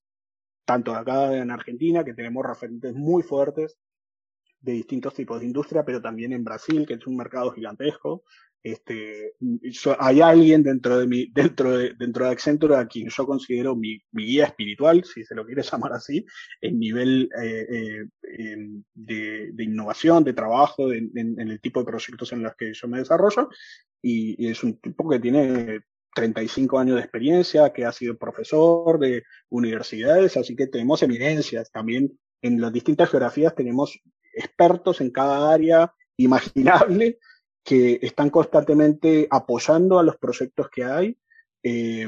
tanto 0.66 0.94
acá 0.94 1.36
en 1.36 1.50
Argentina, 1.52 2.04
que 2.04 2.14
tenemos 2.14 2.46
referentes 2.46 2.94
muy 2.94 3.24
fuertes 3.24 3.80
de 4.62 4.74
distintos 4.74 5.14
tipos 5.14 5.40
de 5.40 5.48
industria, 5.48 5.84
pero 5.84 6.02
también 6.02 6.34
en 6.34 6.44
Brasil, 6.44 6.86
que 6.86 6.96
es 6.96 7.08
un 7.08 7.16
mercado 7.16 7.52
gigantesco, 7.52 8.24
este, 8.64 9.34
hay 10.00 10.22
alguien 10.22 10.64
dentro 10.64 11.00
de 11.00 11.08
mi, 11.08 11.28
dentro 11.32 11.78
de, 11.78 11.94
dentro 11.98 12.26
de 12.26 12.32
Accenture 12.32 12.76
a 12.76 12.88
quien 12.88 13.10
yo 13.10 13.26
considero 13.26 13.76
mi, 13.76 14.02
guía 14.12 14.46
espiritual, 14.46 15.04
si 15.06 15.24
se 15.24 15.36
lo 15.36 15.46
quiere 15.46 15.62
llamar 15.72 15.94
así, 15.94 16.26
en 16.62 16.80
nivel 16.80 17.30
eh, 17.42 18.06
eh, 18.24 18.68
de, 18.94 19.52
de, 19.54 19.64
innovación, 19.64 20.24
de 20.24 20.34
trabajo, 20.34 20.90
de, 20.90 21.10
en, 21.16 21.40
el 21.40 21.62
tipo 21.62 21.80
de 21.80 21.86
proyectos 21.86 22.32
en 22.34 22.44
los 22.44 22.56
que 22.56 22.74
yo 22.74 22.88
me 22.88 23.00
desarrollo, 23.00 23.50
y, 24.02 24.46
y, 24.46 24.50
es 24.50 24.64
un 24.64 24.80
tipo 24.80 25.10
que 25.10 25.20
tiene 25.20 25.82
35 26.14 26.80
años 26.80 26.96
de 26.96 27.02
experiencia, 27.02 27.72
que 27.72 27.86
ha 27.86 27.92
sido 27.92 28.18
profesor 28.18 29.00
de 29.00 29.24
universidades, 29.50 30.36
así 30.38 30.56
que 30.56 30.68
tenemos 30.68 31.02
eminencias. 31.04 31.72
También 31.72 32.12
en 32.42 32.60
las 32.60 32.74
distintas 32.74 33.10
geografías 33.10 33.56
tenemos 33.56 34.00
expertos 34.34 35.02
en 35.02 35.12
cada 35.12 35.54
área 35.54 35.94
imaginable 36.18 37.20
que 37.64 38.00
están 38.02 38.30
constantemente 38.30 39.28
apoyando 39.30 40.00
a 40.00 40.04
los 40.04 40.18
proyectos 40.18 40.70
que 40.70 40.84
hay 40.84 41.18
eh, 41.64 42.08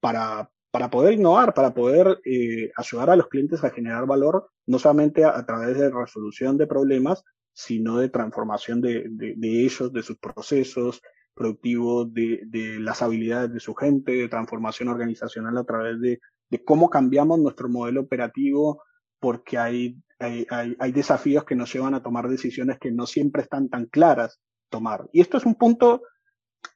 para, 0.00 0.50
para 0.70 0.90
poder 0.90 1.14
innovar, 1.14 1.54
para 1.54 1.72
poder 1.72 2.20
eh, 2.24 2.70
ayudar 2.76 3.10
a 3.10 3.16
los 3.16 3.28
clientes 3.28 3.64
a 3.64 3.70
generar 3.70 4.06
valor, 4.06 4.50
no 4.66 4.78
solamente 4.78 5.24
a, 5.24 5.44
través 5.46 5.78
de 5.78 5.90
resolución 5.90 6.58
de 6.58 6.66
problemas, 6.66 7.24
sino 7.52 7.98
de 7.98 8.10
transformación 8.10 8.80
de, 8.80 9.08
ellos, 9.42 9.92
de 9.92 10.02
sus 10.02 10.18
procesos 10.18 11.00
productivos, 11.34 12.12
de, 12.12 12.42
de, 12.46 12.78
las 12.78 13.00
habilidades 13.02 13.52
de 13.52 13.60
su 13.60 13.74
gente, 13.74 14.12
de 14.12 14.28
transformación 14.28 14.88
organizacional 14.88 15.56
a 15.56 15.64
través 15.64 16.00
de, 16.00 16.20
cómo 16.64 16.90
cambiamos 16.90 17.38
nuestro 17.38 17.68
modelo 17.68 18.02
operativo, 18.02 18.82
porque 19.18 19.58
hay, 19.58 19.96
hay, 20.18 20.46
hay, 20.78 20.92
desafíos 20.92 21.44
que 21.44 21.56
nos 21.56 21.72
llevan 21.72 21.94
a 21.94 22.02
tomar 22.02 22.28
decisiones 22.28 22.78
que 22.78 22.92
no 22.92 23.06
siempre 23.06 23.42
están 23.42 23.68
tan 23.68 23.86
claras 23.86 24.40
tomar. 24.68 25.08
Y 25.12 25.20
esto 25.20 25.36
es 25.36 25.46
un 25.46 25.54
punto, 25.54 26.02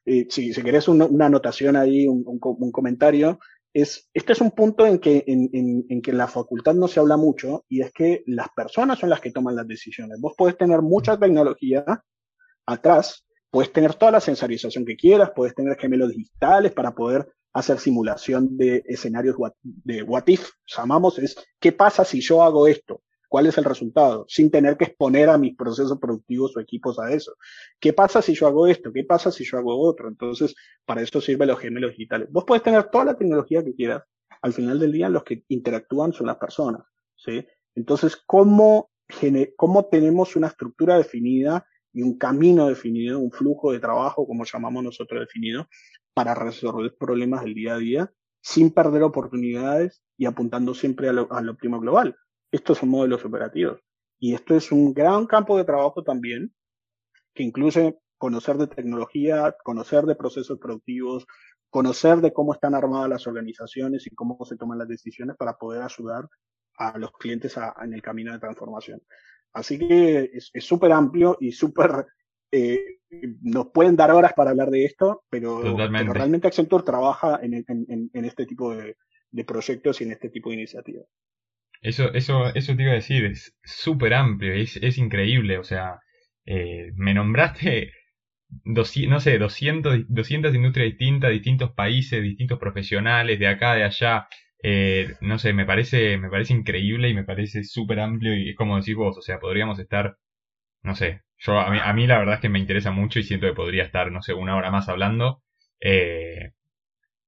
eh, 0.05 0.27
si, 0.29 0.53
querés 0.53 0.87
una, 0.87 1.25
anotación 1.25 1.75
ahí, 1.75 2.07
un, 2.07 2.39
comentario, 2.71 3.39
es, 3.73 4.09
este 4.13 4.33
es 4.33 4.41
un 4.41 4.51
punto 4.51 4.85
en 4.85 4.99
que 4.99 5.23
en, 5.27 6.01
que 6.01 6.11
la 6.11 6.27
facultad 6.27 6.73
no 6.73 6.87
se 6.87 6.99
habla 6.99 7.15
mucho 7.15 7.63
y 7.69 7.81
es 7.81 7.91
que 7.93 8.23
las 8.27 8.49
personas 8.49 8.99
son 8.99 9.09
las 9.09 9.21
que 9.21 9.31
toman 9.31 9.55
las 9.55 9.67
decisiones. 9.67 10.19
Vos 10.19 10.33
podés 10.37 10.57
tener 10.57 10.81
mucha 10.81 11.17
tecnología 11.17 11.85
atrás, 12.65 13.25
puedes 13.49 13.71
tener 13.71 13.95
toda 13.95 14.11
la 14.11 14.19
sensorización 14.19 14.85
que 14.85 14.97
quieras, 14.97 15.31
puedes 15.35 15.55
tener 15.55 15.77
gemelos 15.77 16.09
digitales 16.09 16.73
para 16.73 16.93
poder 16.93 17.27
hacer 17.53 17.79
simulación 17.79 18.57
de 18.57 18.83
escenarios 18.85 19.35
de 19.61 20.03
what 20.03 20.23
if, 20.27 20.49
llamamos, 20.65 21.19
es 21.19 21.35
qué 21.59 21.71
pasa 21.71 22.05
si 22.05 22.21
yo 22.21 22.43
hago 22.43 22.67
esto 22.67 23.01
cuál 23.31 23.47
es 23.47 23.57
el 23.57 23.63
resultado, 23.63 24.25
sin 24.27 24.51
tener 24.51 24.75
que 24.75 24.83
exponer 24.83 25.29
a 25.29 25.37
mis 25.37 25.55
procesos 25.55 25.97
productivos 25.97 26.57
o 26.57 26.59
equipos 26.59 26.99
a 26.99 27.13
eso. 27.13 27.37
¿Qué 27.79 27.93
pasa 27.93 28.21
si 28.21 28.33
yo 28.33 28.45
hago 28.45 28.67
esto? 28.67 28.91
¿Qué 28.91 29.05
pasa 29.05 29.31
si 29.31 29.45
yo 29.45 29.57
hago 29.57 29.79
otro? 29.79 30.09
Entonces, 30.09 30.53
para 30.85 31.01
eso 31.01 31.21
sirven 31.21 31.47
los 31.47 31.57
gemelos 31.57 31.91
digitales. 31.91 32.27
Vos 32.29 32.43
puedes 32.45 32.61
tener 32.61 32.89
toda 32.89 33.05
la 33.05 33.17
tecnología 33.17 33.63
que 33.63 33.73
quieras, 33.73 34.03
al 34.41 34.51
final 34.51 34.79
del 34.79 34.91
día 34.91 35.07
los 35.07 35.23
que 35.23 35.45
interactúan 35.47 36.11
son 36.11 36.27
las 36.27 36.35
personas, 36.35 36.81
¿sí? 37.15 37.47
Entonces, 37.73 38.17
¿cómo, 38.17 38.91
cómo 39.55 39.85
tenemos 39.85 40.35
una 40.35 40.47
estructura 40.47 40.97
definida 40.97 41.65
y 41.93 42.01
un 42.01 42.17
camino 42.17 42.67
definido, 42.67 43.17
un 43.17 43.31
flujo 43.31 43.71
de 43.71 43.79
trabajo, 43.79 44.27
como 44.27 44.43
llamamos 44.43 44.83
nosotros 44.83 45.21
definido, 45.21 45.69
para 46.13 46.35
resolver 46.35 46.97
problemas 46.99 47.45
del 47.45 47.53
día 47.53 47.75
a 47.75 47.77
día, 47.77 48.11
sin 48.41 48.71
perder 48.71 49.03
oportunidades 49.03 50.03
y 50.17 50.25
apuntando 50.25 50.73
siempre 50.73 51.07
al 51.07 51.19
óptimo 51.19 51.79
global? 51.79 52.17
Estos 52.51 52.79
son 52.79 52.89
modelos 52.89 53.23
operativos. 53.25 53.79
Y 54.19 54.33
esto 54.35 54.55
es 54.55 54.71
un 54.71 54.93
gran 54.93 55.25
campo 55.25 55.57
de 55.57 55.63
trabajo 55.63 56.03
también, 56.03 56.53
que 57.33 57.43
incluye 57.43 57.97
conocer 58.17 58.57
de 58.57 58.67
tecnología, 58.67 59.55
conocer 59.63 60.05
de 60.05 60.15
procesos 60.15 60.59
productivos, 60.59 61.25
conocer 61.71 62.17
de 62.17 62.33
cómo 62.33 62.53
están 62.53 62.75
armadas 62.75 63.09
las 63.09 63.27
organizaciones 63.27 64.05
y 64.05 64.13
cómo 64.13 64.37
se 64.45 64.57
toman 64.57 64.77
las 64.77 64.87
decisiones 64.87 65.37
para 65.37 65.53
poder 65.53 65.81
ayudar 65.81 66.27
a 66.77 66.97
los 66.97 67.11
clientes 67.13 67.57
en 67.81 67.93
el 67.93 68.01
camino 68.01 68.31
de 68.31 68.39
transformación. 68.39 69.01
Así 69.53 69.79
que 69.79 70.29
es 70.33 70.51
súper 70.63 70.91
amplio 70.91 71.37
y 71.39 71.51
súper... 71.51 72.05
Eh, 72.51 72.99
nos 73.41 73.67
pueden 73.69 73.95
dar 73.95 74.11
horas 74.11 74.33
para 74.33 74.51
hablar 74.51 74.69
de 74.69 74.85
esto, 74.85 75.23
pero, 75.29 75.61
realmente 75.87 76.47
Accenture 76.47 76.83
trabaja 76.83 77.39
en, 77.41 77.65
en, 77.67 78.25
este 78.25 78.45
tipo 78.45 78.73
de, 78.73 78.97
de, 79.31 79.45
proyectos 79.45 79.99
y 79.99 80.05
en 80.05 80.11
este 80.11 80.29
tipo 80.29 80.49
de 80.49 80.55
iniciativas. 80.55 81.05
Eso, 81.81 82.13
eso, 82.13 82.53
eso 82.53 82.75
te 82.75 82.83
iba 82.83 82.91
a 82.91 82.95
decir, 82.95 83.25
es 83.25 83.55
súper 83.63 84.13
amplio, 84.13 84.53
es, 84.53 84.77
es 84.77 84.97
increíble, 84.99 85.57
o 85.57 85.63
sea, 85.63 85.99
eh, 86.45 86.91
me 86.95 87.13
nombraste, 87.13 87.91
no 88.65 89.19
sé, 89.19 89.37
200, 89.39 90.01
200 90.07 90.53
industrias 90.55 90.89
distintas, 90.91 91.31
distintos 91.31 91.71
países, 91.73 92.21
distintos 92.23 92.59
profesionales, 92.59 93.39
de 93.39 93.47
acá, 93.47 93.75
de 93.75 93.83
allá, 93.83 94.27
eh, 94.63 95.13
no 95.21 95.39
sé, 95.39 95.53
me 95.53 95.65
parece, 95.65 96.17
me 96.17 96.29
parece 96.29 96.53
increíble 96.53 97.09
y 97.09 97.13
me 97.15 97.23
parece 97.23 97.63
súper 97.63 97.99
amplio 97.99 98.35
y 98.35 98.49
es 98.51 98.55
como 98.55 98.77
decís 98.77 98.95
vos, 98.95 99.17
o 99.17 99.21
sea, 99.21 99.39
podríamos 99.39 99.79
estar, 99.79 100.17
no 100.83 100.95
sé, 100.95 101.21
yo 101.39 101.59
a 101.59 101.71
mí, 101.71 101.79
a 101.83 101.93
mí 101.93 102.07
la 102.07 102.19
verdad 102.19 102.35
es 102.35 102.41
que 102.41 102.49
me 102.49 102.59
interesa 102.59 102.91
mucho 102.91 103.19
y 103.19 103.23
siento 103.23 103.47
que 103.47 103.53
podría 103.55 103.83
estar, 103.85 104.11
no 104.11 104.21
sé, 104.23 104.33
una 104.33 104.55
hora 104.57 104.71
más 104.71 104.89
hablando. 104.89 105.43
Eh, 105.81 106.51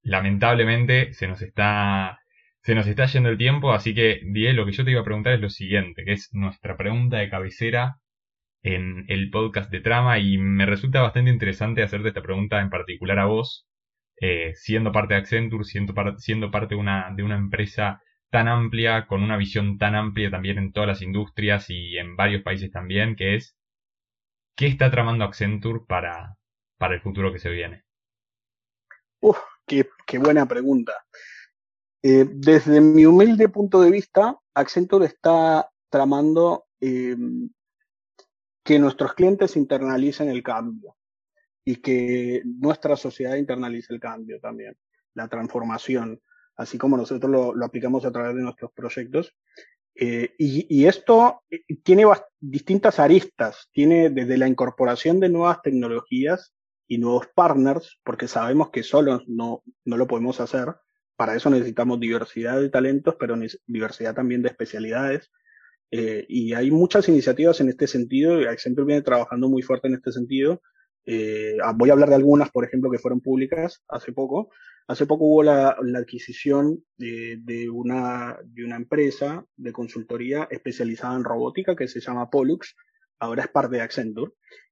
lamentablemente 0.04 1.14
se 1.14 1.28
nos 1.28 1.41
está 1.41 2.20
se 2.64 2.76
nos 2.76 2.88
está 2.88 3.05
yendo 3.07 3.30
el 3.30 3.38
tiempo, 3.38 3.74
así 3.74 3.93
que, 3.93 4.22
Die, 4.24 4.53
lo 4.53 4.66
que 4.66 4.72
yo 4.72 4.86
te 4.86 4.91
iba 4.91 5.01
a 5.01 5.03
preguntar 5.03 5.34
es 5.34 5.41
lo 5.41 5.49
siguiente, 5.49 6.05
que 6.05 6.14
es 6.14 6.30
nuestra 6.34 6.78
pregunta 6.78 7.18
de 7.18 7.30
cabecera 7.30 7.97
en 8.64 9.03
el 9.09 9.30
podcast 9.32 9.70
de 9.70 9.82
Trama, 9.82 10.18
y 10.20 10.38
me 10.38 10.66
resulta 10.66 11.01
bastante 11.01 11.30
interesante 11.30 11.84
hacerte 11.84 12.07
esta 12.07 12.22
pregunta 12.22 12.61
en 12.61 12.70
particular 12.70 13.20
a 13.20 13.26
vos, 13.26 13.68
eh, 14.22 14.53
siendo 14.55 14.93
parte 14.93 15.14
de 15.14 15.20
Accenture, 15.20 15.66
siendo, 15.66 15.93
siendo 16.18 16.51
parte 16.51 16.76
de 16.76 16.80
una, 16.80 17.14
de 17.14 17.24
una 17.24 17.36
empresa 17.36 18.01
tan 18.30 18.47
amplia, 18.47 19.07
con 19.07 19.24
una 19.24 19.36
visión 19.36 19.78
tan 19.78 19.93
amplia 19.95 20.32
también 20.32 20.57
en 20.57 20.72
todas 20.72 20.88
las 20.88 21.01
industrias 21.01 21.70
y 21.70 21.97
en 21.97 22.16
varios 22.16 22.43
países 22.43 22.72
también, 22.72 23.18
que 23.18 23.36
es, 23.36 23.57
¿qué 24.55 24.68
está 24.68 24.89
tramando 24.89 25.26
Accenture 25.26 25.82
para, 25.86 26.38
para 26.78 26.95
el 26.95 27.01
futuro 27.01 27.34
que 27.34 27.39
se 27.39 27.49
viene? 27.49 27.84
Uf, 29.20 29.38
qué, 29.68 29.86
qué 30.07 30.18
buena 30.18 30.45
pregunta. 30.45 30.93
Eh, 32.06 32.28
desde 32.30 32.82
mi 32.82 33.06
humilde 33.06 33.47
punto 33.47 33.82
de 33.82 33.89
vista, 33.89 34.38
Accenture 34.54 35.06
está 35.06 35.70
tramando 35.89 36.66
eh, 36.82 37.16
que 38.62 38.78
nuestros 38.78 39.14
clientes 39.14 39.56
internalicen 39.56 40.28
el 40.28 40.43
cambio 40.43 40.97
y 41.64 41.78
que 41.78 42.41
nuestra 42.43 42.97
sociedad 42.97 43.38
internalice 43.38 43.93
el 43.93 44.01
cambio 44.01 44.38
también, 44.41 44.76
la 45.14 45.30
transformación, 45.30 46.22
así 46.58 46.78
como 46.78 46.97
nosotros 46.97 47.32
lo, 47.56 47.66
aplicamos 47.66 48.04
a 48.04 48.12
través 48.12 48.36
de 48.36 48.41
nuestros 48.41 48.74
proyectos. 48.74 49.34
Eh, 49.95 50.36
y, 50.38 50.86
esto 50.86 51.43
tiene 51.84 52.06
distintas 52.38 52.99
aristas, 52.99 53.70
tiene 53.72 54.10
desde 54.10 54.38
la 54.38 54.47
incorporación 54.47 55.22
de 55.22 55.30
nuevas 55.30 55.62
tecnologías 55.62 56.54
y 56.86 56.97
nuevos 56.97 57.28
partners, 57.34 58.01
porque 58.04 58.28
sabemos 58.28 58.72
que 58.72 58.84
solos 58.84 59.24
no, 59.28 59.64
no 59.86 59.95
lo 59.95 60.06
podemos 60.06 60.41
hacer, 60.41 60.76
para 61.16 61.36
eso 61.36 61.49
necesitamos 61.49 61.99
diversidad 61.99 62.59
de 62.59 62.70
talentos, 62.70 63.16
pero 63.20 63.36
diversidad 63.68 64.16
también 64.16 64.41
de 64.41 64.49
especialidades. 64.49 65.32
Eh, 65.91 66.26
y 66.28 66.53
hay 66.53 66.72
muchas 66.72 67.07
iniciativas 67.07 67.61
en 67.61 67.70
este 67.70 67.88
sentido, 67.88 68.38
Accenture 68.49 68.88
viene 68.88 69.01
trabajando 69.03 69.47
muy 69.47 69.61
fuerte 69.61 69.88
en 69.88 69.95
este 69.95 70.11
sentido. 70.11 70.61
Eh, 71.05 71.57
ah, 71.64 71.74
voy 71.76 71.89
a 71.89 71.93
hablar 71.93 72.09
de 72.09 72.16
algunas, 72.16 72.49
por 72.49 72.66
ejemplo, 72.66 72.89
que 72.89 72.97
fueron 72.97 73.22
públicas 73.22 73.84
hace 73.88 74.11
poco. 74.11 74.49
Hace 74.88 75.05
poco 75.05 75.26
hubo 75.26 75.43
la, 75.43 75.78
adquisición 75.95 76.84
de, 76.97 77.38
de, 77.41 77.70
una, 77.70 78.38
de 78.43 78.66
una 78.66 78.76
empresa 78.76 79.45
de 79.55 79.72
consultoría 79.72 80.47
especializada 80.49 81.16
en 81.16 81.24
robótica 81.24 81.76
que 81.76 81.88
se 81.88 81.99
llama 81.99 82.30
Pollux. 82.30 82.76
Ahora 83.20 83.43
es 83.43 83.49
parte 83.49 83.76
de 83.76 83.82
Accenture. 83.82 84.32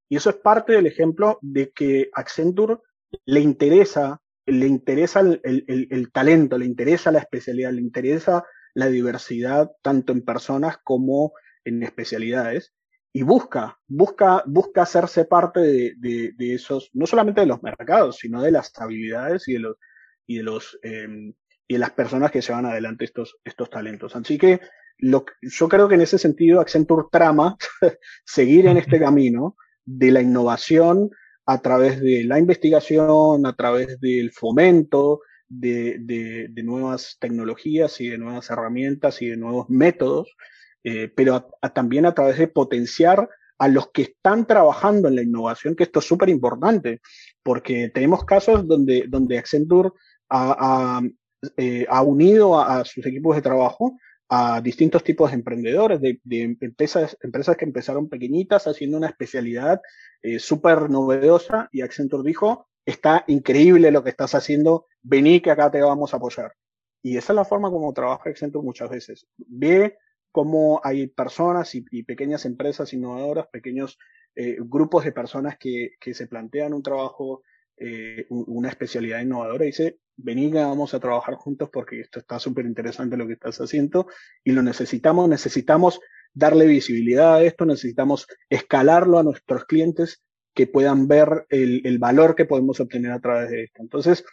Y 0.10 0.18
eso 0.18 0.30
es 0.30 0.38
parte 0.38 0.74
del 0.74 0.88
ejemplo 0.88 1.40
de 1.42 1.72
que 1.72 2.10
Accenture 2.14 2.78
le 3.26 3.40
interesa 3.40 4.21
le 4.46 4.68
interesa 4.68 5.22
el, 5.22 6.12
talento, 6.12 6.58
le 6.58 6.66
interesa 6.66 7.12
la 7.12 7.20
especialidad, 7.20 7.72
le 7.72 7.82
interesa 7.82 8.44
la 8.74 8.88
diversidad 8.88 9.72
tanto 9.82 10.14
en 10.14 10.24
personas 10.24 10.78
como 10.84 11.34
en 11.64 11.84
especialidades 11.84 12.74
y 13.14 13.24
busca, 13.24 13.78
busca, 13.88 14.44
busca 14.46 14.84
hacerse 14.84 15.26
parte 15.26 15.60
de, 15.60 16.34
esos, 16.40 16.90
no 16.94 17.06
solamente 17.06 17.42
de 17.42 17.48
los 17.48 17.62
mercados, 17.62 18.18
sino 18.18 18.42
de 18.42 18.52
las 18.52 18.72
habilidades 18.78 19.48
y 19.48 19.54
de 19.54 19.60
los, 19.60 19.78
y 20.26 20.38
de 20.38 20.44
los, 20.44 20.80
em, 20.82 21.34
y 21.68 21.74
de 21.74 21.80
las 21.80 21.92
personas 21.92 22.32
que 22.32 22.42
llevan 22.42 22.66
adelante 22.66 23.06
estos, 23.06 23.38
estos 23.44 23.70
talentos. 23.70 24.16
Así 24.16 24.38
que 24.38 24.62
lo, 24.98 25.26
yo 25.42 25.68
creo 25.68 25.88
que 25.88 25.96
en 25.96 26.02
ese 26.02 26.18
sentido 26.18 26.62
Accenture 26.62 27.08
trama 27.12 27.58
seguir 28.26 28.68
en 28.68 28.78
este 28.78 29.00
camino 29.00 29.56
de 29.84 30.12
la 30.12 30.22
innovación, 30.22 31.10
a 31.46 31.62
través 31.62 32.00
de 32.02 32.24
la 32.24 32.40
investigación, 32.40 33.46
a 33.46 33.56
través 33.56 34.00
del 34.00 34.32
fomento 34.32 35.22
de, 35.48 35.98
de, 36.00 36.64
nuevas 36.64 37.18
tecnologías 37.20 38.00
y 38.00 38.08
de 38.10 38.18
nuevas 38.18 38.50
herramientas 38.50 39.22
y 39.22 39.28
de 39.28 39.38
nuevos 39.38 39.70
métodos, 39.70 40.36
eh, 40.84 41.12
pero 41.16 41.50
también 41.74 42.06
a 42.06 42.14
través 42.14 42.38
de 42.38 42.48
potenciar 42.48 43.28
a 43.58 43.68
los 43.68 43.92
que 43.92 44.04
están 44.04 44.48
trabajando 44.48 45.08
en 45.08 45.16
la 45.16 45.22
innovación, 45.22 45.76
que 45.76 45.84
esto 45.84 46.00
es 46.00 46.06
súper 46.06 46.30
importante, 46.30 47.02
porque 47.44 47.90
tenemos 47.90 48.26
casos 48.26 48.68
donde, 48.68 49.06
donde 49.08 49.38
Accenture 49.38 49.92
ha, 50.30 51.00
ha, 51.00 51.02
eh, 51.58 51.86
ha 51.90 52.02
unido 52.02 52.60
a, 52.60 52.84
sus 52.86 53.06
equipos 53.06 53.36
de 53.36 53.42
trabajo 53.42 53.98
a 54.34 54.62
distintos 54.62 55.04
tipos 55.04 55.30
de 55.30 55.36
emprendedores, 55.36 56.00
de, 56.00 56.58
empresas, 56.62 57.18
empresas 57.22 57.58
que 57.58 57.66
empezaron 57.66 58.08
pequeñitas 58.08 58.66
haciendo 58.66 58.96
una 58.96 59.08
especialidad 59.08 59.82
eh, 60.22 60.40
súper 60.40 60.90
novedosa 60.90 61.68
y 61.74 61.82
Accenture 61.82 62.24
dijo, 62.26 62.70
está 62.86 63.26
increíble 63.28 63.92
lo 63.92 64.06
que 64.06 64.12
estás 64.12 64.34
haciendo, 64.34 64.86
vení 65.02 65.42
que 65.42 65.52
acá 65.52 65.70
te 65.70 65.82
vamos 65.82 66.14
a 66.14 66.18
apoyar. 66.18 66.54
Y 67.04 67.18
esa 67.18 67.34
es 67.34 67.36
la 67.36 67.44
forma 67.44 67.70
como 67.72 67.92
trabaja 67.92 68.30
Accenture 68.30 68.64
muchas 68.64 68.90
veces. 68.90 69.28
Ve 69.36 69.98
cómo 70.32 70.80
hay 70.82 71.08
personas 71.08 71.76
y, 71.76 72.04
pequeñas 72.04 72.46
empresas 72.46 72.94
innovadoras, 72.94 73.48
pequeños 73.52 74.00
eh, 74.36 74.56
grupos 74.62 75.04
de 75.04 75.12
personas 75.12 75.58
que, 75.58 75.96
que, 76.00 76.14
se 76.14 76.28
plantean 76.28 76.74
un 76.74 76.84
trabajo, 76.84 77.44
eh, 77.76 78.28
una 78.30 78.70
especialidad 78.70 79.20
innovadora 79.20 79.66
y 79.66 79.68
dice, 79.68 79.98
vení 80.24 80.52
vamos 80.52 80.94
a 80.94 81.00
trabajar 81.00 81.36
juntos 81.36 81.70
porque 81.72 82.02
esto 82.02 82.20
está 82.20 82.40
súper 82.40 82.66
interesante 82.66 83.18
lo 83.18 83.28
que 83.28 83.34
estás 83.34 83.60
haciendo 83.60 84.08
y 84.44 84.52
lo 84.52 84.62
necesitamos, 84.62 85.30
necesitamos 85.30 86.00
darle 86.34 86.66
visibilidad 86.66 87.36
a 87.36 87.44
esto, 87.44 87.66
necesitamos 87.66 88.28
escalarlo 88.50 89.20
a 89.20 89.24
nuestros 89.24 89.66
clientes 89.66 90.24
que 90.54 90.68
puedan 90.68 91.08
ver 91.08 91.46
el, 91.50 91.98
valor 92.00 92.36
que 92.36 92.46
podemos 92.46 92.80
obtener 92.80 93.12
a 93.12 93.20
través 93.20 93.50
de 93.50 93.64
esto. 93.64 93.82
Entonces, 93.82 94.26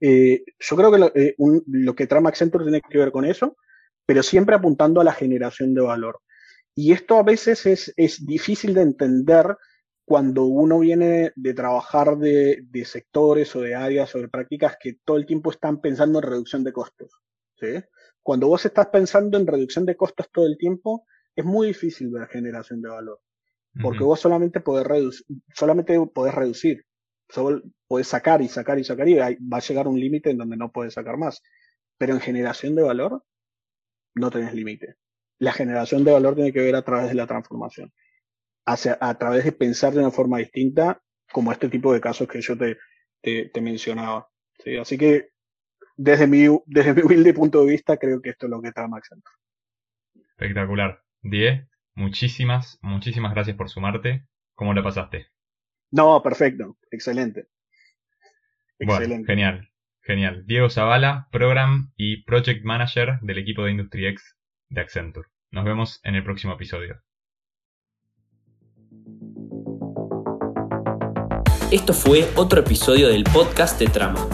eh, 0.00 0.44
yo 0.58 0.76
creo 0.76 0.92
que 0.92 0.98
lo, 0.98 1.12
eh, 1.14 1.34
lo, 1.66 1.94
que 1.94 2.06
trama 2.06 2.28
Accenture 2.28 2.64
tiene 2.64 2.80
que 2.80 2.98
ver 2.98 3.12
con 3.12 3.24
eso, 3.24 3.56
pero 4.06 4.22
siempre 4.22 4.56
apuntando 4.56 5.00
a 5.00 5.04
la 5.04 5.12
generación 5.12 5.74
de 5.74 5.82
valor. 5.82 6.20
Y 6.74 6.92
esto 6.92 7.16
a 7.16 7.22
veces 7.22 7.66
es, 7.66 7.92
es 7.96 8.24
difícil 8.24 8.74
de 8.74 8.82
entender 8.82 9.56
cuando 10.08 10.44
uno 10.46 10.78
viene 10.78 11.32
de 11.36 11.52
trabajar 11.52 12.16
de, 12.16 12.64
de, 12.70 12.84
sectores 12.86 13.54
o 13.54 13.60
de 13.60 13.74
áreas 13.74 14.14
o 14.14 14.18
de 14.18 14.28
prácticas 14.28 14.78
que 14.80 14.94
todo 15.04 15.18
el 15.18 15.26
tiempo 15.26 15.50
están 15.50 15.82
pensando 15.82 16.18
en 16.18 16.22
reducción 16.22 16.64
de 16.64 16.72
costos. 16.72 17.12
¿sí? 17.60 17.66
Cuando 18.22 18.48
vos 18.48 18.64
estás 18.64 18.86
pensando 18.86 19.36
en 19.36 19.46
reducción 19.46 19.84
de 19.84 19.96
costos 19.96 20.30
todo 20.32 20.46
el 20.46 20.56
tiempo, 20.56 21.04
es 21.36 21.44
muy 21.44 21.66
difícil 21.66 22.08
ver 22.08 22.26
generación 22.28 22.80
de 22.80 22.88
valor. 22.88 23.20
Porque 23.82 24.02
vos 24.02 24.18
solamente 24.18 24.60
podés, 24.60 24.86
reducir, 24.86 25.26
solamente 25.54 26.00
podés 26.12 26.34
reducir. 26.34 26.86
Solo 27.28 27.62
puedes 27.86 28.08
sacar 28.08 28.40
y 28.40 28.48
sacar 28.48 28.78
y 28.78 28.84
sacar 28.84 29.06
y 29.08 29.14
va 29.14 29.26
a 29.26 29.60
llegar 29.60 29.86
un 29.86 30.00
límite 30.00 30.30
en 30.30 30.38
donde 30.38 30.56
no 30.56 30.72
puedes 30.72 30.94
sacar 30.94 31.18
más. 31.18 31.42
Pero 31.98 32.14
en 32.14 32.20
generación 32.20 32.74
de 32.74 32.82
valor 32.82 33.24
no 34.14 34.30
tenés 34.30 34.54
límite. 34.54 34.96
La 35.38 35.52
generación 35.52 36.02
de 36.02 36.12
valor 36.12 36.34
tiene 36.34 36.52
que 36.52 36.62
ver 36.62 36.76
a 36.76 36.82
través 36.82 37.08
de 37.08 37.14
la 37.14 37.26
transformación, 37.26 37.92
hacia, 38.68 38.98
a 39.00 39.16
través 39.18 39.44
de 39.44 39.52
pensar 39.52 39.92
de 39.92 40.00
una 40.00 40.10
forma 40.10 40.38
distinta, 40.38 41.00
como 41.32 41.52
este 41.52 41.68
tipo 41.68 41.92
de 41.92 42.00
casos 42.00 42.28
que 42.28 42.40
yo 42.40 42.56
te, 42.56 42.78
te, 43.22 43.60
mencionaba. 43.60 44.28
¿sí? 44.62 44.76
Así 44.76 44.96
que 44.96 45.30
desde 45.96 46.26
mi, 46.26 46.46
desde 46.66 46.94
mi 46.94 47.02
humilde 47.02 47.34
punto 47.34 47.64
de 47.64 47.72
vista, 47.72 47.96
creo 47.96 48.20
que 48.20 48.30
esto 48.30 48.46
es 48.46 48.50
lo 48.50 48.60
que 48.60 48.68
está 48.68 48.86
Max 48.86 49.10
Espectacular. 50.30 51.02
Die, 51.22 51.66
muchísimas, 51.94 52.78
muchísimas 52.82 53.32
gracias 53.32 53.56
por 53.56 53.68
sumarte. 53.68 54.26
¿Cómo 54.54 54.74
lo 54.74 54.82
pasaste? 54.82 55.26
No, 55.90 56.22
perfecto, 56.22 56.76
excelente. 56.90 57.46
Bueno, 58.80 59.24
genial, 59.26 59.68
genial. 60.02 60.44
Diego 60.46 60.70
Zavala, 60.70 61.28
Program 61.32 61.92
y 61.96 62.22
Project 62.24 62.64
Manager 62.64 63.18
del 63.22 63.38
equipo 63.38 63.64
de 63.64 63.72
X 63.72 64.36
de 64.68 64.80
Accenture. 64.80 65.28
Nos 65.50 65.64
vemos 65.64 66.00
en 66.04 66.14
el 66.14 66.22
próximo 66.22 66.52
episodio. 66.52 67.02
Esto 71.70 71.92
fue 71.92 72.26
otro 72.34 72.60
episodio 72.60 73.08
del 73.08 73.24
podcast 73.24 73.78
de 73.78 73.88
Trama. 73.88 74.26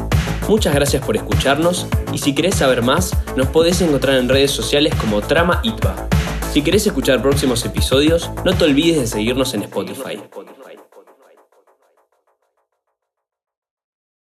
Muchas 0.48 0.72
gracias 0.72 1.04
por 1.04 1.16
escucharnos 1.16 1.88
y 2.12 2.18
si 2.18 2.32
querés 2.32 2.54
saber 2.54 2.82
más, 2.82 3.10
nos 3.36 3.48
podés 3.48 3.80
encontrar 3.80 4.18
en 4.18 4.28
redes 4.28 4.52
sociales 4.52 4.94
como 4.94 5.20
Trama 5.20 5.60
ITBA. 5.64 6.08
Si 6.52 6.62
querés 6.62 6.86
escuchar 6.86 7.20
próximos 7.22 7.64
episodios, 7.66 8.30
no 8.44 8.56
te 8.56 8.64
olvides 8.64 9.00
de 9.00 9.06
seguirnos 9.08 9.52
en 9.54 9.64
Spotify. 9.64 10.22